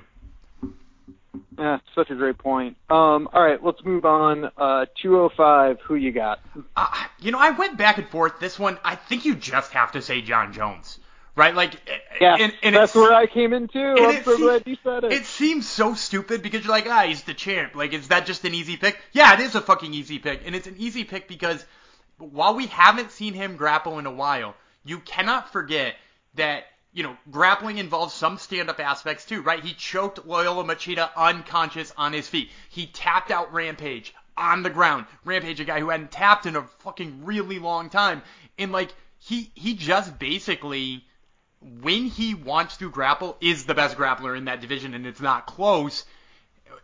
Yeah, 1.58 1.80
such 1.96 2.10
a 2.10 2.16
great 2.16 2.38
point. 2.38 2.78
Um, 2.90 3.30
all 3.34 3.44
right, 3.44 3.64
let's 3.64 3.84
move 3.84 4.06
on. 4.06 4.46
Uh, 4.58 4.86
205, 5.02 5.80
who 5.82 5.96
you 5.96 6.12
got? 6.12 6.40
Uh, 6.76 6.88
you 7.20 7.32
know, 7.32 7.40
I 7.40 7.52
went 7.52 7.78
back 7.78 7.98
and 7.98 8.08
forth. 8.08 8.40
This 8.40 8.58
one, 8.58 8.78
I 8.84 8.96
think 8.96 9.26
you 9.26 9.36
just 9.36 9.74
have 9.74 9.94
to 9.94 10.02
say 10.02 10.22
Jon 10.22 10.54
Jones, 10.54 11.00
right? 11.36 11.56
Like, 11.56 11.74
yeah, 12.22 12.36
and, 12.40 12.54
and 12.64 12.76
that's 12.76 12.96
where 12.96 13.14
I 13.14 13.28
came 13.28 13.54
in 13.54 13.68
too. 13.68 13.96
I'm 13.98 14.24
so 14.24 14.38
glad 14.38 14.64
you 14.66 14.78
said 14.84 15.04
it. 15.04 15.14
It 15.14 15.26
seems 15.26 15.68
so 15.68 15.94
stupid 15.94 16.42
because 16.42 16.64
you're 16.64 16.74
like, 16.74 16.88
ah, 16.88 17.04
he's 17.08 17.24
the 17.24 17.34
champ. 17.34 17.76
Like, 17.76 17.94
is 17.94 18.10
that 18.10 18.26
just 18.26 18.46
an 18.46 18.54
easy 18.54 18.78
pick? 18.78 19.00
Yeah, 19.12 19.34
it 19.34 19.40
is 19.40 19.56
a 19.56 19.62
fucking 19.62 19.94
easy 19.94 20.20
pick, 20.20 20.42
and 20.46 20.56
it's 20.56 20.68
an 20.68 20.76
easy 20.78 21.04
pick 21.04 21.28
because 21.28 21.66
while 22.18 22.56
we 22.56 22.68
haven't 22.68 23.12
seen 23.12 23.34
him 23.34 23.58
grapple 23.58 24.00
in 24.00 24.06
a 24.06 24.12
while, 24.12 24.56
you 24.84 25.00
cannot 25.00 25.52
forget 25.52 25.96
that 26.36 26.66
you 26.94 27.04
know, 27.04 27.18
grappling 27.30 27.78
involves 27.78 28.14
some 28.14 28.38
stand-up 28.38 28.80
aspects 28.80 29.26
too, 29.26 29.42
right? 29.42 29.64
He 29.64 29.74
choked 29.74 30.28
Lyoto 30.28 30.66
Machida 30.66 31.10
unconscious 31.16 31.94
on 31.98 32.14
his 32.14 32.28
feet. 32.28 32.50
He 32.70 32.88
tapped 32.88 33.32
out 33.32 33.54
Rampage 33.54 34.14
on 34.36 34.64
the 34.64 34.70
ground. 34.70 35.06
Rampage, 35.26 35.60
a 35.60 35.66
guy 35.66 35.80
who 35.80 35.90
hadn't 35.90 36.12
tapped 36.12 36.46
in 36.46 36.56
a 36.56 36.64
fucking 36.80 37.26
really 37.26 37.60
long 37.60 37.90
time, 37.90 38.22
and 38.58 38.72
like 38.72 38.94
he 39.20 39.52
he 39.56 39.76
just 39.76 40.18
basically 40.20 41.04
when 41.82 42.06
he 42.06 42.36
wants 42.36 42.78
to 42.78 42.90
grapple 42.90 43.36
is 43.42 43.66
the 43.66 43.74
best 43.74 43.98
grappler 43.98 44.38
in 44.38 44.46
that 44.46 44.62
division, 44.62 44.94
and 44.94 45.06
it's 45.06 45.22
not 45.22 45.48
close 45.48 46.06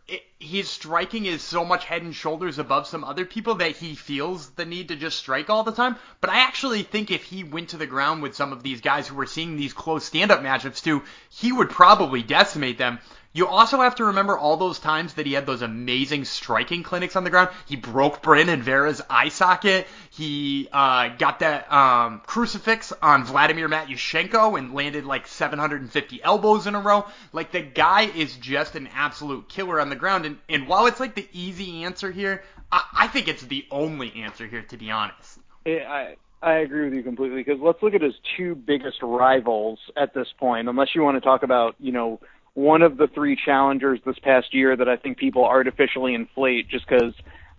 it, 0.08 0.24
his 0.40 0.70
striking 0.70 1.26
is 1.26 1.42
so 1.42 1.64
much 1.64 1.86
head 1.86 2.02
and 2.02 2.16
shoulders 2.16 2.60
above 2.60 2.88
some 2.88 3.04
other 3.04 3.26
people 3.26 3.56
that 3.56 3.78
he 3.78 3.96
feels 3.96 4.50
the 4.52 4.66
need 4.66 4.90
to 4.90 4.96
just 4.96 5.18
strike 5.18 5.50
all 5.50 5.64
the 5.64 5.72
time. 5.72 5.96
But 6.22 6.30
I 6.30 6.40
actually 6.40 6.84
think 6.84 7.10
if 7.10 7.24
he 7.24 7.44
went 7.44 7.70
to 7.70 7.78
the 7.78 7.88
ground 7.88 8.22
with 8.22 8.36
some 8.36 8.52
of 8.52 8.64
these 8.64 8.82
guys 8.82 9.08
who 9.08 9.16
were 9.16 9.26
seeing 9.26 9.56
these 9.56 9.74
close 9.74 10.06
stand-up 10.06 10.42
matchups 10.42 10.84
too, 10.84 11.04
he 11.30 11.52
would 11.52 11.70
probably 11.70 12.22
decimate 12.22 12.78
them. 12.78 13.00
You 13.36 13.48
also 13.48 13.82
have 13.82 13.96
to 13.96 14.06
remember 14.06 14.38
all 14.38 14.58
those 14.58 14.78
times 14.78 15.16
that 15.16 15.26
he 15.26 15.34
had 15.34 15.48
those 15.48 15.64
amazing 15.64 16.26
striking 16.26 16.84
clinics 16.84 17.16
on 17.16 17.24
the 17.24 17.32
ground. 17.32 17.50
He 17.66 17.76
broke 17.76 18.22
Brandon 18.22 18.62
Vera's 18.62 19.02
eye 19.10 19.30
socket. 19.30 19.88
He 20.12 20.70
uh, 20.72 21.10
got 21.18 21.40
that 21.40 21.72
um, 21.74 22.22
crucifix 22.28 22.94
on 23.02 23.24
Vladimir 23.24 23.68
Matyushenko 23.68 24.60
and 24.60 24.76
landed 24.76 25.06
like 25.06 25.26
750 25.26 26.24
elbows 26.24 26.68
in 26.68 26.76
a 26.76 26.80
row. 26.80 27.08
Like 27.32 27.52
the 27.52 27.62
guy 27.62 28.04
is 28.04 28.36
just 28.38 28.76
an 28.76 28.88
absolute 28.94 29.50
killer 29.50 29.82
on 29.82 29.90
the 29.90 29.96
ground. 29.96 30.28
And, 30.28 30.38
and 30.48 30.68
while 30.68 30.86
it's 30.86 31.00
like 31.00 31.16
the 31.16 31.28
easy 31.34 31.86
answer 31.86 32.12
here, 32.12 32.44
I, 32.72 32.84
I 32.94 33.08
think 33.08 33.28
it's 33.28 33.44
the 33.44 33.66
only 33.72 34.14
answer 34.14 34.46
here, 34.46 34.62
to 34.62 34.78
be 34.78 34.92
honest. 34.92 35.40
I 35.66 36.18
I 36.44 36.56
agree 36.56 36.84
with 36.84 36.94
you 36.94 37.04
completely 37.04 37.42
because 37.42 37.62
let's 37.62 37.82
look 37.82 37.94
at 37.94 38.02
his 38.02 38.16
two 38.36 38.54
biggest 38.54 39.02
rivals 39.02 39.80
at 39.96 40.14
this 40.14 40.28
point. 40.38 40.68
Unless 40.68 40.94
you 40.94 41.02
want 41.02 41.16
to 41.16 41.22
talk 41.22 41.42
about, 41.42 41.76
you 41.80 41.94
know, 41.94 42.20
one 42.54 42.82
of 42.82 42.98
the 42.98 43.08
three 43.08 43.36
challengers 43.36 44.00
this 44.06 44.20
past 44.20 44.54
year 44.54 44.76
that 44.76 44.88
I 44.88 44.96
think 44.96 45.18
people 45.18 45.44
artificially 45.46 46.14
inflate 46.14 46.68
just 46.68 46.88
because 46.88 47.14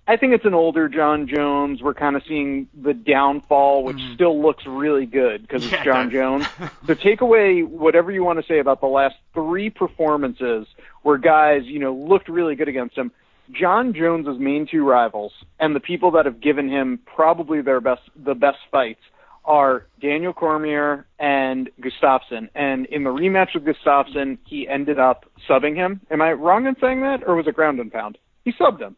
I 0.07 0.17
think 0.17 0.35
it's 0.35 0.45
an 0.45 0.55
older 0.55 0.89
Jon 0.89 1.27
Jones. 1.27 1.83
We're 1.83 1.95
kind 1.95 2.15
of 2.15 2.23
seeing 2.29 2.69
the 2.81 2.93
downfall, 2.93 3.85
which 3.85 3.97
mm-hmm. 3.97 4.15
still 4.15 4.41
looks 4.41 4.67
really 4.67 5.07
good 5.07 5.43
because 5.43 5.67
yeah, 5.67 5.77
it's 5.77 5.85
Jon 5.85 6.11
Jones. 6.11 6.47
so 6.87 6.95
take 6.95 7.23
away 7.23 7.63
whatever 7.63 8.13
you 8.13 8.23
want 8.23 8.39
to 8.39 8.47
say 8.47 8.59
about 8.59 8.81
the 8.81 8.87
last 8.87 9.17
three 9.33 9.71
performances 9.71 10.67
where 11.03 11.17
guys, 11.17 11.63
you 11.65 11.79
know, 11.79 11.95
looked 11.95 12.29
really 12.29 12.55
good 12.55 12.69
against 12.69 12.97
him. 12.97 13.11
Jon 13.51 13.93
Jones's 13.95 14.39
main 14.39 14.67
two 14.67 14.85
rivals 14.85 15.33
and 15.59 15.75
the 15.75 15.81
people 15.81 16.13
that 16.13 16.25
have 16.27 16.41
given 16.41 16.69
him 16.69 16.99
probably 17.05 17.61
their 17.61 17.81
best 17.81 18.03
the 18.17 18.35
best 18.35 18.59
fights 18.71 19.03
are 19.45 19.87
Daniel 20.01 20.33
Cormier 20.33 21.07
and 21.19 21.71
Gustafsson. 21.81 22.49
And 22.55 22.87
in 22.87 23.05
the 23.05 23.11
rematch 23.11 23.49
with 23.55 23.65
Gustafsson, 23.65 24.39
he 24.45 24.69
ended 24.69 24.99
up 24.99 25.27
subbing 25.49 25.75
him. 25.75 26.01
Am 26.11 26.23
I 26.23 26.33
wrong 26.33 26.67
in 26.67 26.77
saying 26.81 27.01
that, 27.03 27.21
or 27.27 27.37
was 27.37 27.47
it 27.47 27.55
ground 27.55 27.81
and 27.81 27.93
pound? 27.93 28.19
He 28.45 28.53
subbed 28.53 28.81
him. 28.81 28.97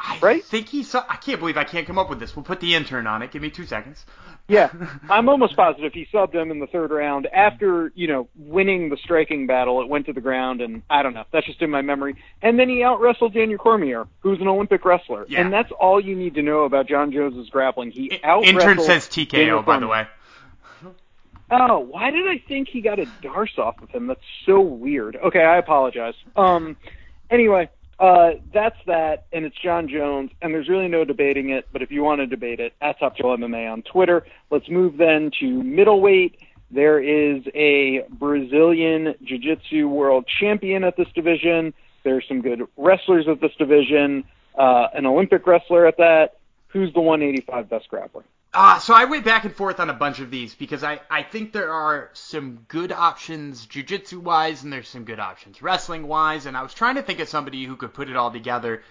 I 0.00 0.18
right? 0.20 0.44
think 0.44 0.68
he 0.68 0.84
saw. 0.84 1.04
I 1.08 1.16
can't 1.16 1.40
believe 1.40 1.56
I 1.56 1.64
can't 1.64 1.86
come 1.86 1.98
up 1.98 2.08
with 2.08 2.20
this. 2.20 2.36
We'll 2.36 2.44
put 2.44 2.60
the 2.60 2.74
intern 2.74 3.06
on 3.06 3.22
it. 3.22 3.32
Give 3.32 3.42
me 3.42 3.50
two 3.50 3.66
seconds. 3.66 4.04
Yeah, 4.46 4.70
I'm 5.10 5.28
almost 5.28 5.56
positive 5.56 5.92
he 5.92 6.06
subbed 6.12 6.34
him 6.34 6.50
in 6.52 6.60
the 6.60 6.68
third 6.68 6.90
round 6.92 7.26
after 7.26 7.90
you 7.96 8.06
know 8.06 8.28
winning 8.36 8.90
the 8.90 8.96
striking 8.96 9.46
battle. 9.48 9.82
It 9.82 9.88
went 9.88 10.06
to 10.06 10.12
the 10.12 10.20
ground, 10.20 10.60
and 10.60 10.82
I 10.88 11.02
don't 11.02 11.14
know. 11.14 11.24
That's 11.32 11.46
just 11.46 11.60
in 11.62 11.70
my 11.70 11.82
memory. 11.82 12.16
And 12.42 12.58
then 12.58 12.68
he 12.68 12.84
out 12.84 13.00
wrestled 13.00 13.34
Daniel 13.34 13.58
Cormier, 13.58 14.06
who's 14.20 14.40
an 14.40 14.46
Olympic 14.46 14.84
wrestler. 14.84 15.26
Yeah. 15.28 15.40
And 15.40 15.52
that's 15.52 15.72
all 15.72 16.00
you 16.00 16.14
need 16.14 16.34
to 16.34 16.42
know 16.42 16.62
about 16.62 16.86
Jon 16.86 17.10
Jones's 17.10 17.50
grappling. 17.50 17.90
He 17.90 18.20
out 18.22 18.44
intern 18.44 18.80
says 18.80 19.06
TKO 19.06 19.64
by 19.64 19.80
the 19.80 19.88
way. 19.88 20.06
Oh, 21.50 21.78
why 21.78 22.10
did 22.10 22.28
I 22.28 22.42
think 22.46 22.68
he 22.68 22.82
got 22.82 22.98
a 22.98 23.06
D'Arce 23.22 23.58
off 23.58 23.80
of 23.82 23.88
him? 23.88 24.06
That's 24.06 24.20
so 24.44 24.60
weird. 24.60 25.16
Okay, 25.16 25.42
I 25.42 25.56
apologize. 25.56 26.14
Um, 26.36 26.76
anyway, 27.30 27.70
uh, 27.98 28.30
that's 28.52 28.76
that, 28.86 29.26
and 29.32 29.44
it's 29.44 29.56
Jon 29.56 29.88
Jones, 29.88 30.30
and 30.40 30.54
there's 30.54 30.68
really 30.68 30.88
no 30.88 31.04
debating 31.04 31.50
it. 31.50 31.66
But 31.72 31.82
if 31.82 31.90
you 31.90 32.02
want 32.02 32.20
to 32.20 32.26
debate 32.26 32.60
it, 32.60 32.72
at 32.80 32.98
Top 33.00 33.16
Joe 33.16 33.36
MMA 33.36 33.70
on 33.70 33.82
Twitter. 33.82 34.24
Let's 34.50 34.68
move 34.68 34.96
then 34.96 35.30
to 35.40 35.62
middleweight. 35.62 36.38
There 36.70 37.00
is 37.00 37.42
a 37.54 38.04
Brazilian 38.10 39.14
Jiu-Jitsu 39.24 39.88
world 39.88 40.26
champion 40.40 40.84
at 40.84 40.96
this 40.96 41.08
division. 41.14 41.74
There's 42.04 42.24
some 42.28 42.40
good 42.40 42.62
wrestlers 42.76 43.26
at 43.26 43.40
this 43.40 43.52
division. 43.58 44.24
Uh, 44.56 44.88
an 44.94 45.06
Olympic 45.06 45.46
wrestler 45.46 45.86
at 45.86 45.96
that. 45.96 46.38
Who's 46.68 46.92
the 46.92 47.00
185 47.00 47.68
best 47.68 47.90
grappler? 47.90 48.22
Uh, 48.54 48.78
so 48.78 48.94
I 48.94 49.04
went 49.04 49.24
back 49.24 49.44
and 49.44 49.54
forth 49.54 49.78
on 49.78 49.90
a 49.90 49.94
bunch 49.94 50.20
of 50.20 50.30
these 50.30 50.54
because 50.54 50.82
I, 50.82 51.00
I 51.10 51.22
think 51.22 51.52
there 51.52 51.70
are 51.70 52.10
some 52.14 52.64
good 52.68 52.92
options 52.92 53.66
jiu-jitsu 53.66 54.20
wise 54.20 54.62
and 54.62 54.72
there's 54.72 54.88
some 54.88 55.04
good 55.04 55.20
options 55.20 55.60
wrestling 55.60 56.08
wise 56.08 56.46
and 56.46 56.56
I 56.56 56.62
was 56.62 56.72
trying 56.72 56.94
to 56.94 57.02
think 57.02 57.20
of 57.20 57.28
somebody 57.28 57.64
who 57.64 57.76
could 57.76 57.92
put 57.92 58.08
it 58.08 58.16
all 58.16 58.30
together 58.30 58.82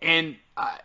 and 0.00 0.36
I, 0.56 0.78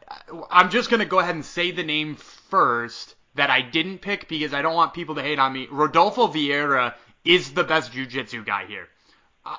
I'm 0.52 0.70
just 0.70 0.90
going 0.90 1.00
to 1.00 1.06
go 1.06 1.20
ahead 1.20 1.36
and 1.36 1.46
say 1.46 1.72
the 1.72 1.84
name 1.84 2.16
first 2.50 3.16
that 3.36 3.50
I 3.50 3.62
didn't 3.62 4.00
pick 4.00 4.28
because 4.28 4.54
I 4.54 4.62
don't 4.62 4.76
want 4.76 4.94
people 4.94 5.16
to 5.16 5.22
hate 5.22 5.40
on 5.40 5.54
me. 5.54 5.68
Rodolfo 5.72 6.28
Vieira 6.28 6.94
is 7.24 7.54
the 7.54 7.64
best 7.64 7.94
jiu-jitsu 7.94 8.44
guy 8.44 8.66
here. 8.66 8.88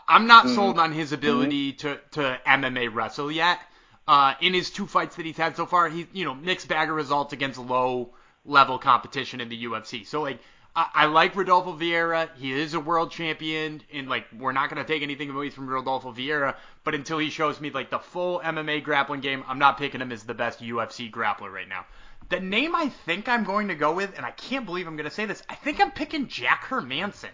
I'm 0.07 0.27
not 0.27 0.45
mm-hmm. 0.45 0.55
sold 0.55 0.79
on 0.79 0.93
his 0.93 1.13
ability 1.13 1.73
mm-hmm. 1.73 1.89
to, 1.89 2.23
to 2.23 2.41
MMA 2.47 2.93
wrestle 2.93 3.33
yet. 3.33 3.59
Uh, 4.09 4.35
in 4.41 4.55
his 4.55 4.71
two 4.71 4.87
fights 4.87 5.17
that 5.17 5.27
he's 5.27 5.37
had 5.37 5.55
so 5.55 5.67
far, 5.67 5.89
he's 5.91 6.07
you 6.15 6.25
know 6.25 6.35
mixed 6.35 6.67
bag 6.67 6.89
of 6.89 6.97
results 6.97 7.35
against 7.35 7.59
low 7.59 8.09
level 8.47 8.79
competition 8.79 9.39
in 9.41 9.51
the 9.51 9.65
UFC. 9.65 10.07
So 10.07 10.23
like 10.23 10.39
I, 10.75 10.89
I 10.95 11.07
like 11.07 11.37
Rodolfo 11.37 11.77
Vieira. 11.77 12.31
He 12.37 12.51
is 12.51 12.73
a 12.73 12.81
world 12.81 13.11
champion, 13.11 13.83
and 13.93 14.09
like 14.09 14.25
we're 14.39 14.53
not 14.53 14.71
gonna 14.71 14.85
take 14.85 15.03
anything 15.03 15.29
away 15.29 15.51
from 15.51 15.69
Rodolfo 15.69 16.13
Vieira, 16.13 16.55
but 16.85 16.95
until 16.95 17.19
he 17.19 17.29
shows 17.29 17.61
me 17.61 17.69
like 17.71 17.91
the 17.91 17.99
full 17.99 18.41
MMA 18.41 18.83
grappling 18.83 19.21
game, 19.21 19.45
I'm 19.47 19.59
not 19.59 19.77
picking 19.77 20.01
him 20.01 20.11
as 20.11 20.25
the 20.25 20.33
best 20.33 20.61
UFC 20.61 21.11
grappler 21.11 21.53
right 21.53 21.69
now. 21.69 21.85
The 22.31 22.41
name 22.41 22.75
I 22.75 22.89
think 22.89 23.29
I'm 23.29 23.45
going 23.45 23.69
to 23.69 23.75
go 23.75 23.93
with, 23.93 24.17
and 24.17 24.25
I 24.25 24.31
can't 24.31 24.65
believe 24.65 24.87
I'm 24.87 24.97
going 24.97 25.09
to 25.09 25.15
say 25.15 25.27
this, 25.27 25.43
I 25.51 25.55
think 25.55 25.81
I'm 25.81 25.91
picking 25.91 26.29
Jack 26.29 26.65
Hermansson 26.65 27.31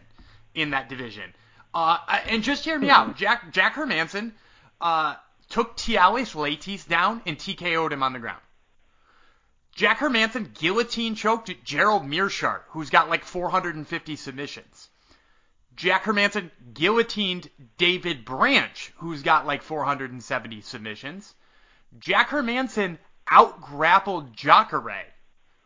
in 0.54 0.70
that 0.70 0.88
division. 0.88 1.34
Uh, 1.72 1.98
and 2.26 2.42
just 2.44 2.64
hear 2.64 2.78
me 2.78 2.90
out. 2.90 3.06
Hmm. 3.06 3.12
Jack 3.14 3.52
Jack 3.52 3.74
Hermansson 3.74 4.32
uh, 4.80 5.16
took 5.48 5.78
Thales 5.78 6.34
Leites 6.34 6.86
down 6.86 7.22
and 7.26 7.38
TKO'd 7.38 7.92
him 7.92 8.02
on 8.02 8.12
the 8.12 8.18
ground. 8.18 8.40
Jack 9.74 9.98
Hermansson 9.98 10.54
guillotine 10.54 11.16
choked 11.16 11.64
Gerald 11.64 12.04
Meerschaert, 12.04 12.62
who's 12.68 12.90
got 12.90 13.08
like 13.08 13.24
450 13.24 14.16
submissions. 14.16 14.88
Jack 15.74 16.04
Hermansson 16.04 16.50
guillotined 16.72 17.50
David 17.76 18.24
Branch, 18.24 18.92
who's 18.98 19.22
got 19.22 19.46
like 19.46 19.62
470 19.62 20.60
submissions. 20.60 21.34
Jack 21.98 22.28
Hermansson 22.28 22.98
out 23.28 23.60
grappled 23.60 24.36
Jacare, 24.36 25.06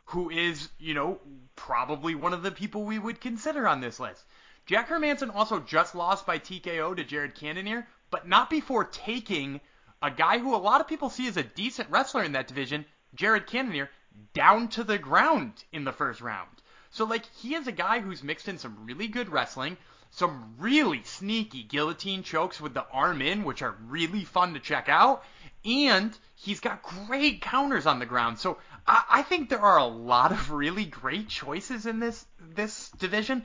who 0.07 0.31
is, 0.31 0.71
you 0.79 0.95
know, 0.95 1.19
probably 1.57 2.15
one 2.15 2.33
of 2.33 2.43
the 2.43 2.51
people 2.51 2.85
we 2.85 2.99
would 2.99 3.21
consider 3.21 3.69
on 3.69 3.81
this 3.83 4.01
list. 4.01 4.25
Jack 4.65 4.89
Hermansson 4.89 5.35
also 5.35 5.61
just 5.61 5.95
lost 5.95 6.25
by 6.25 6.39
TKO 6.39 6.97
to 6.97 7.05
Jared 7.05 7.35
Cannonier, 7.35 7.87
but 8.11 8.27
not 8.27 8.49
before 8.49 8.85
taking 8.85 9.61
a 10.03 10.11
guy 10.11 10.39
who 10.39 10.55
a 10.55 10.57
lot 10.57 10.81
of 10.81 10.89
people 10.89 11.11
see 11.11 11.27
as 11.29 11.37
a 11.37 11.43
decent 11.43 11.91
wrestler 11.91 12.23
in 12.23 12.33
that 12.33 12.49
division, 12.49 12.85
Jared 13.15 13.47
Cannonier, 13.47 13.91
down 14.33 14.69
to 14.69 14.85
the 14.85 14.99
ground 14.99 15.65
in 15.73 15.85
the 15.85 15.93
first 15.93 16.21
round. 16.21 16.51
So 16.91 17.05
like 17.05 17.27
he 17.37 17.55
is 17.55 17.67
a 17.67 17.73
guy 17.73 18.01
who's 18.01 18.23
mixed 18.23 18.49
in 18.49 18.59
some 18.59 18.87
really 18.87 19.09
good 19.09 19.29
wrestling, 19.29 19.77
some 20.11 20.55
really 20.59 21.03
sneaky 21.05 21.63
guillotine 21.63 22.23
chokes 22.23 22.61
with 22.61 22.75
the 22.75 22.87
arm 22.93 23.21
in, 23.21 23.45
which 23.45 23.63
are 23.63 23.77
really 23.87 24.25
fun 24.25 24.55
to 24.55 24.61
check 24.61 24.89
out, 24.89 25.23
and 25.65 26.17
he's 26.35 26.61
got 26.61 26.83
great 26.83 27.43
counters 27.43 27.87
on 27.87 27.99
the 27.99 28.07
ground. 28.07 28.39
So 28.39 28.59
I, 28.87 29.05
I 29.11 29.23
think 29.23 29.49
there 29.49 29.61
are 29.61 29.79
a 29.79 29.85
lot 29.85 30.33
of 30.33 30.51
really 30.51 30.85
great 30.85 31.29
choices 31.29 31.87
in 31.87 32.01
this 32.01 32.25
this 32.41 32.91
division. 32.91 33.45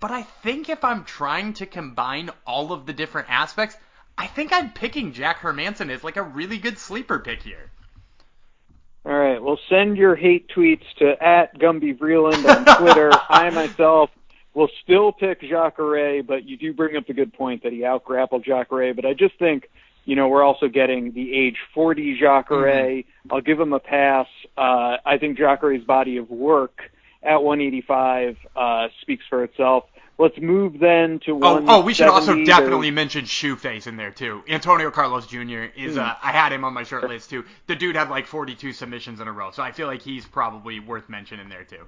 But 0.00 0.10
I 0.10 0.22
think 0.22 0.68
if 0.68 0.84
I'm 0.84 1.04
trying 1.04 1.54
to 1.54 1.66
combine 1.66 2.30
all 2.46 2.72
of 2.72 2.84
the 2.84 2.92
different 2.92 3.30
aspects, 3.30 3.76
I 4.16 4.26
think 4.26 4.52
I'm 4.52 4.70
picking 4.72 5.12
Jack 5.12 5.40
Hermansson 5.40 5.90
as 5.90 6.04
like 6.04 6.16
a 6.16 6.22
really 6.22 6.58
good 6.58 6.78
sleeper 6.78 7.18
pick 7.18 7.42
here. 7.42 7.70
All 9.06 9.12
right. 9.12 9.42
Well, 9.42 9.58
send 9.68 9.96
your 9.96 10.16
hate 10.16 10.50
tweets 10.54 10.84
to 10.98 11.22
at 11.22 11.58
Gumby 11.58 11.98
Vreeland 11.98 12.44
on 12.48 12.78
Twitter. 12.78 13.10
I 13.28 13.50
myself 13.50 14.10
will 14.54 14.70
still 14.82 15.12
pick 15.12 15.42
Jacare, 15.42 16.22
but 16.22 16.44
you 16.44 16.56
do 16.56 16.72
bring 16.72 16.96
up 16.96 17.06
the 17.06 17.12
good 17.12 17.32
point 17.32 17.64
that 17.64 17.72
he 17.72 17.84
outgrappled 17.84 18.44
Jacare. 18.44 18.94
But 18.94 19.04
I 19.04 19.12
just 19.12 19.38
think, 19.38 19.68
you 20.04 20.16
know, 20.16 20.28
we're 20.28 20.44
also 20.44 20.68
getting 20.68 21.12
the 21.12 21.34
age 21.34 21.56
40 21.74 22.18
Jacare. 22.18 23.02
Mm-hmm. 23.02 23.32
I'll 23.32 23.42
give 23.42 23.60
him 23.60 23.72
a 23.72 23.80
pass. 23.80 24.28
Uh, 24.56 24.96
I 25.04 25.18
think 25.18 25.36
Jacare's 25.36 25.84
body 25.84 26.16
of 26.16 26.30
work 26.30 26.90
at 27.22 27.42
185 27.42 28.36
uh, 28.56 28.88
speaks 29.02 29.24
for 29.28 29.44
itself. 29.44 29.84
Let's 30.16 30.38
move 30.38 30.78
then 30.78 31.18
to 31.26 31.34
one. 31.34 31.68
Oh, 31.68 31.80
oh, 31.80 31.80
we 31.82 31.92
should 31.92 32.06
also 32.06 32.44
definitely 32.44 32.92
mention 32.92 33.24
Shoeface 33.24 33.88
in 33.88 33.96
there 33.96 34.12
too. 34.12 34.44
Antonio 34.48 34.90
Carlos 34.90 35.26
Jr. 35.26 35.64
is. 35.76 35.96
Mm. 35.96 35.98
Uh, 35.98 36.14
I 36.22 36.30
had 36.30 36.52
him 36.52 36.64
on 36.64 36.72
my 36.72 36.84
short 36.84 37.08
list 37.08 37.30
too. 37.30 37.44
The 37.66 37.74
dude 37.74 37.96
had 37.96 38.10
like 38.10 38.26
42 38.26 38.72
submissions 38.72 39.20
in 39.20 39.26
a 39.26 39.32
row, 39.32 39.50
so 39.50 39.62
I 39.62 39.72
feel 39.72 39.88
like 39.88 40.02
he's 40.02 40.24
probably 40.24 40.78
worth 40.78 41.08
mentioning 41.08 41.48
there 41.48 41.64
too. 41.64 41.84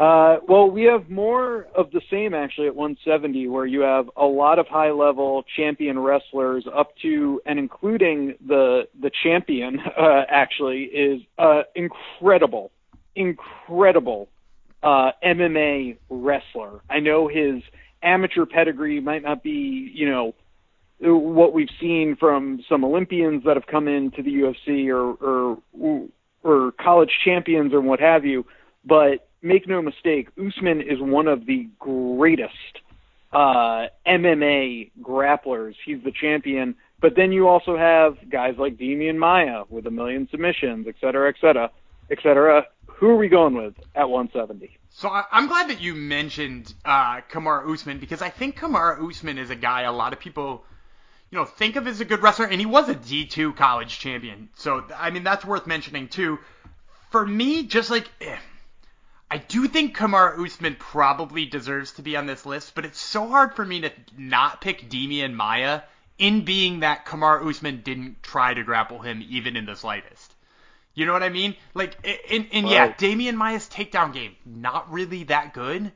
Uh, 0.00 0.38
well, 0.48 0.70
we 0.70 0.84
have 0.84 1.10
more 1.10 1.66
of 1.76 1.90
the 1.90 2.00
same 2.10 2.32
actually 2.32 2.68
at 2.68 2.74
170, 2.74 3.48
where 3.48 3.66
you 3.66 3.80
have 3.80 4.08
a 4.16 4.24
lot 4.24 4.58
of 4.58 4.66
high-level 4.66 5.44
champion 5.56 5.98
wrestlers 5.98 6.64
up 6.74 6.96
to 7.02 7.42
and 7.44 7.58
including 7.58 8.34
the 8.46 8.88
the 9.00 9.10
champion. 9.22 9.80
Uh, 10.00 10.22
actually, 10.28 10.84
is 10.84 11.20
uh, 11.36 11.62
incredible, 11.74 12.70
incredible 13.14 14.28
uh, 14.82 15.12
MMA 15.24 15.98
wrestler. 16.08 16.80
I 16.88 17.00
know 17.00 17.28
his 17.28 17.62
amateur 18.02 18.46
pedigree 18.46 19.00
might 19.00 19.22
not 19.22 19.42
be, 19.42 19.90
you 19.94 20.08
know, 20.08 20.34
what 21.02 21.52
we've 21.52 21.70
seen 21.80 22.16
from 22.18 22.60
some 22.68 22.84
Olympians 22.84 23.44
that 23.44 23.56
have 23.56 23.66
come 23.66 23.88
into 23.88 24.22
the 24.22 24.30
UFC 24.30 24.88
or 24.88 25.58
or 25.72 26.08
or 26.42 26.72
college 26.72 27.10
champions 27.24 27.72
or 27.72 27.80
what 27.80 28.00
have 28.00 28.24
you, 28.24 28.46
but 28.84 29.28
make 29.42 29.66
no 29.66 29.82
mistake, 29.82 30.28
Usman 30.38 30.80
is 30.80 30.98
one 31.00 31.26
of 31.26 31.46
the 31.46 31.68
greatest 31.78 32.54
uh, 33.32 33.86
MMA 34.06 34.90
grapplers. 35.02 35.74
He's 35.84 36.02
the 36.04 36.12
champion. 36.12 36.74
But 37.00 37.16
then 37.16 37.32
you 37.32 37.48
also 37.48 37.76
have 37.76 38.16
guys 38.30 38.54
like 38.58 38.76
Demian 38.76 39.16
Maia 39.16 39.62
with 39.68 39.86
a 39.86 39.90
million 39.90 40.28
submissions, 40.30 40.86
et 40.86 40.96
cetera, 41.00 41.28
et 41.28 41.36
cetera, 41.40 41.70
et 42.10 42.18
cetera. 42.22 42.66
Who 43.00 43.08
are 43.08 43.16
we 43.16 43.28
going 43.28 43.54
with 43.54 43.74
at 43.94 44.10
170? 44.10 44.78
So 44.90 45.08
I, 45.08 45.24
am 45.32 45.48
glad 45.48 45.70
that 45.70 45.80
you 45.80 45.94
mentioned 45.94 46.74
uh, 46.84 47.22
Kamaru 47.22 47.72
Usman 47.72 47.98
because 47.98 48.20
I 48.20 48.28
think 48.28 48.58
Kamaru 48.58 49.08
Usman 49.08 49.38
is 49.38 49.48
a 49.48 49.56
guy 49.56 49.82
a 49.82 49.92
lot 49.92 50.12
of 50.12 50.20
people, 50.20 50.62
you 51.30 51.38
know, 51.38 51.46
think 51.46 51.76
of 51.76 51.86
as 51.86 52.02
a 52.02 52.04
good 52.04 52.20
wrestler, 52.20 52.44
and 52.44 52.60
he 52.60 52.66
was 52.66 52.90
a 52.90 52.94
D2 52.94 53.56
college 53.56 53.98
champion. 53.98 54.50
So 54.54 54.84
I 54.94 55.08
mean 55.08 55.24
that's 55.24 55.46
worth 55.46 55.66
mentioning 55.66 56.08
too. 56.08 56.40
For 57.10 57.24
me, 57.24 57.62
just 57.62 57.88
like. 57.88 58.06
Eh, 58.20 58.36
I 59.30 59.38
do 59.38 59.66
think 59.66 59.96
Kamaru 59.96 60.44
Usman 60.44 60.76
probably 60.78 61.46
deserves 61.46 61.92
to 61.92 62.02
be 62.02 62.18
on 62.18 62.26
this 62.26 62.44
list, 62.44 62.74
but 62.74 62.84
it's 62.84 63.00
so 63.00 63.26
hard 63.28 63.56
for 63.56 63.64
me 63.64 63.80
to 63.80 63.92
not 64.18 64.60
pick 64.60 64.90
Demian 64.90 65.32
Maia 65.32 65.82
in 66.18 66.44
being 66.44 66.80
that 66.80 67.06
Kamaru 67.06 67.48
Usman 67.48 67.80
didn't 67.80 68.22
try 68.22 68.52
to 68.52 68.62
grapple 68.62 68.98
him 68.98 69.24
even 69.26 69.56
in 69.56 69.64
the 69.64 69.76
slightest. 69.76 70.34
You 70.94 71.06
know 71.06 71.12
what 71.12 71.22
I 71.22 71.28
mean? 71.28 71.54
Like, 71.74 71.96
and, 72.30 72.46
and 72.52 72.64
right. 72.64 72.72
yeah, 72.72 72.92
Demian 72.92 73.34
Maia's 73.34 73.68
takedown 73.68 74.12
game, 74.12 74.36
not 74.44 74.92
really 74.92 75.24
that 75.24 75.54
good, 75.54 75.92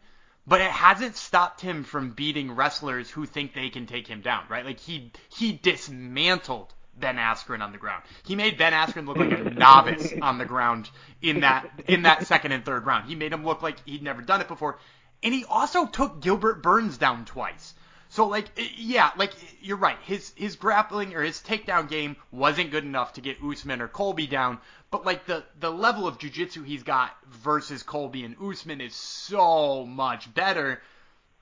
but 0.46 0.60
it 0.60 0.70
hasn't 0.70 1.16
stopped 1.16 1.60
him 1.60 1.84
from 1.84 2.10
beating 2.10 2.52
wrestlers 2.52 3.10
who 3.10 3.26
think 3.26 3.54
they 3.54 3.70
can 3.70 3.86
take 3.86 4.06
him 4.06 4.20
down, 4.20 4.44
right? 4.48 4.64
Like, 4.64 4.78
he, 4.78 5.10
he 5.36 5.52
dismantled 5.52 6.72
Ben 6.96 7.16
Askren 7.16 7.60
on 7.60 7.72
the 7.72 7.78
ground. 7.78 8.04
He 8.24 8.36
made 8.36 8.56
Ben 8.56 8.72
Askren 8.72 9.06
look 9.06 9.16
like 9.16 9.32
a 9.32 9.50
novice 9.50 10.12
on 10.22 10.38
the 10.38 10.44
ground 10.44 10.88
in 11.20 11.40
that, 11.40 11.68
in 11.88 12.02
that 12.02 12.26
second 12.26 12.52
and 12.52 12.64
third 12.64 12.86
round. 12.86 13.08
He 13.08 13.16
made 13.16 13.32
him 13.32 13.44
look 13.44 13.62
like 13.62 13.84
he'd 13.84 14.02
never 14.02 14.22
done 14.22 14.40
it 14.40 14.48
before. 14.48 14.78
And 15.22 15.34
he 15.34 15.44
also 15.44 15.86
took 15.86 16.20
Gilbert 16.20 16.62
Burns 16.62 16.98
down 16.98 17.24
twice. 17.24 17.74
So 18.14 18.28
like 18.28 18.46
yeah, 18.76 19.10
like 19.16 19.32
you're 19.60 19.76
right. 19.76 19.98
His 20.04 20.32
his 20.36 20.54
grappling 20.54 21.16
or 21.16 21.22
his 21.22 21.40
takedown 21.40 21.88
game 21.88 22.14
wasn't 22.30 22.70
good 22.70 22.84
enough 22.84 23.14
to 23.14 23.20
get 23.20 23.42
Usman 23.42 23.80
or 23.80 23.88
Colby 23.88 24.28
down, 24.28 24.60
but 24.92 25.04
like 25.04 25.26
the 25.26 25.42
the 25.58 25.72
level 25.72 26.06
of 26.06 26.18
jiu-jitsu 26.18 26.62
he's 26.62 26.84
got 26.84 27.10
versus 27.26 27.82
Colby 27.82 28.22
and 28.22 28.36
Usman 28.40 28.80
is 28.80 28.94
so 28.94 29.84
much 29.84 30.32
better 30.32 30.80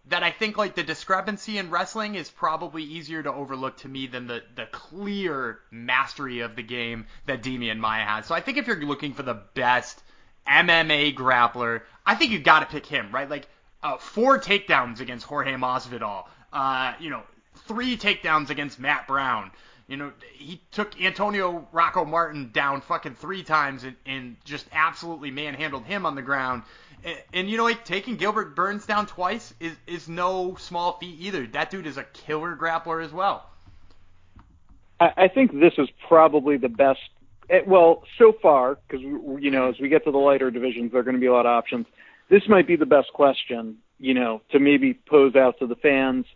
that 0.07 0.23
I 0.23 0.31
think 0.31 0.57
like 0.57 0.75
the 0.75 0.83
discrepancy 0.83 1.59
in 1.59 1.68
wrestling 1.68 2.14
is 2.14 2.31
probably 2.31 2.85
easier 2.85 3.23
to 3.23 3.31
overlook 3.31 3.77
to 3.81 3.89
me 3.89 4.07
than 4.07 4.27
the 4.27 4.43
the 4.55 4.64
clear 4.64 5.61
mastery 5.70 6.41
of 6.41 6.57
the 6.57 6.62
game 6.62 7.07
that 7.27 7.43
Demian 7.43 7.81
Maia 7.81 8.07
has. 8.07 8.25
So 8.25 8.35
I 8.35 8.41
think 8.41 8.57
if 8.57 8.66
you're 8.66 8.83
looking 8.83 9.12
for 9.12 9.25
the 9.25 9.43
best 9.53 10.03
MMA 10.49 11.14
grappler, 11.14 11.83
I 12.07 12.14
think 12.14 12.31
you 12.31 12.39
got 12.39 12.61
to 12.61 12.66
pick 12.66 12.87
him, 12.87 13.11
right? 13.12 13.29
Like 13.29 13.47
uh, 13.83 13.99
four 13.99 14.39
takedowns 14.39 15.01
against 15.01 15.27
Jorge 15.27 15.53
Masvidal, 15.53 16.25
uh, 16.53 16.94
you 17.00 17.11
know, 17.11 17.22
three 17.66 17.96
takedowns 17.96 18.50
against 18.50 18.78
Matt 18.78 19.07
Brown. 19.07 19.50
You 19.88 19.96
know, 19.96 20.12
he 20.34 20.61
took 20.70 21.00
Antonio 21.00 21.66
Rocco 21.72 22.05
Martin 22.05 22.50
down 22.53 22.80
fucking 22.80 23.14
three 23.16 23.42
times 23.42 23.84
and, 23.84 23.96
and 24.07 24.36
just 24.44 24.66
absolutely 24.72 25.30
manhandled 25.30 25.84
him 25.84 26.07
on 26.07 26.14
the 26.14 26.22
ground. 26.22 26.62
And, 27.05 27.18
and, 27.34 27.50
you 27.50 27.57
know, 27.57 27.64
like 27.64 27.84
taking 27.84 28.16
Gilbert 28.16 28.55
Burns 28.55 28.86
down 28.86 29.07
twice 29.07 29.53
is 29.61 29.74
is 29.86 30.09
no 30.09 30.57
small 30.59 30.98
feat 30.98 31.16
either. 31.20 31.46
That 31.46 31.70
dude 31.70 31.86
is 31.86 31.98
a 31.98 32.05
killer 32.05 32.57
grappler 32.57 33.05
as 33.05 33.12
well. 33.12 33.50
I, 35.00 35.24
I 35.24 35.28
think 35.28 35.53
this 35.53 35.74
is 35.78 35.88
probably 36.09 36.57
the 36.57 36.68
best. 36.68 37.00
Eh, 37.50 37.61
well, 37.66 38.05
so 38.18 38.32
far, 38.40 38.78
because 38.86 39.03
you 39.03 39.50
know, 39.50 39.68
as 39.68 39.80
we 39.80 39.88
get 39.88 40.05
to 40.05 40.12
the 40.12 40.18
lighter 40.18 40.50
divisions, 40.50 40.92
there 40.92 41.00
are 41.00 41.05
going 41.05 41.16
to 41.16 41.20
be 41.20 41.26
a 41.26 41.32
lot 41.32 41.44
of 41.44 41.50
options. 41.50 41.86
This 42.30 42.48
might 42.48 42.66
be 42.66 42.76
the 42.76 42.86
best 42.86 43.12
question, 43.12 43.78
you 44.03 44.12
know, 44.14 44.42
to 44.50 44.59
maybe 44.59 44.94
pose 45.09 45.34
out 45.36 45.59
to 45.61 45.66
the 45.66 45.76
fans 45.76 46.26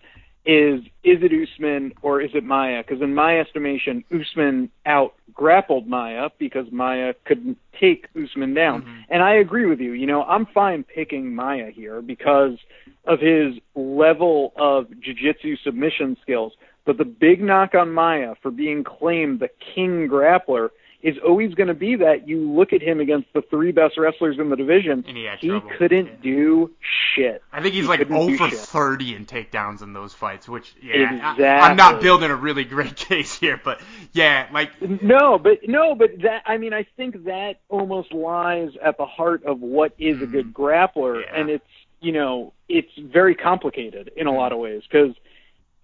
is 0.46 0.80
is 1.02 1.18
it 1.22 1.32
Usman 1.32 1.92
or 2.02 2.20
is 2.20 2.30
it 2.32 2.44
Maia? 2.44 2.82
Because 2.82 3.02
in 3.02 3.14
my 3.14 3.40
estimation, 3.40 4.04
Usman 4.12 4.70
out 4.86 5.14
grappled 5.34 5.88
Maia 5.88 6.30
because 6.38 6.66
Maia 6.70 7.14
couldn't 7.24 7.58
take 7.78 8.06
Usman 8.14 8.54
down. 8.54 8.82
Mm-hmm. 8.82 9.00
And 9.10 9.22
I 9.22 9.34
agree 9.34 9.66
with 9.66 9.80
you. 9.80 9.92
You 9.92 10.06
know, 10.06 10.22
I'm 10.22 10.46
fine 10.46 10.84
picking 10.84 11.34
Maia 11.34 11.70
here 11.70 12.00
because 12.00 12.58
of 13.06 13.18
his 13.20 13.54
level 13.74 14.52
of 14.56 14.86
jiu-jitsu 15.00 15.56
submission 15.64 16.16
skills. 16.22 16.52
But 16.84 16.98
the 16.98 17.04
big 17.04 17.42
knock 17.42 17.74
on 17.74 17.92
Maia 17.92 18.34
for 18.40 18.52
being 18.52 18.84
claimed 18.84 19.40
the 19.40 19.50
king 19.74 20.08
grappler 20.08 20.68
is 21.02 21.16
always 21.24 21.54
going 21.54 21.68
to 21.68 21.74
be 21.74 21.96
that 21.96 22.26
you 22.26 22.50
look 22.50 22.72
at 22.72 22.82
him 22.82 23.00
against 23.00 23.32
the 23.32 23.42
three 23.42 23.72
best 23.72 23.96
wrestlers 23.98 24.38
in 24.38 24.48
the 24.50 24.56
division. 24.56 25.04
And 25.06 25.16
he, 25.16 25.28
he 25.40 25.60
couldn't 25.78 26.06
yeah. 26.06 26.16
do 26.22 26.70
shit. 27.14 27.42
I 27.52 27.62
think 27.62 27.74
he's 27.74 27.84
he 27.84 27.88
like 27.88 28.06
0 28.06 28.36
for 28.36 28.50
30 28.50 29.14
in 29.14 29.26
takedowns 29.26 29.82
in 29.82 29.92
those 29.92 30.12
fights, 30.12 30.48
which 30.48 30.74
yeah, 30.82 31.14
exactly. 31.14 31.44
I, 31.44 31.70
am 31.70 31.76
not 31.76 32.00
building 32.00 32.30
a 32.30 32.36
really 32.36 32.64
great 32.64 32.96
case 32.96 33.38
here, 33.38 33.60
but 33.62 33.80
yeah, 34.12 34.48
like 34.52 34.70
no, 35.02 35.38
but 35.38 35.68
no, 35.68 35.94
but 35.94 36.22
that 36.22 36.42
I 36.46 36.58
mean 36.58 36.72
I 36.72 36.86
think 36.96 37.24
that 37.24 37.60
almost 37.68 38.12
lies 38.12 38.70
at 38.82 38.96
the 38.96 39.06
heart 39.06 39.44
of 39.44 39.60
what 39.60 39.92
is 39.98 40.22
a 40.22 40.26
good 40.26 40.52
mm-hmm. 40.52 40.62
grappler, 40.62 41.22
yeah. 41.22 41.40
and 41.40 41.50
it's 41.50 41.64
you 42.00 42.12
know 42.12 42.52
it's 42.68 42.92
very 42.98 43.34
complicated 43.34 44.10
in 44.16 44.26
a 44.26 44.32
lot 44.32 44.52
of 44.52 44.58
ways 44.58 44.82
because 44.90 45.14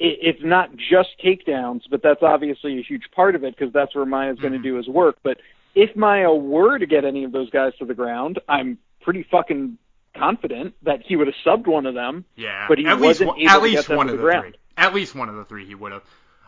it's 0.03 0.43
not 0.43 0.71
just 0.77 1.11
takedowns, 1.25 1.83
but 1.91 2.03
that's 2.03 2.23
obviously 2.23 2.79
a 2.79 2.83
huge 2.83 3.05
part 3.15 3.35
of 3.35 3.45
it 3.45 3.57
because 3.57 3.73
that's 3.73 3.95
where 3.95 4.05
Maia's 4.05 4.39
going 4.39 4.53
to 4.53 4.59
mm-hmm. 4.59 4.65
do 4.65 4.77
his 4.77 4.89
work. 4.89 5.19
But 5.23 5.39
if 5.75 5.95
Maia 5.97 6.35
were 6.35 6.79
to 6.79 6.87
get 6.87 7.05
any 7.05 7.25
of 7.25 7.33
those 7.33 7.51
guys 7.51 7.73
to 7.79 7.85
the 7.85 7.95
ground, 7.95 8.41
I'm 8.49 8.79
pretty 9.01 9.25
fucking 9.31 9.79
confident 10.17 10.75
that 10.83 11.03
he 11.07 11.17
would 11.17 11.27
have 11.27 11.37
subbed 11.47 11.67
one 11.67 11.87
of 11.87 11.95
them. 11.95 12.25
Yeah, 12.37 12.67
but 12.69 12.79
he 12.79 12.87
at 12.87 12.99
wasn't 12.99 13.37
least, 13.37 13.41
able 13.41 13.51
at 13.51 13.55
to 13.55 13.63
least 13.63 13.77
get 13.77 13.89
them 13.89 13.97
one 13.97 14.07
to 14.09 14.13
of 14.13 14.19
the, 14.19 14.25
the 14.25 14.31
ground. 14.31 14.45
three. 14.55 14.59
At 14.77 14.95
least 14.95 15.15
one 15.15 15.29
of 15.29 15.37
the 15.37 15.45
three 15.45 15.67
he 15.67 15.75
would 15.75 15.93
have. 15.93 16.03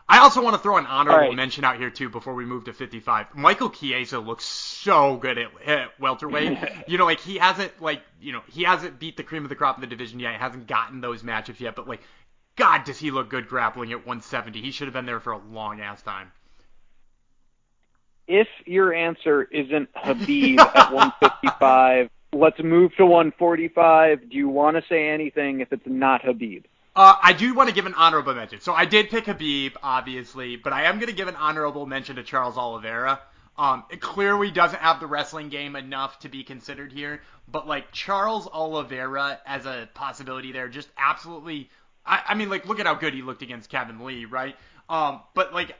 I 0.06 0.18
also 0.18 0.42
want 0.42 0.54
to 0.54 0.62
throw 0.62 0.76
an 0.76 0.84
honorable 0.84 1.28
right. 1.28 1.34
mention 1.34 1.64
out 1.64 1.78
here 1.78 1.88
too 1.88 2.10
before 2.10 2.34
we 2.34 2.44
move 2.44 2.64
to 2.64 2.74
55. 2.74 3.34
Michael 3.34 3.70
Chiesa 3.70 4.18
looks 4.18 4.44
so 4.44 5.16
good 5.16 5.38
at, 5.38 5.50
at 5.66 5.98
welterweight. 5.98 6.58
you 6.88 6.98
know, 6.98 7.06
like 7.06 7.20
he 7.20 7.38
hasn't 7.38 7.80
like 7.80 8.02
you 8.20 8.32
know 8.32 8.42
he 8.50 8.64
hasn't 8.64 8.98
beat 8.98 9.16
the 9.16 9.22
cream 9.22 9.44
of 9.44 9.48
the 9.48 9.56
crop 9.56 9.76
in 9.76 9.80
the 9.80 9.86
division 9.86 10.20
yet. 10.20 10.32
He 10.32 10.38
hasn't 10.38 10.66
gotten 10.66 11.00
those 11.00 11.22
matchups 11.22 11.60
yet. 11.60 11.74
But 11.74 11.88
like, 11.88 12.02
God, 12.56 12.84
does 12.84 12.98
he 12.98 13.10
look 13.10 13.30
good 13.30 13.48
grappling 13.48 13.92
at 13.92 13.98
170? 13.98 14.60
He 14.60 14.70
should 14.70 14.86
have 14.86 14.94
been 14.94 15.06
there 15.06 15.20
for 15.20 15.32
a 15.32 15.38
long 15.38 15.80
ass 15.80 16.02
time. 16.02 16.30
If 18.26 18.48
your 18.64 18.94
answer 18.94 19.42
isn't 19.42 19.92
Khabib 20.04 20.58
at 20.58 20.92
155, 20.92 22.10
let's 22.32 22.62
move 22.62 22.94
to 22.96 23.04
145. 23.04 24.30
Do 24.30 24.36
you 24.36 24.48
want 24.48 24.76
to 24.76 24.82
say 24.88 25.08
anything 25.08 25.60
if 25.60 25.72
it's 25.72 25.86
not 25.86 26.22
Khabib? 26.22 26.64
Uh, 26.96 27.16
I 27.20 27.32
do 27.32 27.54
want 27.54 27.68
to 27.68 27.74
give 27.74 27.86
an 27.86 27.94
honorable 27.94 28.34
mention. 28.34 28.60
So 28.60 28.72
I 28.72 28.84
did 28.84 29.10
pick 29.10 29.24
Khabib, 29.24 29.72
obviously, 29.82 30.56
but 30.56 30.72
I 30.72 30.84
am 30.84 30.98
going 30.98 31.08
to 31.08 31.14
give 31.14 31.26
an 31.26 31.34
honorable 31.34 31.86
mention 31.86 32.16
to 32.16 32.22
Charles 32.22 32.56
Oliveira. 32.56 33.20
Um, 33.56 33.84
it 33.90 34.00
clearly 34.00 34.50
doesn't 34.50 34.80
have 34.80 35.00
the 35.00 35.06
wrestling 35.06 35.48
game 35.48 35.76
enough 35.76 36.20
to 36.20 36.28
be 36.28 36.42
considered 36.44 36.92
here, 36.92 37.20
but 37.48 37.68
like 37.68 37.92
Charles 37.92 38.48
Oliveira 38.48 39.40
as 39.46 39.66
a 39.66 39.88
possibility 39.94 40.52
there, 40.52 40.68
just 40.68 40.88
absolutely. 40.98 41.70
I, 42.06 42.22
I 42.28 42.34
mean, 42.34 42.50
like 42.50 42.66
look 42.66 42.80
at 42.80 42.86
how 42.86 42.94
good 42.94 43.14
he 43.14 43.22
looked 43.22 43.42
against 43.42 43.70
Kevin 43.70 44.04
Lee, 44.04 44.24
right? 44.24 44.56
Um, 44.88 45.20
but 45.34 45.54
like 45.54 45.74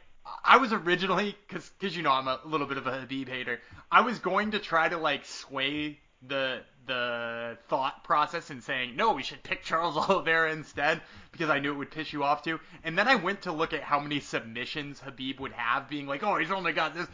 I 0.44 0.56
was 0.56 0.72
originally, 0.72 1.36
cause, 1.48 1.70
cause 1.80 1.94
you 1.94 2.02
know 2.02 2.12
I'm 2.12 2.28
a 2.28 2.40
little 2.44 2.66
bit 2.66 2.78
of 2.78 2.86
a 2.86 2.92
Khabib 2.92 3.28
hater. 3.28 3.60
I 3.90 4.00
was 4.00 4.18
going 4.18 4.52
to 4.52 4.58
try 4.58 4.88
to 4.88 4.96
like 4.96 5.26
sway 5.26 5.98
the 6.26 6.62
the 6.86 7.56
thought 7.68 8.04
process 8.04 8.50
and 8.50 8.62
saying 8.62 8.96
no, 8.96 9.12
we 9.12 9.22
should 9.22 9.42
pick 9.42 9.62
Charles 9.62 9.96
Oliveira 10.08 10.52
instead 10.52 11.00
because 11.32 11.50
I 11.50 11.58
knew 11.58 11.72
it 11.72 11.76
would 11.76 11.90
piss 11.90 12.12
you 12.12 12.24
off 12.24 12.42
too. 12.42 12.60
And 12.82 12.96
then 12.96 13.08
I 13.08 13.16
went 13.16 13.42
to 13.42 13.52
look 13.52 13.72
at 13.72 13.82
how 13.82 14.00
many 14.00 14.20
submissions 14.20 15.00
Khabib 15.00 15.40
would 15.40 15.52
have, 15.52 15.88
being 15.88 16.06
like, 16.06 16.22
oh, 16.22 16.36
he's 16.36 16.50
only 16.50 16.72
got 16.72 16.94
this. 16.94 17.06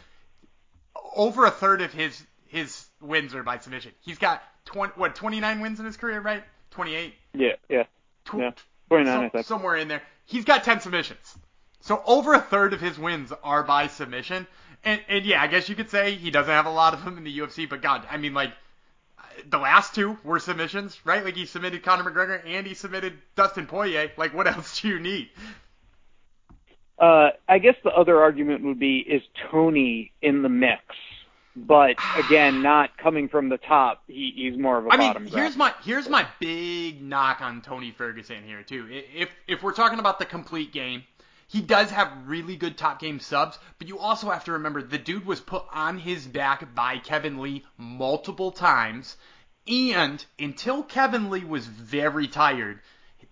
Over 1.16 1.46
a 1.46 1.50
third 1.50 1.82
of 1.82 1.92
his 1.92 2.24
his 2.46 2.86
wins 3.00 3.34
are 3.34 3.42
by 3.42 3.58
submission. 3.58 3.92
He's 4.00 4.18
got 4.18 4.42
20 4.66 4.92
what 4.96 5.14
29 5.14 5.60
wins 5.60 5.80
in 5.80 5.86
his 5.86 5.96
career, 5.96 6.20
right? 6.20 6.44
28. 6.72 7.14
Yeah, 7.34 7.52
yeah, 7.68 7.84
Tw- 8.24 8.34
yeah. 8.34 8.50
29, 8.90 9.30
so- 9.32 9.42
somewhere 9.42 9.76
in 9.76 9.88
there. 9.88 10.02
He's 10.26 10.44
got 10.44 10.64
10 10.64 10.80
submissions. 10.80 11.36
So 11.80 12.02
over 12.06 12.34
a 12.34 12.40
third 12.40 12.72
of 12.72 12.80
his 12.80 12.98
wins 12.98 13.32
are 13.42 13.62
by 13.62 13.86
submission. 13.86 14.46
And, 14.84 15.00
and 15.08 15.24
yeah, 15.24 15.42
I 15.42 15.46
guess 15.46 15.68
you 15.68 15.74
could 15.74 15.90
say 15.90 16.14
he 16.14 16.30
doesn't 16.30 16.52
have 16.52 16.66
a 16.66 16.70
lot 16.70 16.94
of 16.94 17.04
them 17.04 17.18
in 17.18 17.24
the 17.24 17.38
UFC, 17.38 17.68
but 17.68 17.82
God, 17.82 18.06
I 18.10 18.16
mean, 18.16 18.34
like, 18.34 18.52
the 19.48 19.58
last 19.58 19.94
two 19.94 20.18
were 20.24 20.38
submissions, 20.38 20.98
right? 21.04 21.24
Like, 21.24 21.36
he 21.36 21.46
submitted 21.46 21.82
Conor 21.82 22.10
McGregor 22.10 22.42
and 22.46 22.66
he 22.66 22.74
submitted 22.74 23.14
Dustin 23.36 23.66
Poirier. 23.66 24.10
Like, 24.16 24.34
what 24.34 24.46
else 24.46 24.80
do 24.80 24.88
you 24.88 24.98
need? 24.98 25.30
Uh, 26.98 27.30
I 27.48 27.58
guess 27.58 27.76
the 27.82 27.90
other 27.90 28.20
argument 28.20 28.62
would 28.64 28.78
be 28.78 28.98
is 28.98 29.22
Tony 29.50 30.12
in 30.20 30.42
the 30.42 30.50
mix, 30.50 30.82
but 31.56 31.96
again, 32.16 32.62
not 32.62 32.96
coming 32.96 33.28
from 33.28 33.48
the 33.48 33.58
top. 33.58 34.02
He, 34.06 34.32
he's 34.36 34.58
more 34.58 34.78
of 34.78 34.86
a 34.86 34.90
I 34.90 34.96
mean, 34.96 35.08
bottom. 35.08 35.26
here's 35.26 35.56
my 35.56 35.74
here's 35.84 36.08
my 36.08 36.26
big 36.38 37.02
knock 37.02 37.40
on 37.40 37.62
Tony 37.62 37.90
Ferguson 37.90 38.44
here 38.44 38.62
too. 38.62 38.86
If 38.90 39.30
if 39.48 39.62
we're 39.62 39.72
talking 39.72 39.98
about 39.98 40.18
the 40.18 40.26
complete 40.26 40.72
game, 40.72 41.04
he 41.48 41.60
does 41.60 41.90
have 41.90 42.12
really 42.26 42.56
good 42.56 42.78
top 42.78 43.00
game 43.00 43.18
subs, 43.18 43.58
but 43.78 43.88
you 43.88 43.98
also 43.98 44.30
have 44.30 44.44
to 44.44 44.52
remember 44.52 44.82
the 44.82 44.98
dude 44.98 45.26
was 45.26 45.40
put 45.40 45.64
on 45.72 45.98
his 45.98 46.26
back 46.26 46.74
by 46.74 46.98
Kevin 46.98 47.40
Lee 47.40 47.64
multiple 47.76 48.52
times, 48.52 49.16
and 49.66 50.24
until 50.38 50.84
Kevin 50.84 51.30
Lee 51.30 51.44
was 51.44 51.66
very 51.66 52.28
tired, 52.28 52.80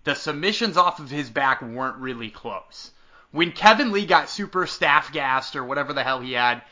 the 0.03 0.15
submissions 0.15 0.75
off 0.75 0.99
of 0.99 1.09
his 1.09 1.29
back 1.29 1.61
weren't 1.61 1.97
really 1.97 2.29
close. 2.29 2.91
When 3.31 3.51
Kevin 3.51 3.91
Lee 3.91 4.05
got 4.05 4.29
super 4.29 4.65
staff 4.65 5.13
gassed 5.13 5.55
or 5.55 5.63
whatever 5.63 5.93
the 5.93 6.03
hell 6.03 6.19
he 6.19 6.33
had, 6.33 6.63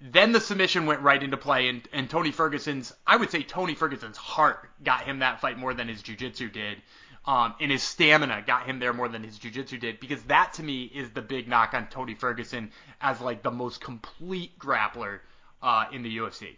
then 0.00 0.32
the 0.32 0.40
submission 0.40 0.86
went 0.86 1.00
right 1.00 1.22
into 1.22 1.36
play, 1.36 1.68
and, 1.68 1.88
and 1.92 2.08
Tony 2.08 2.30
Ferguson's, 2.30 2.92
I 3.06 3.16
would 3.16 3.30
say 3.30 3.42
Tony 3.42 3.74
Ferguson's 3.74 4.16
heart 4.16 4.68
got 4.82 5.04
him 5.04 5.20
that 5.20 5.40
fight 5.40 5.58
more 5.58 5.74
than 5.74 5.88
his 5.88 6.02
jiu-jitsu 6.02 6.50
did. 6.50 6.82
Um, 7.24 7.54
and 7.60 7.72
his 7.72 7.82
stamina 7.82 8.44
got 8.46 8.66
him 8.66 8.78
there 8.78 8.92
more 8.92 9.08
than 9.08 9.24
his 9.24 9.38
jiu-jitsu 9.38 9.78
did, 9.78 9.98
because 9.98 10.22
that 10.24 10.52
to 10.54 10.62
me 10.62 10.84
is 10.84 11.10
the 11.10 11.22
big 11.22 11.48
knock 11.48 11.74
on 11.74 11.88
Tony 11.88 12.14
Ferguson 12.14 12.70
as 13.00 13.20
like 13.20 13.42
the 13.42 13.50
most 13.50 13.80
complete 13.80 14.58
grappler 14.58 15.20
uh, 15.62 15.86
in 15.92 16.02
the 16.02 16.18
UFC. 16.18 16.56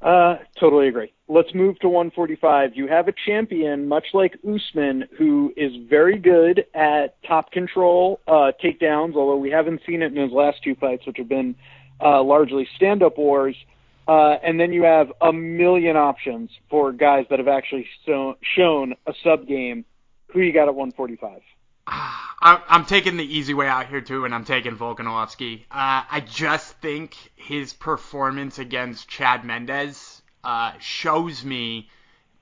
Uh, 0.00 0.36
totally 0.58 0.88
agree. 0.88 1.12
Let's 1.28 1.52
move 1.54 1.78
to 1.80 1.88
145. 1.88 2.76
You 2.76 2.86
have 2.86 3.08
a 3.08 3.12
champion, 3.26 3.88
much 3.88 4.06
like 4.14 4.38
Usman, 4.48 5.04
who 5.18 5.52
is 5.56 5.72
very 5.88 6.18
good 6.18 6.64
at 6.72 7.20
top 7.26 7.50
control 7.50 8.20
uh, 8.28 8.52
takedowns, 8.62 9.16
although 9.16 9.36
we 9.36 9.50
haven't 9.50 9.80
seen 9.86 10.02
it 10.02 10.16
in 10.16 10.22
his 10.22 10.32
last 10.32 10.62
two 10.62 10.76
fights, 10.76 11.04
which 11.06 11.16
have 11.18 11.28
been 11.28 11.56
uh, 12.00 12.22
largely 12.22 12.66
stand-up 12.76 13.18
wars. 13.18 13.56
Uh, 14.06 14.36
and 14.42 14.58
then 14.58 14.72
you 14.72 14.84
have 14.84 15.12
a 15.20 15.32
million 15.32 15.96
options 15.96 16.50
for 16.70 16.92
guys 16.92 17.26
that 17.28 17.38
have 17.38 17.48
actually 17.48 17.86
so, 18.06 18.38
shown 18.56 18.94
a 19.06 19.12
sub 19.22 19.46
game. 19.46 19.84
Who 20.32 20.40
you 20.40 20.52
got 20.52 20.68
at 20.68 20.74
145? 20.74 21.40
I'm, 21.90 22.60
I'm 22.68 22.84
taking 22.84 23.16
the 23.16 23.24
easy 23.24 23.54
way 23.54 23.66
out 23.66 23.86
here 23.86 24.00
too, 24.00 24.24
and 24.24 24.34
I'm 24.34 24.44
taking 24.44 24.76
Volkanovski. 24.76 25.62
Uh, 25.70 26.04
I 26.10 26.22
just 26.26 26.74
think 26.80 27.16
his 27.36 27.72
performance 27.72 28.58
against 28.58 29.08
Chad 29.08 29.44
Mendes 29.44 30.22
uh, 30.44 30.72
shows 30.78 31.44
me 31.44 31.88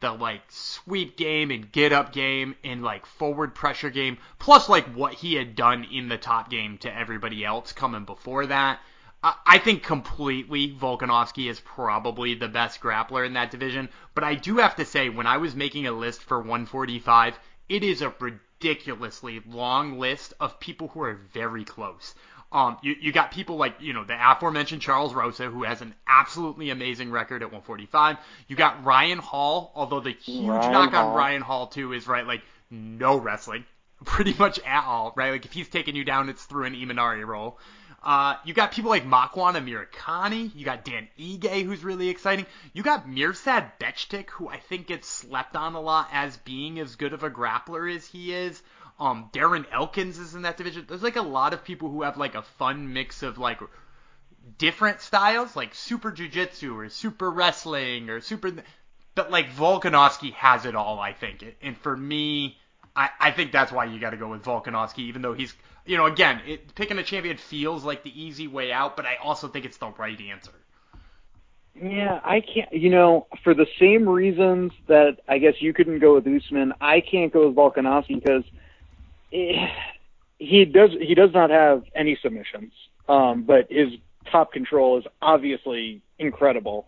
the 0.01 0.13
like 0.13 0.43
sweep 0.49 1.17
game 1.17 1.51
and 1.51 1.73
get 1.73 1.93
up 1.93 2.13
game 2.13 2.55
and 2.63 2.83
like 2.83 3.07
forward 3.07 3.55
pressure 3.55 3.91
game, 3.91 4.19
plus 4.39 4.69
like 4.69 4.87
what 4.95 5.15
he 5.15 5.35
had 5.35 5.55
done 5.55 5.85
in 5.85 6.09
the 6.09 6.19
top 6.19 6.51
game 6.51 6.79
to 6.79 6.95
everybody 6.95 7.45
else 7.45 7.73
coming 7.73 8.05
before 8.05 8.47
that. 8.47 8.81
I 9.23 9.35
I 9.47 9.59
think 9.59 9.83
completely 9.83 10.75
Volkanovski 10.75 11.49
is 11.49 11.61
probably 11.61 12.35
the 12.35 12.49
best 12.49 12.81
grappler 12.81 13.25
in 13.25 13.35
that 13.35 13.51
division, 13.51 13.89
but 14.15 14.25
I 14.25 14.35
do 14.35 14.59
have 14.59 14.77
to 14.77 14.85
say 14.85 15.09
when 15.09 15.27
I 15.27 15.39
was 15.39 15.55
making 15.55 15.87
a 15.87 15.93
list 15.93 16.23
for 16.23 16.39
145, 16.39 17.39
it 17.69 17.83
is 17.83 18.03
a 18.03 18.11
ridiculously 18.61 19.43
long 19.47 19.99
list 19.99 20.35
of 20.41 20.59
people 20.61 20.89
who 20.89 21.03
are 21.03 21.15
very 21.33 21.65
close. 21.65 22.15
Um, 22.53 22.79
you, 22.83 22.95
you 23.01 23.13
got 23.13 23.33
people 23.33 23.57
like, 23.57 23.75
you 23.81 23.93
know, 23.93 24.05
the 24.05 24.15
aforementioned 24.15 24.81
Charles 24.81 25.13
Rosa, 25.13 25.51
who 25.51 25.65
has 25.65 25.83
an 25.83 25.95
absolutely 26.07 26.71
amazing 26.71 27.11
record 27.11 27.43
at 27.43 27.49
145. 27.49 28.17
You 28.49 28.57
got 28.57 28.85
Ryan 28.85 29.19
Hall, 29.19 29.73
although 29.75 30.01
the 30.01 30.13
huge 30.13 30.49
Ryan 30.49 30.73
knock 30.73 30.95
on 30.95 31.15
Ryan 31.15 31.43
Hall, 31.43 31.67
too, 31.67 31.93
is, 31.93 32.07
right, 32.07 32.27
like, 32.27 32.43
no 32.71 33.17
wrestling. 33.17 33.65
Pretty 34.05 34.35
much 34.39 34.61
at 34.61 34.85
all, 34.85 35.13
right? 35.17 35.33
Like, 35.33 35.45
if 35.45 35.53
he's 35.53 35.69
taking 35.69 35.97
you 35.97 36.05
down, 36.05 36.29
it's 36.29 36.45
through 36.45 36.65
an 36.65 36.75
Imanari 36.75 37.27
roll. 37.27 37.59
Uh, 38.03 38.37
you 38.45 38.55
got 38.55 38.73
people 38.73 38.91
like 38.91 39.05
Makwan 39.05 39.57
Amirkhani. 39.57 40.53
You 40.55 40.65
got 40.65 40.85
Dan 40.85 41.09
Ige, 41.19 41.65
who's 41.65 41.83
really 41.83 42.09
exciting. 42.09 42.47
You 42.73 42.83
got 42.83 43.09
Mirsad 43.09 43.73
Bektic, 43.81 44.31
who 44.31 44.49
I 44.49 44.59
think 44.59 44.87
gets 44.87 45.09
slept 45.09 45.57
on 45.57 45.75
a 45.75 45.81
lot 45.81 46.09
as 46.13 46.37
being 46.39 46.79
as 46.79 46.97
good 46.97 47.13
of 47.13 47.25
a 47.25 47.31
grappler 47.31 47.93
as 47.93 48.07
he 48.07 48.33
is. 48.33 48.63
Um, 48.99 49.29
Darren 49.33 49.67
Elkins 49.73 50.19
is 50.19 50.35
in 50.35 50.43
that 50.43 50.57
division. 50.57 50.87
There's 50.89 51.03
like 51.03 51.17
a 51.17 51.23
lot 51.23 51.53
of 51.53 51.65
people 51.65 51.91
who 51.91 52.03
have 52.03 52.17
like 52.17 52.35
a 52.35 52.43
fun 52.43 52.93
mix 52.93 53.23
of 53.23 53.39
like 53.39 53.61
different 54.59 55.01
styles, 55.01 55.57
like 55.57 55.75
super 55.75 56.13
jujitsu 56.13 56.75
or 56.75 56.89
super 56.89 57.31
wrestling 57.31 58.09
or 58.09 58.21
super. 58.21 58.53
But 59.15 59.31
like 59.31 59.51
Volkanovski 59.51 60.33
has 60.35 60.65
it 60.65 60.77
all, 60.77 60.99
I 61.01 61.13
think. 61.13 61.45
And 61.61 61.77
for 61.77 61.97
me, 61.97 62.59
I, 62.97 63.11
I 63.21 63.31
think 63.31 63.53
that's 63.53 63.71
why 63.71 63.85
you 63.85 64.01
got 64.01 64.11
to 64.11 64.17
go 64.17 64.29
with 64.29 64.43
Volkanovski, 64.43 65.01
even 65.01 65.23
though 65.23 65.35
he's, 65.35 65.55
you 65.85 65.97
know, 65.97 66.07
again, 66.07 66.41
it, 66.47 66.75
picking 66.75 66.99
a 66.99 67.03
champion 67.03 67.37
feels 67.37 67.85
like 67.85 68.03
the 68.03 68.21
easy 68.21 68.49
way 68.49 68.73
out, 68.73 68.97
but 68.97 69.05
I 69.05 69.17
also 69.17 69.49
think 69.49 69.65
it's 69.67 69.77
the 69.77 69.91
right 69.99 70.19
answer. 70.21 70.53
Yeah, 71.81 72.21
I 72.25 72.41
can't. 72.41 72.73
You 72.73 72.89
know, 72.89 73.27
for 73.45 73.53
the 73.53 73.67
same 73.79 74.09
reasons 74.09 74.73
that 74.89 75.19
I 75.29 75.39
guess 75.39 75.55
you 75.61 75.75
couldn't 75.75 75.99
go 75.99 76.15
with 76.15 76.27
Usman, 76.27 76.73
I 76.81 77.01
can't 77.03 77.33
go 77.33 77.49
with 77.49 77.57
Volkanovski 77.57 78.15
because 78.15 78.45
eh, 79.33 79.69
he 80.39 80.65
does 80.65 80.91
he 80.99 81.15
does 81.15 81.31
not 81.35 81.51
have 81.51 81.85
any 81.95 82.19
submissions, 82.23 82.73
um, 83.11 83.43
but 83.43 83.71
his 83.71 83.91
top 84.33 84.53
control 84.53 84.99
is 84.99 85.05
obviously 85.21 86.01
incredible. 86.19 86.87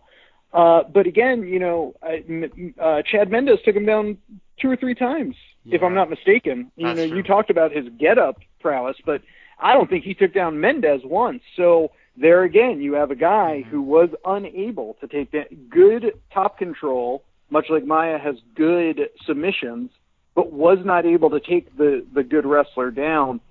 Uh, 0.51 0.81
but 0.83 1.05
again, 1.05 1.43
you 1.43 1.59
know, 1.59 1.93
m- 2.03 2.73
uh, 2.81 3.03
Chad 3.03 3.29
Mendes 3.29 3.59
took 3.63 3.75
him 3.75 3.85
down 3.85 4.17
two 4.59 4.71
or 4.71 4.75
three 4.75 4.95
times, 4.95 5.35
if 5.65 5.83
I'm 5.83 5.93
not 5.93 6.09
mistaken. 6.09 6.71
You 6.75 6.87
That's 6.87 6.97
know, 6.97 7.07
true. 7.07 7.17
you 7.17 7.23
talked 7.23 7.49
about 7.49 7.71
his 7.71 7.85
get-up 7.99 8.37
prowess, 8.59 8.97
but 9.05 9.21
I 9.59 9.73
don't 9.73 9.89
think 9.89 10.03
he 10.03 10.13
took 10.13 10.33
down 10.33 10.59
Mendes 10.59 11.01
once. 11.03 11.41
So 11.55 11.91
there 12.17 12.43
again, 12.43 12.81
you 12.81 12.93
have 12.93 13.11
a 13.11 13.15
guy 13.15 13.61
Mm-hmm. 13.61 13.69
who 13.69 13.81
was 13.81 14.09
unable 14.25 14.95
to 15.01 15.07
take 15.07 15.31
that 15.31 15.69
good 15.69 16.13
top 16.33 16.57
control, 16.57 17.23
much 17.49 17.65
like 17.69 17.85
Maia 17.85 18.17
has 18.17 18.35
good 18.55 19.09
submissions, 19.25 19.91
but 20.35 20.51
was 20.51 20.79
not 20.83 21.05
able 21.05 21.29
to 21.31 21.39
take 21.39 21.75
the 21.77 22.05
the 22.13 22.23
good 22.23 22.45
wrestler 22.45 22.91
down. 22.91 23.41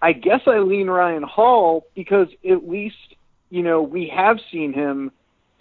I 0.00 0.12
guess 0.12 0.40
I 0.46 0.58
lean 0.58 0.88
Ryan 0.88 1.22
Hall 1.22 1.84
because 1.94 2.28
at 2.48 2.68
least 2.68 2.96
you 3.50 3.62
know 3.62 3.82
we 3.82 4.08
have 4.08 4.38
seen 4.50 4.72
him 4.72 5.10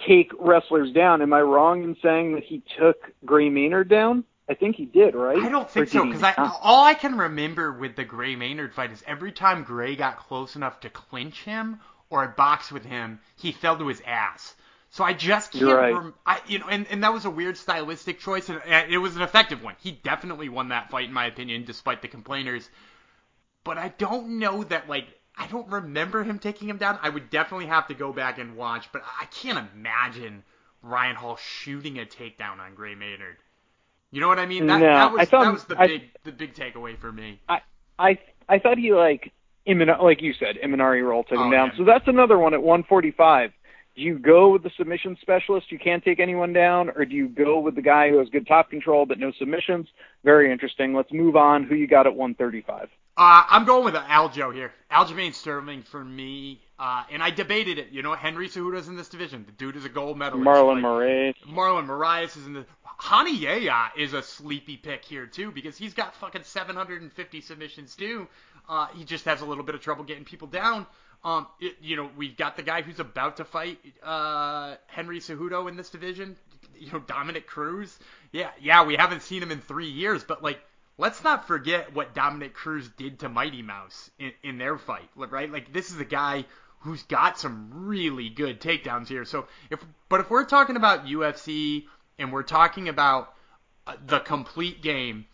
take 0.08 0.32
wrestlers 0.40 0.92
down. 0.94 1.22
Am 1.22 1.32
I 1.34 1.42
wrong 1.42 1.84
in 1.84 1.96
saying 2.02 2.34
that 2.36 2.44
he 2.44 2.64
took 2.80 2.98
Gray 3.26 3.50
Maynard 3.50 3.88
down 3.90 4.24
I 4.52 4.54
think 4.54 4.76
he 4.76 4.84
did, 4.84 5.16
right? 5.16 5.38
I 5.38 5.48
don't 5.48 5.70
think 5.70 5.88
so 5.88 6.04
because 6.06 6.24
I 6.24 6.34
all 6.62 6.84
I 6.84 6.94
can 6.94 7.18
remember 7.18 7.72
with 7.72 7.96
the 7.96 8.04
Gray 8.04 8.36
Maynard 8.36 8.74
fight 8.74 8.92
is 8.92 9.02
every 9.08 9.32
time 9.32 9.64
Gray 9.64 9.96
got 9.96 10.18
close 10.18 10.58
enough 10.58 10.82
to 10.82 10.90
clinch 10.90 11.44
him 11.44 11.80
or 12.10 12.28
box 12.28 12.70
with 12.70 12.84
him, 12.84 13.22
he 13.38 13.54
fell 13.54 13.78
to 13.78 13.88
his 13.88 14.02
ass. 14.06 14.54
So 14.90 15.06
I 15.06 15.14
just 15.14 15.54
can't. 15.54 15.64
Right. 15.64 15.94
rem- 15.94 16.14
I, 16.26 16.42
you 16.48 16.60
know, 16.60 16.68
and, 16.68 16.86
and 16.90 17.02
that 17.02 17.14
was 17.14 17.24
a 17.24 17.30
weird 17.30 17.56
stylistic 17.56 18.20
choice, 18.20 18.50
and, 18.50 18.62
and 18.66 18.92
it 18.92 18.98
was 18.98 19.16
an 19.16 19.22
effective 19.22 19.64
one. 19.64 19.76
He 19.80 19.92
definitely 19.92 20.50
won 20.50 20.68
that 20.68 20.92
fight, 20.92 21.06
in 21.06 21.14
my 21.14 21.28
opinion, 21.28 21.64
despite 21.64 22.02
the 22.02 22.10
complainers. 22.10 22.70
But 23.64 23.78
I 23.78 23.94
don't 23.98 24.38
know 24.38 24.66
that 24.66 24.90
like 24.90 25.08
I 25.38 25.48
don't 25.48 25.70
remember 25.70 26.26
him 26.26 26.40
taking 26.40 26.68
him 26.68 26.76
down. 26.76 27.00
I 27.02 27.08
would 27.08 27.30
definitely 27.30 27.68
have 27.68 27.88
to 27.88 27.94
go 27.94 28.12
back 28.12 28.38
and 28.38 28.58
watch, 28.58 28.92
but 28.92 29.02
I 29.18 29.28
can't 29.28 29.66
imagine 29.74 30.44
Ryan 30.84 31.16
Hall 31.16 31.38
shooting 31.38 31.98
a 32.00 32.06
takedown 32.06 32.60
on 32.60 32.76
Gray 32.76 32.96
Maynard. 32.96 33.38
You 34.12 34.20
know 34.22 34.28
what 34.28 34.40
I 34.40 34.46
mean? 34.46 34.68
That, 34.68 34.80
No, 34.80 34.86
that 34.86 35.12
was 35.14 35.22
I 35.22 35.26
thought- 35.26 35.44
that 35.46 35.54
was 35.54 35.64
the 35.66 35.80
I- 35.80 35.88
big 35.88 36.02
the 36.24 36.32
big 36.32 36.54
takeaway 36.54 36.98
for 36.98 37.12
me. 37.12 37.40
I 37.48 37.62
I 37.98 38.18
I 38.50 38.60
thought 38.60 38.78
he 38.78 38.94
like 38.94 39.32
Iman 39.68 39.90
like 40.02 40.22
you 40.22 40.34
said, 40.34 40.58
Imanari 40.64 41.04
roll 41.08 41.24
took 41.24 41.38
him 41.38 41.48
Oh, 41.48 41.52
down. 41.52 41.70
yeah. 41.72 41.78
So 41.78 41.84
that's 41.84 42.08
another 42.08 42.38
one 42.38 42.54
at 42.54 42.62
145. 42.62 43.52
Do 43.96 44.02
you 44.02 44.18
go 44.18 44.50
with 44.50 44.64
the 44.64 44.70
submission 44.78 45.18
specialist? 45.22 45.72
You 45.72 45.78
can't 45.78 46.04
take 46.04 46.20
anyone 46.22 46.54
down, 46.54 46.90
or 46.96 47.04
do 47.06 47.14
you 47.16 47.28
go 47.28 47.60
with 47.60 47.76
the 47.76 47.82
guy 47.82 48.10
who 48.10 48.20
has 48.20 48.30
good 48.30 48.48
top 48.48 48.70
control 48.70 49.06
but 49.06 49.20
no 49.20 49.32
submissions? 49.34 49.88
Very 50.24 50.50
interesting. 50.52 50.94
Let's 50.94 51.12
move 51.12 51.36
on. 51.36 51.64
Who 51.66 51.76
you 51.76 51.88
got 51.88 52.08
at 52.08 52.16
135? 52.16 52.90
Uh, 53.18 53.44
I'm 53.50 53.66
going 53.66 53.84
with 53.84 53.94
Aljo 53.96 54.54
here. 54.54 54.72
Aljamain 54.92 55.34
Sterling 55.34 55.84
for 55.84 56.04
me. 56.06 56.62
Uh, 56.82 57.04
and 57.12 57.22
I 57.22 57.30
debated 57.30 57.78
it. 57.78 57.90
You 57.92 58.02
know, 58.02 58.16
Henry 58.16 58.50
Cejudo's 58.50 58.88
in 58.88 58.96
this 58.96 59.08
division. 59.08 59.46
The 59.46 59.52
dude 59.52 59.76
is 59.76 59.86
a 59.86 59.90
gold 59.90 60.18
medalist. 60.18 60.48
Marlon 60.48 60.82
Like, 60.82 60.84
Moraes. 60.84 61.36
Marlon 61.48 61.86
Moraes 61.86 62.36
is 62.36 62.48
in 62.48 62.54
the. 62.54 62.66
Rani 63.12 63.38
Yahya 63.38 63.92
is 63.96 64.14
a 64.14 64.24
sleepy 64.24 64.78
pick 64.78 65.06
here 65.06 65.28
too 65.28 65.52
because 65.52 65.78
he's 65.78 65.94
got 65.94 66.16
fucking 66.16 66.44
750 66.44 67.42
submissions 67.42 67.96
too. 67.96 68.28
Uh, 68.68 68.88
he 68.96 69.04
just 69.04 69.26
has 69.26 69.42
a 69.42 69.46
little 69.46 69.64
bit 69.64 69.76
of 69.76 69.82
trouble 69.82 70.04
getting 70.04 70.24
people 70.26 70.48
down. 70.48 70.88
Um, 71.24 71.46
it, 71.60 71.76
you 71.84 71.98
know, 71.98 72.10
we've 72.18 72.36
got 72.36 72.58
the 72.58 72.64
guy 72.64 72.82
who's 72.82 73.00
about 73.00 73.38
to 73.38 73.46
fight 73.46 73.78
uh, 74.02 74.76
Henry 74.88 75.20
Cejudo 75.20 75.70
in 75.70 75.78
this 75.78 75.90
division. 75.92 76.36
You 76.80 76.92
know, 76.94 77.00
Dominick 77.00 77.46
Cruz. 77.46 78.00
Yeah, 78.32 78.50
yeah, 78.60 78.86
we 78.86 78.96
haven't 78.96 79.22
seen 79.22 79.44
him 79.44 79.52
in 79.52 79.62
three 79.62 79.90
years, 79.90 80.24
but 80.24 80.42
like, 80.42 80.60
let's 80.98 81.24
not 81.24 81.46
forget 81.46 81.94
what 81.94 82.16
Dominick 82.16 82.56
Cruz 82.56 82.90
did 82.98 83.20
to 83.20 83.30
Mighty 83.30 83.62
Mouse 83.62 84.10
in, 84.18 84.32
in 84.42 84.58
their 84.58 84.80
fight, 84.80 85.10
right? 85.16 85.52
Like, 85.52 85.72
this 85.72 85.92
is 85.92 86.00
a 86.00 86.06
guy 86.06 86.46
who's 86.82 87.04
got 87.04 87.40
some 87.40 87.70
really 87.72 88.30
good 88.30 88.60
takedowns 88.60 89.08
here. 89.08 89.26
So 89.26 89.48
if, 89.70 89.84
but 90.10 90.20
if 90.20 90.30
we're 90.30 90.46
talking 90.46 90.76
about 90.76 91.06
UFC 91.06 91.86
and 92.18 92.32
we're 92.32 92.44
talking 92.44 92.90
about 92.90 93.34
uh, 93.88 93.96
the 94.06 94.20
complete 94.20 94.82
game, 94.82 95.26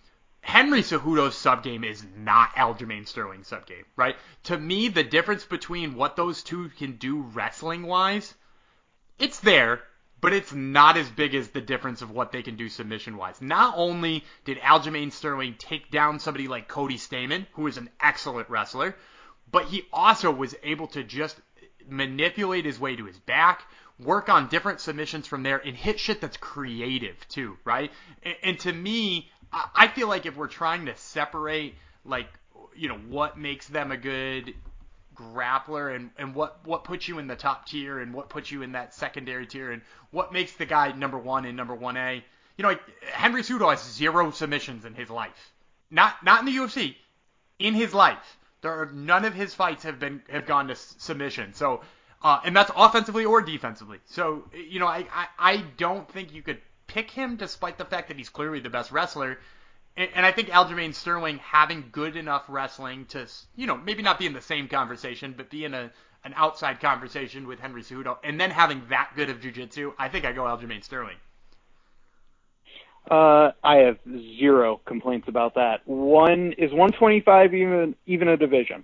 Henry 0.42 0.82
Cejudo's 0.82 1.36
sub 1.36 1.64
game 1.64 1.84
is 1.84 2.06
not 2.16 2.56
Aljamain 2.56 3.08
Sterling's 3.08 3.48
sub 3.48 3.66
game, 3.66 3.86
right? 3.96 4.16
To 4.44 4.58
me, 4.58 4.88
the 4.88 5.04
difference 5.04 5.46
between 5.46 5.96
what 5.96 6.16
those 6.16 6.44
two 6.44 6.70
can 6.78 6.94
do 6.98 7.22
wrestling 7.22 7.84
wise, 7.84 8.34
it's 9.20 9.40
there, 9.40 9.82
but 10.20 10.34
it's 10.34 10.54
not 10.54 10.98
as 10.98 11.10
big 11.10 11.36
as 11.36 11.50
the 11.50 11.62
difference 11.62 12.02
of 12.02 12.12
what 12.12 12.32
they 12.32 12.42
can 12.42 12.56
do 12.56 12.70
submission 12.70 13.18
wise. 13.18 13.42
Not 13.42 13.74
only 13.78 14.24
did 14.46 14.58
Aljamain 14.60 15.12
Sterling 15.12 15.56
take 15.58 15.92
down 15.92 16.20
somebody 16.20 16.48
like 16.48 16.68
Cody 16.68 16.98
Stamann, 16.98 17.46
who 17.54 17.68
is 17.68 17.78
an 17.78 17.90
excellent 18.02 18.50
wrestler, 18.50 18.96
but 19.52 19.66
he 19.66 19.86
also 19.92 20.32
was 20.32 20.56
able 20.64 20.88
to 20.88 21.04
just 21.04 21.38
manipulate 21.88 22.66
his 22.66 22.80
way 22.80 22.96
to 22.96 23.06
his 23.06 23.18
back, 23.20 23.64
work 24.00 24.30
on 24.30 24.48
different 24.48 24.80
submissions 24.82 25.28
from 25.28 25.44
there, 25.44 25.58
and 25.58 25.76
hit 25.76 26.00
shit 26.00 26.22
that's 26.22 26.38
creative 26.38 27.16
too, 27.30 27.58
right? 27.64 27.92
And, 28.24 28.36
and 28.44 28.60
to 28.60 28.74
me, 28.74 29.30
I 29.52 29.88
feel 29.88 30.08
like 30.08 30.26
if 30.26 30.36
we're 30.36 30.48
trying 30.48 30.86
to 30.88 30.96
separate, 30.96 31.76
like, 32.04 32.28
you 32.76 32.90
know, 32.90 32.98
what 32.98 33.38
makes 33.38 33.68
them 33.68 33.92
a 33.92 33.98
good 33.98 34.54
grappler 35.16 35.96
and, 35.96 36.12
and 36.18 36.36
what, 36.36 36.60
what 36.66 36.84
puts 36.84 37.08
you 37.08 37.18
in 37.18 37.28
the 37.28 37.36
top 37.36 37.66
tier 37.68 38.00
and 38.00 38.14
what 38.14 38.30
puts 38.30 38.52
you 38.52 38.62
in 38.62 38.74
that 38.74 38.94
secondary 38.94 39.48
tier 39.48 39.72
and 39.72 39.82
what 40.12 40.32
makes 40.32 40.52
the 40.54 40.66
guy 40.66 40.92
number 40.92 41.18
one 41.18 41.46
and 41.46 41.58
number 41.58 41.74
one 41.74 41.98
A. 41.98 42.24
You 42.58 42.64
know, 42.64 42.70
like 42.70 42.82
Henry 43.12 43.42
Cejudo 43.42 43.70
has 43.70 43.84
zero 43.84 44.32
submissions 44.32 44.86
in 44.86 44.94
his 44.94 45.10
life. 45.10 45.54
Not 45.90 46.24
not 46.24 46.40
in 46.42 46.46
the 46.46 46.56
UFC, 46.56 46.96
in 47.60 47.74
his 47.74 47.94
life. 47.94 48.38
There 48.62 48.72
are 48.72 48.92
none 48.92 49.26
of 49.26 49.34
his 49.34 49.54
fights 49.54 49.84
have 49.84 50.00
been 50.00 50.22
have 50.30 50.46
gone 50.46 50.68
to 50.68 50.76
submission. 50.76 51.54
So, 51.54 51.82
uh, 52.22 52.40
and 52.44 52.56
that's 52.56 52.72
offensively 52.76 53.26
or 53.26 53.42
defensively. 53.42 54.00
So, 54.06 54.50
you 54.54 54.80
know, 54.80 54.88
I, 54.88 55.06
I 55.14 55.28
I 55.38 55.58
don't 55.78 56.10
think 56.12 56.34
you 56.34 56.42
could 56.42 56.60
pick 56.88 57.12
him 57.12 57.36
despite 57.36 57.78
the 57.78 57.86
fact 57.86 58.08
that 58.08 58.18
he's 58.18 58.30
clearly 58.30 58.60
the 58.60 58.70
best 58.70 58.92
wrestler. 58.92 59.40
And, 59.96 60.10
and 60.16 60.26
I 60.26 60.32
think 60.32 60.50
Aljamain 60.50 60.94
Sterling 60.94 61.38
having 61.40 61.90
good 61.92 62.16
enough 62.16 62.46
wrestling 62.48 63.06
to, 63.08 63.28
you 63.56 63.68
know, 63.68 63.78
maybe 63.78 64.04
not 64.04 64.20
be 64.20 64.26
in 64.26 64.34
the 64.34 64.42
same 64.42 64.68
conversation, 64.68 65.34
but 65.36 65.50
be 65.50 65.66
in 65.66 65.74
a 65.74 65.92
an 66.24 66.34
outside 66.36 66.80
conversation 66.82 67.48
with 67.48 67.60
Henry 67.60 67.84
Cejudo, 67.84 68.18
and 68.24 68.40
then 68.40 68.52
having 68.52 68.82
that 68.90 69.12
good 69.16 69.30
of 69.30 69.40
jujitsu, 69.40 69.94
I 69.98 70.10
think 70.10 70.26
I 70.26 70.34
go 70.34 70.44
Aljamain 70.44 70.84
Sterling. 70.84 71.16
Uh, 73.10 73.52
I 73.64 73.78
have 73.78 73.98
zero 74.38 74.82
complaints 74.86 75.28
about 75.28 75.56
that. 75.56 75.88
One 75.88 76.54
is 76.58 76.72
125 76.72 77.54
even 77.54 77.96
even 78.06 78.28
a 78.28 78.38
division. 78.38 78.84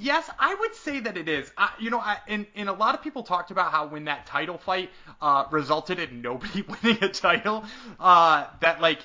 Yes, 0.00 0.28
I 0.38 0.54
would 0.54 0.74
say 0.74 1.00
that 1.00 1.16
it 1.16 1.28
is. 1.28 1.50
I, 1.56 1.70
you 1.78 1.90
know, 1.90 1.98
I, 1.98 2.16
and, 2.28 2.46
and 2.54 2.68
a 2.68 2.72
lot 2.72 2.94
of 2.94 3.02
people 3.02 3.22
talked 3.22 3.50
about 3.50 3.72
how 3.72 3.86
when 3.86 4.04
that 4.04 4.24
title 4.24 4.56
fight 4.56 4.90
uh, 5.20 5.44
resulted 5.50 5.98
in 5.98 6.22
nobody 6.22 6.62
winning 6.82 7.02
a 7.02 7.08
title, 7.08 7.64
uh, 8.00 8.46
that 8.60 8.80
like 8.80 9.00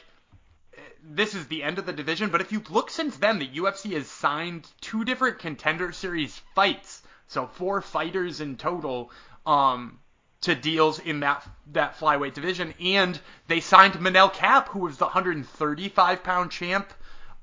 this 1.04 1.36
is 1.36 1.48
the 1.48 1.64
end 1.64 1.78
of 1.78 1.86
the 1.86 1.94
division. 1.94 2.30
But 2.30 2.42
if 2.42 2.52
you 2.52 2.62
look 2.70 2.90
since 2.90 3.18
then, 3.18 3.40
the 3.40 3.48
UFC 3.48 3.94
has 3.94 4.08
signed 4.08 4.68
two 4.80 5.04
different 5.04 5.40
contender 5.40 5.92
series 5.92 6.40
fights, 6.56 7.02
so 7.28 7.48
four 7.48 7.82
fighters 7.82 8.40
in 8.40 8.56
total. 8.58 9.12
Um, 9.46 10.00
to 10.42 10.56
deals 10.56 11.00
in 11.00 11.22
that 11.22 11.48
that 11.74 11.98
flyweight 11.98 12.34
division, 12.34 12.74
and 12.80 13.20
they 13.48 13.60
signed 13.60 13.94
Manel 13.94 14.32
Kape, 14.32 14.68
who 14.70 14.80
was 14.80 14.98
the 14.98 15.06
135 15.06 16.24
pound 16.24 16.52
champ 16.52 16.92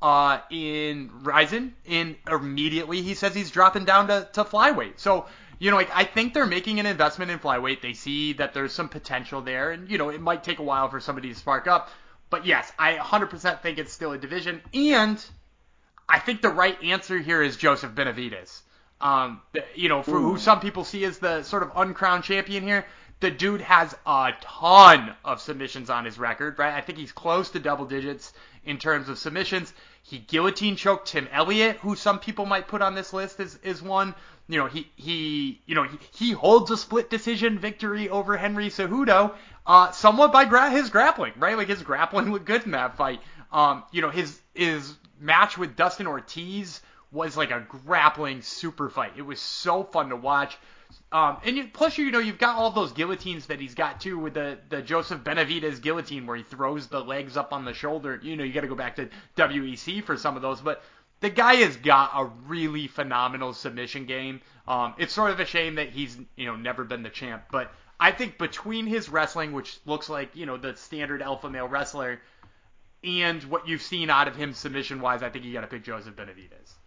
uh, 0.02 0.40
in 0.50 1.10
Rizin, 1.22 1.74
and 1.86 2.16
immediately 2.30 3.02
he 3.02 3.14
says 3.14 3.34
he's 3.34 3.50
dropping 3.50 3.84
down 3.84 4.08
to, 4.08 4.28
to 4.34 4.44
flyweight. 4.44 4.98
So, 4.98 5.26
you 5.58 5.70
know, 5.70 5.76
like, 5.76 5.90
I 5.94 6.04
think 6.04 6.34
they're 6.34 6.46
making 6.46 6.78
an 6.78 6.86
investment 6.86 7.30
in 7.30 7.38
flyweight. 7.38 7.80
They 7.80 7.94
see 7.94 8.34
that 8.34 8.54
there's 8.54 8.72
some 8.72 8.88
potential 8.88 9.40
there, 9.40 9.70
and, 9.70 9.90
you 9.90 9.98
know, 9.98 10.10
it 10.10 10.20
might 10.20 10.44
take 10.44 10.58
a 10.58 10.62
while 10.62 10.88
for 10.88 11.00
somebody 11.00 11.30
to 11.30 11.34
spark 11.34 11.66
up. 11.66 11.90
But 12.30 12.46
yes, 12.46 12.70
I 12.78 12.94
100% 12.94 13.62
think 13.62 13.78
it's 13.78 13.92
still 13.92 14.12
a 14.12 14.18
division, 14.18 14.60
and 14.74 15.24
I 16.08 16.18
think 16.18 16.42
the 16.42 16.50
right 16.50 16.80
answer 16.82 17.18
here 17.18 17.42
is 17.42 17.56
Joseph 17.56 17.92
Benavidez. 17.92 18.62
Um, 19.00 19.40
you 19.74 19.88
know, 19.88 20.02
for 20.02 20.18
who 20.18 20.38
some 20.38 20.60
people 20.60 20.84
see 20.84 21.04
as 21.04 21.18
the 21.18 21.42
sort 21.42 21.62
of 21.62 21.70
uncrowned 21.76 22.24
champion 22.24 22.64
here, 22.64 22.84
the 23.20 23.30
dude 23.30 23.60
has 23.60 23.94
a 24.06 24.32
ton 24.40 25.14
of 25.24 25.40
submissions 25.40 25.90
on 25.90 26.04
his 26.04 26.18
record, 26.18 26.58
right? 26.58 26.74
I 26.74 26.80
think 26.80 26.98
he's 26.98 27.12
close 27.12 27.50
to 27.50 27.58
double 27.58 27.84
digits 27.84 28.32
in 28.64 28.78
terms 28.78 29.08
of 29.08 29.18
submissions. 29.18 29.72
He 30.02 30.18
guillotine 30.18 30.76
choked 30.76 31.08
Tim 31.08 31.28
Elliott, 31.32 31.76
who 31.78 31.94
some 31.96 32.18
people 32.18 32.46
might 32.46 32.68
put 32.68 32.82
on 32.82 32.94
this 32.94 33.12
list 33.12 33.40
as, 33.40 33.58
as 33.64 33.82
one. 33.82 34.14
You 34.48 34.58
know, 34.58 34.66
he, 34.66 34.90
he, 34.96 35.60
you 35.66 35.74
know, 35.74 35.84
he, 35.84 35.98
he 36.12 36.32
holds 36.32 36.70
a 36.70 36.76
split 36.76 37.10
decision 37.10 37.58
victory 37.58 38.08
over 38.08 38.36
Henry 38.36 38.68
Cejudo, 38.68 39.34
uh, 39.66 39.90
somewhat 39.90 40.32
by 40.32 40.44
gra- 40.44 40.70
his 40.70 40.88
grappling, 40.88 41.34
right? 41.38 41.56
Like 41.56 41.68
his 41.68 41.82
grappling 41.82 42.32
looked 42.32 42.46
good 42.46 42.64
in 42.64 42.70
that 42.70 42.96
fight. 42.96 43.20
Um, 43.52 43.84
you 43.92 44.00
know, 44.00 44.10
his, 44.10 44.40
his 44.54 44.94
match 45.20 45.58
with 45.58 45.76
Dustin 45.76 46.06
Ortiz 46.06 46.80
was 47.10 47.36
like 47.36 47.50
a 47.50 47.66
grappling 47.68 48.42
super 48.42 48.88
fight. 48.88 49.12
It 49.16 49.22
was 49.22 49.40
so 49.40 49.82
fun 49.82 50.10
to 50.10 50.16
watch. 50.16 50.56
Um, 51.12 51.38
and 51.44 51.56
you, 51.56 51.68
plus, 51.72 51.98
you 51.98 52.10
know, 52.10 52.18
you've 52.18 52.38
got 52.38 52.56
all 52.56 52.70
those 52.70 52.92
guillotines 52.92 53.46
that 53.46 53.60
he's 53.60 53.74
got 53.74 54.00
too, 54.00 54.18
with 54.18 54.34
the 54.34 54.58
the 54.68 54.82
Joseph 54.82 55.22
Benavidez 55.22 55.80
guillotine 55.80 56.26
where 56.26 56.36
he 56.36 56.42
throws 56.42 56.86
the 56.86 57.00
legs 57.00 57.36
up 57.36 57.52
on 57.52 57.64
the 57.64 57.74
shoulder. 57.74 58.18
You 58.22 58.36
know, 58.36 58.44
you 58.44 58.52
got 58.52 58.62
to 58.62 58.68
go 58.68 58.74
back 58.74 58.96
to 58.96 59.08
WEC 59.36 60.02
for 60.04 60.16
some 60.16 60.36
of 60.36 60.42
those, 60.42 60.60
but 60.60 60.82
the 61.20 61.30
guy 61.30 61.56
has 61.56 61.76
got 61.76 62.12
a 62.14 62.24
really 62.46 62.86
phenomenal 62.86 63.52
submission 63.52 64.06
game. 64.06 64.40
Um, 64.66 64.94
it's 64.98 65.12
sort 65.12 65.30
of 65.30 65.40
a 65.40 65.44
shame 65.44 65.76
that 65.76 65.90
he's 65.90 66.16
you 66.36 66.46
know 66.46 66.56
never 66.56 66.84
been 66.84 67.02
the 67.02 67.10
champ, 67.10 67.44
but 67.50 67.72
I 68.00 68.12
think 68.12 68.38
between 68.38 68.86
his 68.86 69.08
wrestling, 69.08 69.52
which 69.52 69.78
looks 69.84 70.08
like 70.08 70.36
you 70.36 70.46
know 70.46 70.56
the 70.56 70.76
standard 70.76 71.22
alpha 71.22 71.50
male 71.50 71.68
wrestler, 71.68 72.20
and 73.02 73.42
what 73.44 73.66
you've 73.68 73.82
seen 73.82 74.10
out 74.10 74.28
of 74.28 74.36
him 74.36 74.52
submission 74.52 75.00
wise, 75.00 75.22
I 75.22 75.30
think 75.30 75.44
you 75.44 75.52
got 75.52 75.62
to 75.62 75.66
pick 75.66 75.84
Joseph 75.84 76.14
Benavidez. 76.14 76.77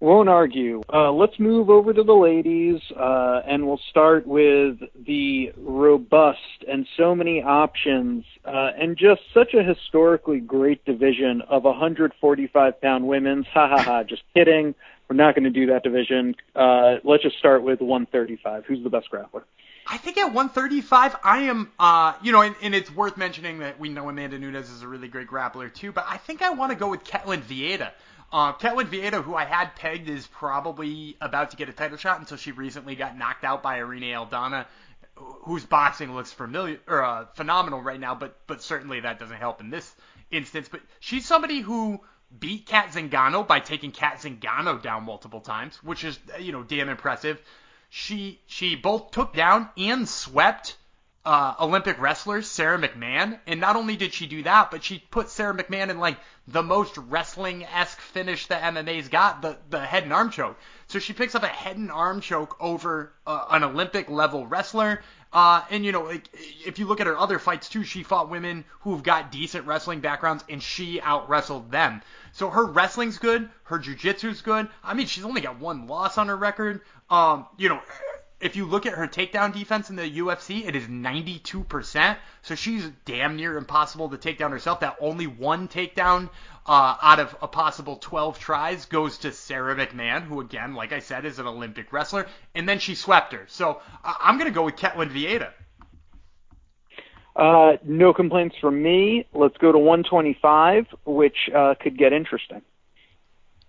Won't 0.00 0.30
argue. 0.30 0.80
Uh, 0.90 1.12
let's 1.12 1.38
move 1.38 1.68
over 1.68 1.92
to 1.92 2.02
the 2.02 2.14
ladies, 2.14 2.80
uh, 2.98 3.42
and 3.46 3.66
we'll 3.66 3.80
start 3.90 4.26
with 4.26 4.78
the 5.06 5.52
robust 5.58 6.64
and 6.66 6.86
so 6.96 7.14
many 7.14 7.42
options, 7.42 8.24
uh, 8.46 8.70
and 8.78 8.96
just 8.96 9.20
such 9.34 9.52
a 9.52 9.62
historically 9.62 10.40
great 10.40 10.82
division 10.86 11.42
of 11.42 11.64
145 11.64 12.80
pound 12.80 13.06
women's. 13.06 13.46
Ha 13.48 13.68
ha 13.68 13.82
ha! 13.82 14.02
Just 14.02 14.22
kidding. 14.32 14.74
We're 15.10 15.16
not 15.16 15.34
going 15.34 15.44
to 15.44 15.50
do 15.50 15.66
that 15.66 15.82
division. 15.82 16.34
Uh, 16.56 16.96
let's 17.04 17.22
just 17.22 17.36
start 17.36 17.62
with 17.62 17.82
135. 17.82 18.64
Who's 18.64 18.82
the 18.82 18.88
best 18.88 19.10
grappler? 19.12 19.42
I 19.86 19.98
think 19.98 20.16
at 20.16 20.26
135, 20.26 21.16
I 21.22 21.38
am, 21.40 21.72
uh, 21.78 22.14
you 22.22 22.32
know, 22.32 22.40
and, 22.42 22.54
and, 22.62 22.74
it's 22.74 22.94
worth 22.94 23.16
mentioning 23.16 23.58
that 23.58 23.80
we 23.80 23.88
know 23.88 24.08
Amanda 24.08 24.38
Nunes 24.38 24.70
is 24.70 24.82
a 24.82 24.88
really 24.88 25.08
great 25.08 25.26
grappler 25.26 25.72
too, 25.72 25.90
but 25.90 26.04
I 26.08 26.16
think 26.16 26.42
I 26.42 26.50
want 26.50 26.70
to 26.70 26.78
go 26.78 26.88
with 26.88 27.02
Ketlen 27.02 27.42
Vieira. 27.42 27.90
Uh, 28.32 28.52
Ketlen 28.52 28.86
Vieira, 28.86 29.22
who 29.22 29.34
I 29.34 29.44
had 29.44 29.74
pegged, 29.74 30.08
is 30.08 30.26
probably 30.26 31.16
about 31.20 31.50
to 31.50 31.56
get 31.56 31.68
a 31.68 31.72
title 31.72 31.96
shot 31.96 32.20
until 32.20 32.36
she 32.36 32.52
recently 32.52 32.94
got 32.94 33.16
knocked 33.16 33.44
out 33.44 33.62
by 33.62 33.76
Irene 33.76 34.14
Aldana, 34.14 34.66
whose 35.16 35.64
boxing 35.64 36.14
looks 36.14 36.32
familiar 36.32 36.78
or 36.86 37.02
uh, 37.02 37.26
phenomenal 37.34 37.82
right 37.82 37.98
now, 37.98 38.14
but 38.14 38.36
but 38.46 38.62
certainly 38.62 39.00
that 39.00 39.18
doesn't 39.18 39.36
help 39.36 39.60
in 39.60 39.70
this 39.70 39.94
instance. 40.30 40.68
But 40.68 40.80
she's 41.00 41.26
somebody 41.26 41.60
who 41.60 42.00
beat 42.38 42.66
Cat 42.66 42.92
Zingano 42.92 43.46
by 43.46 43.58
taking 43.58 43.90
Cat 43.90 44.18
Zingano 44.18 44.80
down 44.80 45.04
multiple 45.04 45.40
times, 45.40 45.82
which 45.82 46.04
is 46.04 46.18
you 46.38 46.52
know 46.52 46.62
damn 46.62 46.88
impressive 46.88 47.42
she 47.90 48.40
she 48.46 48.76
both 48.76 49.10
took 49.10 49.34
down 49.34 49.68
and 49.76 50.08
swept 50.08 50.76
uh, 51.24 51.54
Olympic 51.60 52.00
wrestler 52.00 52.40
Sara 52.42 52.78
McMann, 52.78 53.38
and 53.46 53.60
not 53.60 53.76
only 53.76 53.96
did 53.96 54.14
she 54.14 54.26
do 54.26 54.42
that, 54.44 54.70
but 54.70 54.82
she 54.82 54.98
put 54.98 55.28
Sara 55.28 55.54
McMann 55.54 55.90
in 55.90 55.98
like 55.98 56.18
the 56.48 56.62
most 56.62 56.96
wrestling 56.96 57.64
esque 57.64 58.00
finish 58.00 58.46
that 58.46 58.62
MMA's 58.74 59.08
got, 59.08 59.42
the 59.42 59.58
the 59.68 59.80
head 59.80 60.04
and 60.04 60.12
arm 60.12 60.30
choke. 60.30 60.58
So 60.86 60.98
she 60.98 61.12
picks 61.12 61.34
up 61.34 61.42
a 61.42 61.48
head 61.48 61.76
and 61.76 61.92
arm 61.92 62.20
choke 62.20 62.56
over 62.58 63.12
uh, 63.26 63.46
an 63.50 63.64
Olympic 63.64 64.08
level 64.08 64.46
wrestler. 64.46 65.02
Uh, 65.32 65.62
and 65.70 65.84
you 65.84 65.92
know, 65.92 66.02
like, 66.02 66.28
if 66.66 66.78
you 66.78 66.86
look 66.86 67.00
at 67.00 67.06
her 67.06 67.16
other 67.16 67.38
fights 67.38 67.68
too, 67.68 67.84
she 67.84 68.02
fought 68.02 68.30
women 68.30 68.64
who've 68.80 69.02
got 69.02 69.30
decent 69.30 69.66
wrestling 69.66 70.00
backgrounds, 70.00 70.42
and 70.48 70.62
she 70.62 71.00
out 71.02 71.28
wrestled 71.28 71.70
them. 71.70 72.00
So 72.32 72.48
her 72.48 72.64
wrestling's 72.64 73.18
good, 73.18 73.48
her 73.64 73.78
jujitsu's 73.78 74.40
good. 74.40 74.68
I 74.82 74.94
mean, 74.94 75.06
she's 75.06 75.24
only 75.24 75.42
got 75.42 75.60
one 75.60 75.86
loss 75.86 76.18
on 76.18 76.28
her 76.28 76.36
record. 76.36 76.80
Um, 77.10 77.46
you 77.58 77.68
know, 77.68 77.80
if 78.40 78.56
you 78.56 78.64
look 78.64 78.86
at 78.86 78.94
her 78.94 79.06
takedown 79.06 79.52
defense 79.52 79.90
in 79.90 79.96
the 79.96 80.18
UFC, 80.18 80.66
it 80.66 80.74
is 80.74 80.86
92%. 80.86 82.16
So 82.42 82.54
she's 82.54 82.88
damn 83.04 83.36
near 83.36 83.56
impossible 83.56 84.08
to 84.10 84.18
take 84.18 84.38
down 84.38 84.50
herself. 84.50 84.80
That 84.80 84.96
only 85.00 85.26
one 85.26 85.68
takedown 85.68 86.30
uh, 86.66 86.96
out 87.02 87.20
of 87.20 87.36
a 87.42 87.48
possible 87.48 87.96
12 87.96 88.38
tries 88.38 88.86
goes 88.86 89.18
to 89.18 89.32
Sara 89.32 89.74
McMann, 89.74 90.22
who 90.22 90.40
again, 90.40 90.74
like 90.74 90.92
I 90.92 91.00
said, 91.00 91.24
is 91.24 91.38
an 91.38 91.46
Olympic 91.46 91.92
wrestler, 91.92 92.26
and 92.54 92.68
then 92.68 92.78
she 92.78 92.94
swept 92.94 93.32
her. 93.32 93.44
So 93.48 93.80
uh, 94.04 94.14
I'm 94.20 94.38
gonna 94.38 94.50
go 94.50 94.64
with 94.64 94.76
Ketlen 94.76 95.10
Vieira. 95.10 95.52
Uh, 97.36 97.76
no 97.84 98.12
complaints 98.12 98.56
from 98.60 98.82
me. 98.82 99.26
Let's 99.32 99.56
go 99.58 99.72
to 99.72 99.78
125, 99.78 100.86
which 101.04 101.48
uh, 101.54 101.74
could 101.80 101.96
get 101.96 102.12
interesting. 102.12 102.62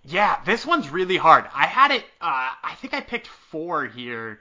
Yeah, 0.04 0.40
this 0.44 0.66
one's 0.66 0.90
really 0.90 1.16
hard. 1.16 1.44
I 1.54 1.66
had 1.66 1.92
it. 1.92 2.02
Uh, 2.20 2.50
I 2.62 2.74
think 2.80 2.92
I 2.92 3.00
picked 3.00 3.28
four 3.28 3.86
here, 3.86 4.40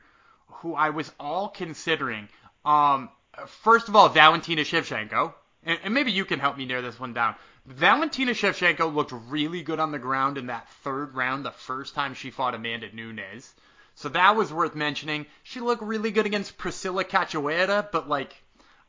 who 0.55 0.73
I 0.73 0.89
was 0.91 1.11
all 1.19 1.49
considering. 1.49 2.29
Um, 2.65 3.09
first 3.47 3.87
of 3.87 3.95
all, 3.95 4.09
Valentina 4.09 4.61
Shevchenko, 4.61 5.33
and, 5.63 5.79
and 5.83 5.93
maybe 5.93 6.11
you 6.11 6.25
can 6.25 6.39
help 6.39 6.57
me 6.57 6.65
narrow 6.65 6.81
this 6.81 6.99
one 6.99 7.13
down. 7.13 7.35
Valentina 7.65 8.31
Shevchenko 8.31 8.93
looked 8.93 9.11
really 9.11 9.61
good 9.61 9.79
on 9.79 9.91
the 9.91 9.99
ground 9.99 10.37
in 10.37 10.47
that 10.47 10.69
third 10.83 11.15
round, 11.15 11.45
the 11.45 11.51
first 11.51 11.93
time 11.93 12.13
she 12.13 12.31
fought 12.31 12.55
Amanda 12.55 12.91
Nunes. 12.93 13.53
So 13.95 14.09
that 14.09 14.35
was 14.35 14.51
worth 14.51 14.73
mentioning. 14.73 15.25
She 15.43 15.59
looked 15.59 15.83
really 15.83 16.11
good 16.11 16.25
against 16.25 16.57
Priscila 16.57 17.03
Cachoeira, 17.03 17.91
but 17.91 18.09
like, 18.09 18.33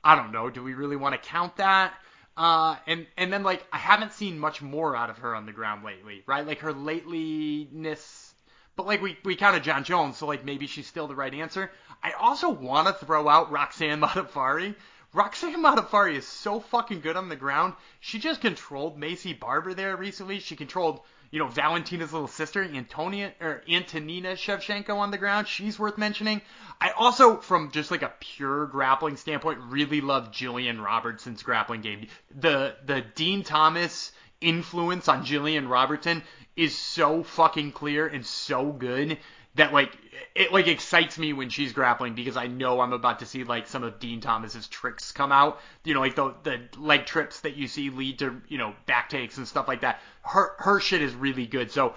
I 0.03 0.17
don't 0.17 0.33
know. 0.33 0.49
Do 0.49 0.63
we 0.63 0.75
really 0.75 0.97
want 0.97 1.15
to 1.15 1.29
count 1.29 1.57
that? 1.57 1.95
Uh, 2.37 2.77
and 2.87 3.07
and 3.19 3.31
then 3.31 3.43
like 3.43 3.67
I 3.73 3.77
haven't 3.77 4.13
seen 4.13 4.39
much 4.39 4.63
more 4.63 4.97
out 4.97 5.11
of 5.11 5.19
her 5.19 5.35
on 5.35 5.45
the 5.45 5.53
ground 5.53 5.85
lately, 5.85 6.23
right? 6.27 6.47
Like 6.47 6.61
her 6.61 6.73
latelyness, 6.73 8.32
but 8.77 8.87
like 8.87 9.03
we 9.03 9.19
we 9.25 9.37
counted 9.37 9.63
Jon 9.63 9.85
Jones, 9.85 10.17
so 10.17 10.27
like 10.27 10.45
maybe 10.45 10.67
she's 10.67 10.87
still 10.87 11.07
the 11.07 11.15
right 11.15 11.35
answer. 11.35 11.71
I 12.03 12.13
also 12.13 12.51
want 12.51 12.89
to 12.89 13.07
throw 13.07 13.29
out 13.29 13.53
Roxanne 13.53 14.01
Modafferi. 14.01 14.75
Roxanne 15.15 15.63
Modafferi 15.63 16.17
is 16.17 16.27
so 16.27 16.61
fucking 16.61 17.01
good 17.01 17.17
on 17.17 17.29
the 17.29 17.37
ground. 17.37 17.75
She 18.01 18.19
just 18.19 18.41
controlled 18.41 18.99
Maycee 18.99 19.39
Barber 19.39 19.75
there 19.75 19.97
recently. 19.97 20.41
She 20.41 20.57
controlled 20.57 21.01
you 21.33 21.39
know, 21.39 21.49
Valentina's 21.49 22.13
little 22.13 22.29
sister, 22.29 22.63
Antonia 22.63 23.33
or 23.41 23.63
Antonina 23.69 24.35
Shevchenko 24.35 24.97
on 24.99 25.11
the 25.11 25.19
ground. 25.19 25.49
She's 25.49 25.79
worth 25.79 25.97
mentioning. 25.97 26.43
I 26.79 26.91
also, 26.91 27.39
from 27.39 27.71
just 27.71 27.91
like 27.91 28.03
a 28.03 28.13
pure 28.21 28.67
grappling 28.67 29.17
standpoint, 29.17 29.59
really 29.69 30.03
love 30.03 30.31
Jillian 30.31 30.85
Robertson's 30.85 31.43
grappling 31.43 31.81
game. 31.81 32.07
The 32.39 32.77
the 32.85 33.01
Din 33.15 33.45
Thomas 33.45 34.13
influence 34.43 35.09
on 35.09 35.25
Jillian 35.25 35.71
Robertson 35.71 36.23
is 36.57 36.77
so 36.77 37.23
fucking 37.23 37.73
clear 37.73 38.07
and 38.07 38.25
so 38.27 38.73
good 38.73 39.19
that 39.55 39.73
like 39.73 39.97
it 40.35 40.53
like 40.53 40.67
excites 40.67 41.19
me 41.19 41.33
when 41.33 41.51
she's 41.51 41.73
grappling 41.73 42.15
because 42.15 42.37
I 42.37 42.47
know 42.47 42.81
I'm 42.81 42.93
about 42.93 43.19
to 43.19 43.27
see 43.27 43.45
like 43.45 43.67
some 43.67 43.83
of 43.83 43.99
Dean 43.99 44.21
Thomas's 44.21 44.67
tricks 44.67 45.13
come 45.13 45.33
out. 45.33 45.61
You 45.85 45.95
know, 45.95 46.01
like 46.01 46.15
the 46.15 46.35
the 46.43 46.61
leg 46.79 47.07
trips 47.07 47.41
that 47.41 47.57
you 47.57 47.69
see 47.69 47.91
lead 47.91 48.21
to 48.21 48.41
you 48.49 48.59
know 48.59 48.75
back 48.87 49.09
takes 49.09 49.37
and 49.37 49.47
stuff 49.47 49.69
like 49.69 49.83
that. 49.83 50.01
Her 50.23 50.55
her 50.59 50.81
shit 50.81 51.03
is 51.03 51.15
really 51.15 51.47
good. 51.47 51.71
So 51.71 51.95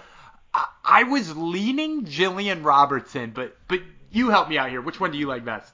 I, 0.52 0.66
I 0.84 1.02
was 1.04 1.36
leaning 1.36 2.04
Jillian 2.04 2.64
Robertson, 2.64 3.32
but 3.34 3.56
but 3.68 3.80
you 4.10 4.30
help 4.30 4.48
me 4.48 4.58
out 4.58 4.70
here. 4.70 4.82
Which 4.82 5.00
one 5.00 5.10
do 5.10 5.18
you 5.18 5.26
like 5.26 5.44
best? 5.44 5.72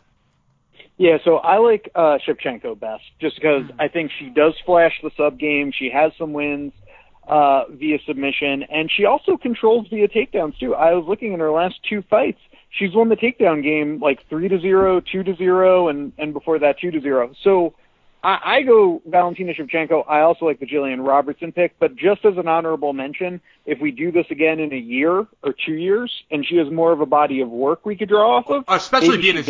Yeah, 0.99 1.19
so 1.25 1.39
I 1.39 1.59
like 1.59 1.91
uh, 1.95 2.19
Shevchenko 2.27 2.79
best, 2.79 3.03
just 3.19 3.37
because 3.37 3.65
mm. 3.65 3.75
I 3.79 3.89
think 3.89 4.13
she 4.19 4.29
does 4.29 4.55
flash 4.65 5.01
the 5.03 5.11
sub 5.17 5.39
game. 5.39 5.73
She 5.73 5.91
has 5.91 6.13
some 6.19 6.33
wins 6.33 6.73
uh, 7.27 7.65
via 7.71 7.99
submission, 8.07 8.65
and 8.65 8.91
she 8.91 9.05
also 9.05 9.37
controls 9.37 9.87
via 9.89 10.09
takedowns 10.09 10.59
too. 10.59 10.75
I 10.75 10.93
was 10.93 11.05
looking 11.07 11.33
in 11.33 11.41
her 11.41 11.51
last 11.51 11.77
two 11.89 12.03
fights; 12.03 12.41
she's 12.71 12.95
won 12.95 13.09
the 13.09 13.17
takedown 13.17 13.63
game 13.63 14.01
like 14.01 14.27
three 14.29 14.49
to 14.49 14.59
zero, 14.61 15.01
two 15.01 15.23
to 15.23 15.35
zero, 15.37 15.89
and 15.89 16.13
and 16.19 16.33
before 16.33 16.59
that 16.59 16.79
two 16.81 16.91
to 16.91 17.01
zero. 17.01 17.33
So 17.43 17.75
I, 18.23 18.39
I 18.45 18.63
go 18.63 19.03
Valentina 19.07 19.53
Shevchenko. 19.53 20.05
I 20.09 20.21
also 20.21 20.45
like 20.45 20.61
the 20.61 20.67
Jillian 20.67 21.07
Robertson 21.07 21.53
pick, 21.53 21.75
but 21.79 21.97
just 21.97 22.25
as 22.25 22.37
an 22.37 22.49
honorable 22.49 22.93
mention, 22.93 23.41
if 23.67 23.81
we 23.81 23.91
do 23.91 24.13
this 24.13 24.27
again 24.31 24.61
in 24.61 24.73
a 24.73 24.79
year 24.79 25.27
or 25.43 25.55
two 25.65 25.75
years, 25.75 26.13
and 26.31 26.47
she 26.47 26.57
has 26.57 26.71
more 26.71 26.93
of 26.93 27.01
a 27.01 27.07
body 27.07 27.41
of 27.41 27.49
work 27.49 27.85
we 27.85 27.97
could 27.97 28.09
draw 28.09 28.37
off 28.37 28.49
of, 28.49 28.65
especially 28.69 29.19
being 29.19 29.37
as 29.37 29.47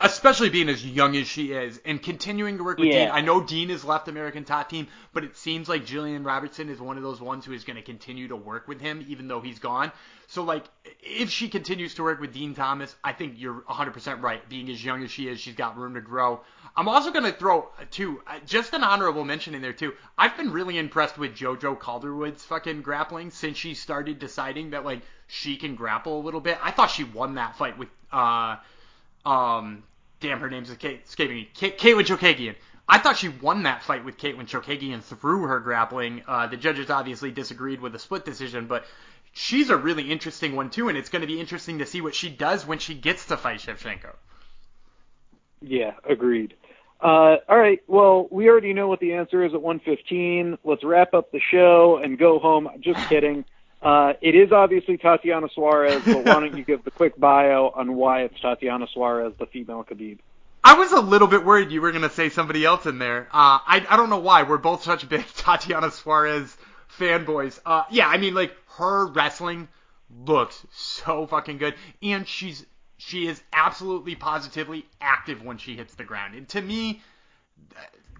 especially 0.00 0.48
being 0.48 0.68
as 0.68 0.84
young 0.84 1.16
as 1.16 1.26
she 1.26 1.52
is, 1.52 1.80
and 1.84 2.00
continuing 2.00 2.58
to 2.58 2.64
work 2.64 2.78
with 2.78 2.88
yeah. 2.88 3.06
Din. 3.06 3.10
I 3.10 3.20
know 3.20 3.42
Dean 3.42 3.68
has 3.70 3.84
left 3.84 4.06
American 4.06 4.44
Top 4.44 4.68
Team, 4.68 4.86
but 5.12 5.24
it 5.24 5.36
seems 5.36 5.68
like 5.68 5.86
Jillian 5.86 6.24
Robertson 6.24 6.68
is 6.68 6.80
one 6.80 6.96
of 6.96 7.02
those 7.02 7.20
ones 7.20 7.44
who 7.44 7.52
is 7.52 7.64
going 7.64 7.76
to 7.76 7.82
continue 7.82 8.28
to 8.28 8.36
work 8.36 8.68
with 8.68 8.80
him 8.80 9.04
even 9.08 9.26
though 9.26 9.40
he's 9.40 9.58
gone. 9.58 9.90
So 10.28 10.44
like, 10.44 10.64
if 11.00 11.30
she 11.30 11.48
continues 11.48 11.94
to 11.94 12.04
work 12.04 12.20
with 12.20 12.32
Dean 12.32 12.54
Thomas, 12.54 12.94
I 13.02 13.12
think 13.12 13.34
you're 13.38 13.62
100% 13.62 14.22
right. 14.22 14.46
Being 14.48 14.68
as 14.70 14.84
young 14.84 15.02
as 15.02 15.10
she 15.10 15.26
is, 15.26 15.40
she's 15.40 15.54
got 15.54 15.76
room 15.76 15.94
to 15.94 16.00
grow. 16.00 16.42
I'm 16.76 16.88
also 16.88 17.10
going 17.10 17.24
to 17.24 17.32
throw 17.32 17.68
too, 17.90 18.22
just 18.46 18.74
an 18.74 18.84
honorable 18.84 19.24
mention 19.24 19.54
in 19.54 19.62
there 19.62 19.72
too. 19.72 19.94
I've 20.16 20.36
been 20.36 20.52
really 20.52 20.78
impressed 20.78 21.18
with 21.18 21.34
JoJo 21.34 21.80
Calderwood's 21.80 22.44
fucking 22.44 22.82
grappling 22.82 23.30
since 23.30 23.56
she 23.56 23.74
started 23.74 24.20
deciding 24.20 24.70
that 24.70 24.84
like 24.84 25.00
she 25.26 25.56
can 25.56 25.74
grapple 25.74 26.20
a 26.20 26.22
little 26.22 26.40
bit. 26.40 26.58
I 26.62 26.70
thought 26.70 26.90
she 26.90 27.02
won 27.02 27.34
that 27.34 27.56
fight 27.56 27.76
with 27.76 27.88
uh 28.12 28.56
um 29.28 29.82
damn 30.20 30.40
her 30.40 30.50
name's 30.50 30.70
escaping 30.70 31.36
me, 31.36 31.48
Katlyn 31.54 32.04
Chookagian. 32.04 32.54
I 32.88 32.98
thought 32.98 33.18
she 33.18 33.28
won 33.28 33.64
that 33.64 33.82
fight 33.82 34.04
with 34.04 34.16
Katlyn 34.16 34.48
Chookagian 34.48 35.02
through 35.02 35.42
her 35.42 35.60
grappling. 35.60 36.22
Uh, 36.26 36.46
the 36.46 36.56
judges 36.56 36.88
obviously 36.88 37.30
disagreed 37.30 37.80
with 37.80 37.92
the 37.92 37.98
split 37.98 38.24
decision, 38.24 38.66
but 38.66 38.86
she's 39.32 39.68
a 39.68 39.76
really 39.76 40.10
interesting 40.10 40.56
one 40.56 40.70
too, 40.70 40.88
and 40.88 40.96
it's 40.96 41.10
going 41.10 41.20
to 41.20 41.26
be 41.26 41.38
interesting 41.38 41.78
to 41.78 41.86
see 41.86 42.00
what 42.00 42.14
she 42.14 42.30
does 42.30 42.66
when 42.66 42.78
she 42.78 42.94
gets 42.94 43.26
to 43.26 43.36
fight 43.36 43.60
Shevchenko. 43.60 44.14
Yeah, 45.60 45.92
agreed. 46.08 46.54
Uh, 47.00 47.36
all 47.48 47.58
right. 47.58 47.80
Well, 47.86 48.26
we 48.30 48.48
already 48.48 48.72
know 48.72 48.88
what 48.88 49.00
the 49.00 49.14
answer 49.14 49.44
is 49.44 49.54
at 49.54 49.62
115. 49.62 50.58
Let's 50.64 50.82
wrap 50.82 51.14
up 51.14 51.30
the 51.30 51.40
show 51.50 52.00
and 52.02 52.18
go 52.18 52.38
home. 52.38 52.68
Just 52.80 53.06
kidding. 53.08 53.44
Uh, 53.80 54.14
it 54.20 54.34
is 54.34 54.50
obviously 54.50 54.96
Tatiana 54.96 55.48
Suarez, 55.54 56.02
but 56.04 56.24
why 56.24 56.40
don't 56.40 56.56
you 56.56 56.64
give 56.64 56.82
the 56.84 56.90
quick 56.90 57.18
bio 57.18 57.72
on 57.74 57.94
why 57.94 58.22
it's 58.22 58.38
Tatiana 58.40 58.86
Suarez, 58.92 59.32
the 59.38 59.46
female 59.46 59.84
Khabib? 59.84 60.18
I 60.64 60.74
was 60.74 60.92
a 60.92 61.00
little 61.00 61.28
bit 61.28 61.44
worried 61.44 61.70
you 61.70 61.80
were 61.80 61.92
going 61.92 62.02
to 62.02 62.10
say 62.10 62.28
somebody 62.28 62.64
else 62.64 62.86
in 62.86 62.98
there. 62.98 63.28
Uh, 63.32 63.62
I, 63.64 63.86
I 63.88 63.96
don't 63.96 64.10
know 64.10 64.18
why. 64.18 64.42
We're 64.42 64.58
both 64.58 64.82
such 64.82 65.08
big 65.08 65.24
Tatiana 65.36 65.90
Suarez 65.92 66.56
fanboys. 66.98 67.60
Uh, 67.64 67.84
yeah, 67.90 68.08
I 68.08 68.18
mean, 68.18 68.34
like, 68.34 68.52
her 68.76 69.06
wrestling 69.06 69.68
looks 70.26 70.66
so 70.72 71.26
fucking 71.26 71.58
good. 71.58 71.74
And 72.02 72.26
she's 72.26 72.66
she 72.98 73.28
is 73.28 73.40
absolutely 73.52 74.16
positively 74.16 74.84
active 75.00 75.42
when 75.42 75.58
she 75.58 75.76
hits 75.76 75.94
the 75.94 76.04
ground. 76.04 76.34
And 76.34 76.48
to 76.50 76.60
me, 76.60 77.00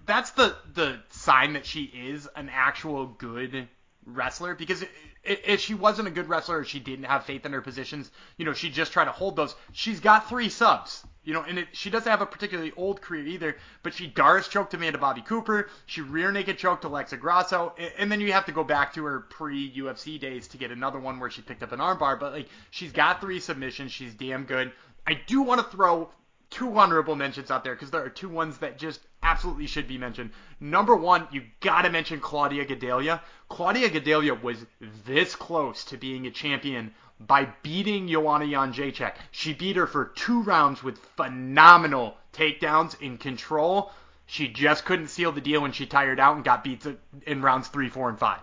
that's 0.05 0.31
the 0.31 0.55
the 0.73 0.99
sign 1.09 1.53
that 1.53 1.65
she 1.65 1.83
is 1.83 2.27
an 2.35 2.49
actual 2.51 3.05
good 3.05 3.67
wrestler 4.05 4.55
because 4.55 4.83
if 5.23 5.59
she 5.59 5.73
wasn't 5.73 6.07
a 6.07 6.11
good 6.11 6.29
wrestler 6.29 6.63
she 6.63 6.79
didn't 6.79 7.05
have 7.05 7.25
faith 7.25 7.45
in 7.45 7.53
her 7.53 7.61
positions, 7.61 8.11
you 8.37 8.45
know, 8.45 8.53
she 8.53 8.69
just 8.69 8.91
tried 8.91 9.05
to 9.05 9.11
hold 9.11 9.35
those. 9.35 9.55
She's 9.71 9.99
got 9.99 10.29
three 10.29 10.49
subs, 10.49 11.05
you 11.23 11.33
know, 11.33 11.43
and 11.43 11.59
it, 11.59 11.67
she 11.73 11.89
doesn't 11.89 12.09
have 12.09 12.21
a 12.21 12.25
particularly 12.25 12.71
old 12.77 13.01
career 13.01 13.25
either, 13.25 13.57
but 13.83 13.93
she 13.93 14.07
D'Arce 14.07 14.47
choked 14.47 14.73
Amanda 14.73 14.97
Bobby 14.97 15.21
Cooper, 15.21 15.69
she 15.85 16.01
rear 16.01 16.31
naked 16.31 16.57
choked 16.57 16.83
Alexa 16.83 17.17
Grasso, 17.17 17.73
and 17.97 18.11
then 18.11 18.21
you 18.21 18.31
have 18.31 18.45
to 18.45 18.51
go 18.51 18.63
back 18.63 18.93
to 18.93 19.03
her 19.05 19.21
pre 19.21 19.71
UFC 19.71 20.19
days 20.19 20.47
to 20.49 20.57
get 20.57 20.71
another 20.71 20.99
one 20.99 21.19
where 21.19 21.29
she 21.29 21.41
picked 21.41 21.63
up 21.63 21.71
an 21.71 21.79
armbar, 21.79 22.19
but 22.19 22.33
like 22.33 22.47
she's 22.71 22.91
got 22.91 23.21
three 23.21 23.39
submissions, 23.39 23.91
she's 23.91 24.13
damn 24.13 24.43
good. 24.45 24.71
I 25.05 25.19
do 25.27 25.41
want 25.41 25.61
to 25.61 25.75
throw 25.75 26.09
two 26.49 26.77
honorable 26.77 27.15
mentions 27.15 27.51
out 27.51 27.63
there 27.63 27.75
because 27.75 27.91
there 27.91 28.03
are 28.03 28.09
two 28.09 28.29
ones 28.29 28.57
that 28.59 28.77
just 28.77 29.01
absolutely 29.23 29.67
should 29.67 29.87
be 29.87 29.97
mentioned. 29.97 30.31
Number 30.59 30.95
one, 30.95 31.27
you 31.31 31.43
gotta 31.61 31.89
mention 31.89 32.19
Claudia 32.19 32.65
Gadelha. 32.65 33.21
Claudia 33.47 33.89
Gadelha 33.89 34.41
was 34.41 34.65
this 35.05 35.35
close 35.35 35.83
to 35.85 35.97
being 35.97 36.27
a 36.27 36.31
champion 36.31 36.93
by 37.19 37.45
beating 37.63 38.07
Joanna 38.07 38.45
Jędrzejczyk. 38.45 39.13
She 39.31 39.53
beat 39.53 39.75
her 39.75 39.87
for 39.87 40.05
two 40.05 40.41
rounds 40.41 40.81
with 40.83 40.97
phenomenal 41.17 42.17
takedowns 42.33 42.99
in 43.01 43.17
control. 43.17 43.91
She 44.25 44.47
just 44.47 44.85
couldn't 44.85 45.07
seal 45.07 45.31
the 45.31 45.41
deal 45.41 45.61
when 45.61 45.71
she 45.71 45.85
tired 45.85 46.19
out 46.19 46.35
and 46.35 46.45
got 46.45 46.63
beat 46.63 46.85
in 47.25 47.41
rounds 47.41 47.67
three, 47.67 47.89
four, 47.89 48.09
and 48.09 48.19
five. 48.19 48.39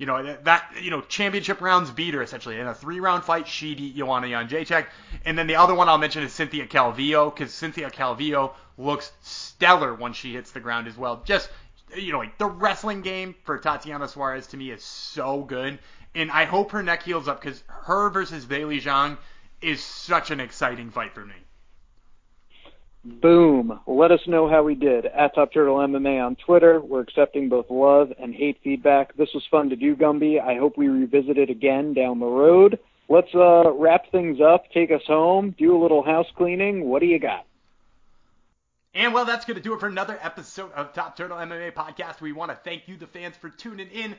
You 0.00 0.06
know 0.06 0.34
that 0.44 0.72
you 0.80 0.90
know 0.90 1.02
championship 1.02 1.60
rounds 1.60 1.90
beat 1.90 2.14
her 2.14 2.22
essentially 2.22 2.58
in 2.58 2.66
a 2.66 2.74
three 2.74 3.00
round 3.00 3.22
fight. 3.22 3.46
She 3.46 3.74
beat 3.74 3.94
Joanna 3.94 4.28
Jędrzejczyk, 4.28 4.86
and 5.26 5.36
then 5.36 5.46
the 5.46 5.56
other 5.56 5.74
one 5.74 5.90
I'll 5.90 5.98
mention 5.98 6.22
is 6.22 6.32
Cynthia 6.32 6.66
Calvillo 6.66 7.28
because 7.28 7.52
Cynthia 7.52 7.90
Calvillo 7.90 8.54
looks 8.78 9.12
stellar 9.20 9.94
when 9.94 10.14
she 10.14 10.32
hits 10.32 10.52
the 10.52 10.60
ground 10.60 10.88
as 10.88 10.96
well. 10.96 11.22
Just 11.26 11.50
you 11.94 12.12
know 12.12 12.18
like 12.20 12.38
the 12.38 12.46
wrestling 12.46 13.02
game 13.02 13.34
for 13.44 13.58
Tatiana 13.58 14.08
Suarez 14.08 14.46
to 14.46 14.56
me 14.56 14.70
is 14.70 14.82
so 14.82 15.42
good, 15.42 15.78
and 16.14 16.30
I 16.30 16.46
hope 16.46 16.70
her 16.70 16.82
neck 16.82 17.02
heals 17.02 17.28
up 17.28 17.42
because 17.42 17.62
her 17.68 18.08
versus 18.08 18.46
Weili 18.46 18.80
Zhang 18.80 19.18
is 19.60 19.84
such 19.84 20.30
an 20.30 20.40
exciting 20.40 20.90
fight 20.90 21.12
for 21.12 21.26
me. 21.26 21.34
Boom. 23.02 23.80
Let 23.86 24.12
us 24.12 24.20
know 24.26 24.46
how 24.48 24.62
we 24.62 24.74
did 24.74 25.06
at 25.06 25.34
Top 25.34 25.52
Turtle 25.54 25.76
MMA 25.76 26.22
on 26.22 26.36
Twitter. 26.36 26.80
We're 26.80 27.00
accepting 27.00 27.48
both 27.48 27.70
love 27.70 28.12
and 28.18 28.34
hate 28.34 28.58
feedback. 28.62 29.16
This 29.16 29.32
was 29.32 29.42
fun 29.50 29.70
to 29.70 29.76
do, 29.76 29.96
Gumby. 29.96 30.38
I 30.38 30.56
hope 30.56 30.76
we 30.76 30.88
revisit 30.88 31.38
it 31.38 31.48
again 31.48 31.94
down 31.94 32.20
the 32.20 32.26
road. 32.26 32.78
Let's 33.08 33.34
uh, 33.34 33.72
wrap 33.72 34.10
things 34.12 34.38
up, 34.40 34.70
take 34.72 34.90
us 34.90 35.02
home, 35.06 35.54
do 35.58 35.74
a 35.74 35.80
little 35.82 36.02
house 36.02 36.28
cleaning. 36.36 36.84
What 36.84 37.00
do 37.00 37.06
you 37.06 37.18
got? 37.18 37.46
And 38.94 39.14
well, 39.14 39.24
that's 39.24 39.46
going 39.46 39.56
to 39.56 39.62
do 39.62 39.72
it 39.72 39.80
for 39.80 39.86
another 39.86 40.18
episode 40.20 40.72
of 40.72 40.92
Top 40.92 41.16
Turtle 41.16 41.38
MMA 41.38 41.72
Podcast. 41.72 42.20
We 42.20 42.32
want 42.32 42.50
to 42.50 42.56
thank 42.56 42.86
you, 42.86 42.98
the 42.98 43.06
fans, 43.06 43.36
for 43.36 43.48
tuning 43.48 43.88
in. 43.88 44.14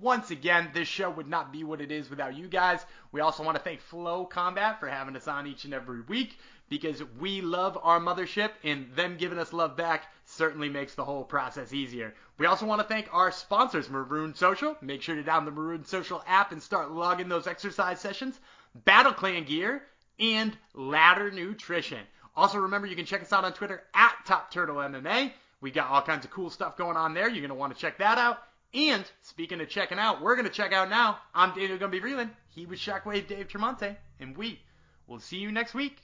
Once 0.00 0.32
again, 0.32 0.68
this 0.74 0.88
show 0.88 1.08
would 1.08 1.28
not 1.28 1.52
be 1.52 1.62
what 1.62 1.80
it 1.80 1.92
is 1.92 2.10
without 2.10 2.36
you 2.36 2.48
guys. 2.48 2.84
We 3.12 3.20
also 3.20 3.44
want 3.44 3.56
to 3.56 3.62
thank 3.62 3.80
Flo 3.80 4.24
Combat 4.26 4.80
for 4.80 4.88
having 4.88 5.14
us 5.16 5.28
on 5.28 5.46
each 5.46 5.64
and 5.64 5.72
every 5.72 6.00
week 6.02 6.36
because 6.68 7.02
we 7.18 7.40
love 7.40 7.78
our 7.82 8.00
mothership 8.00 8.50
and 8.64 8.90
them 8.94 9.16
giving 9.16 9.38
us 9.38 9.52
love 9.52 9.76
back 9.76 10.12
certainly 10.24 10.68
makes 10.68 10.94
the 10.94 11.04
whole 11.04 11.24
process 11.24 11.72
easier. 11.72 12.14
We 12.38 12.46
also 12.46 12.66
want 12.66 12.80
to 12.80 12.88
thank 12.88 13.08
our 13.12 13.30
sponsors, 13.30 13.88
Maroon 13.88 14.34
Social. 14.34 14.76
Make 14.80 15.02
sure 15.02 15.14
to 15.14 15.22
download 15.22 15.44
the 15.46 15.50
Maroon 15.52 15.84
Social 15.84 16.22
app 16.26 16.52
and 16.52 16.62
start 16.62 16.90
logging 16.90 17.28
those 17.28 17.46
exercise 17.46 18.00
sessions, 18.00 18.40
Battle 18.84 19.12
Clan 19.12 19.44
Gear, 19.44 19.82
and 20.18 20.56
Ladder 20.74 21.30
Nutrition. 21.30 22.00
Also, 22.34 22.58
remember 22.58 22.86
you 22.86 22.96
can 22.96 23.06
check 23.06 23.22
us 23.22 23.32
out 23.32 23.44
on 23.44 23.52
Twitter 23.52 23.84
at 23.94 24.14
Top 24.26 24.50
Turtle 24.50 24.76
MMA. 24.76 25.32
We 25.60 25.70
got 25.70 25.88
all 25.88 26.02
kinds 26.02 26.24
of 26.24 26.30
cool 26.30 26.50
stuff 26.50 26.76
going 26.76 26.96
on 26.96 27.14
there. 27.14 27.28
You're 27.28 27.40
going 27.40 27.48
to 27.48 27.54
want 27.54 27.74
to 27.74 27.80
check 27.80 27.98
that 27.98 28.18
out. 28.18 28.42
And 28.74 29.04
speaking 29.22 29.60
of 29.60 29.70
checking 29.70 29.98
out, 29.98 30.20
we're 30.20 30.34
going 30.34 30.46
to 30.46 30.52
check 30.52 30.72
out 30.72 30.90
now. 30.90 31.18
I'm 31.34 31.54
Daniel 31.54 31.78
Gumby 31.78 32.02
Vreeland. 32.02 32.30
He 32.48 32.66
was 32.66 32.78
Shockwave 32.78 33.26
Dave 33.26 33.48
Tremonte. 33.48 33.96
And 34.20 34.36
we 34.36 34.60
will 35.06 35.20
see 35.20 35.38
you 35.38 35.50
next 35.50 35.72
week 35.72 35.96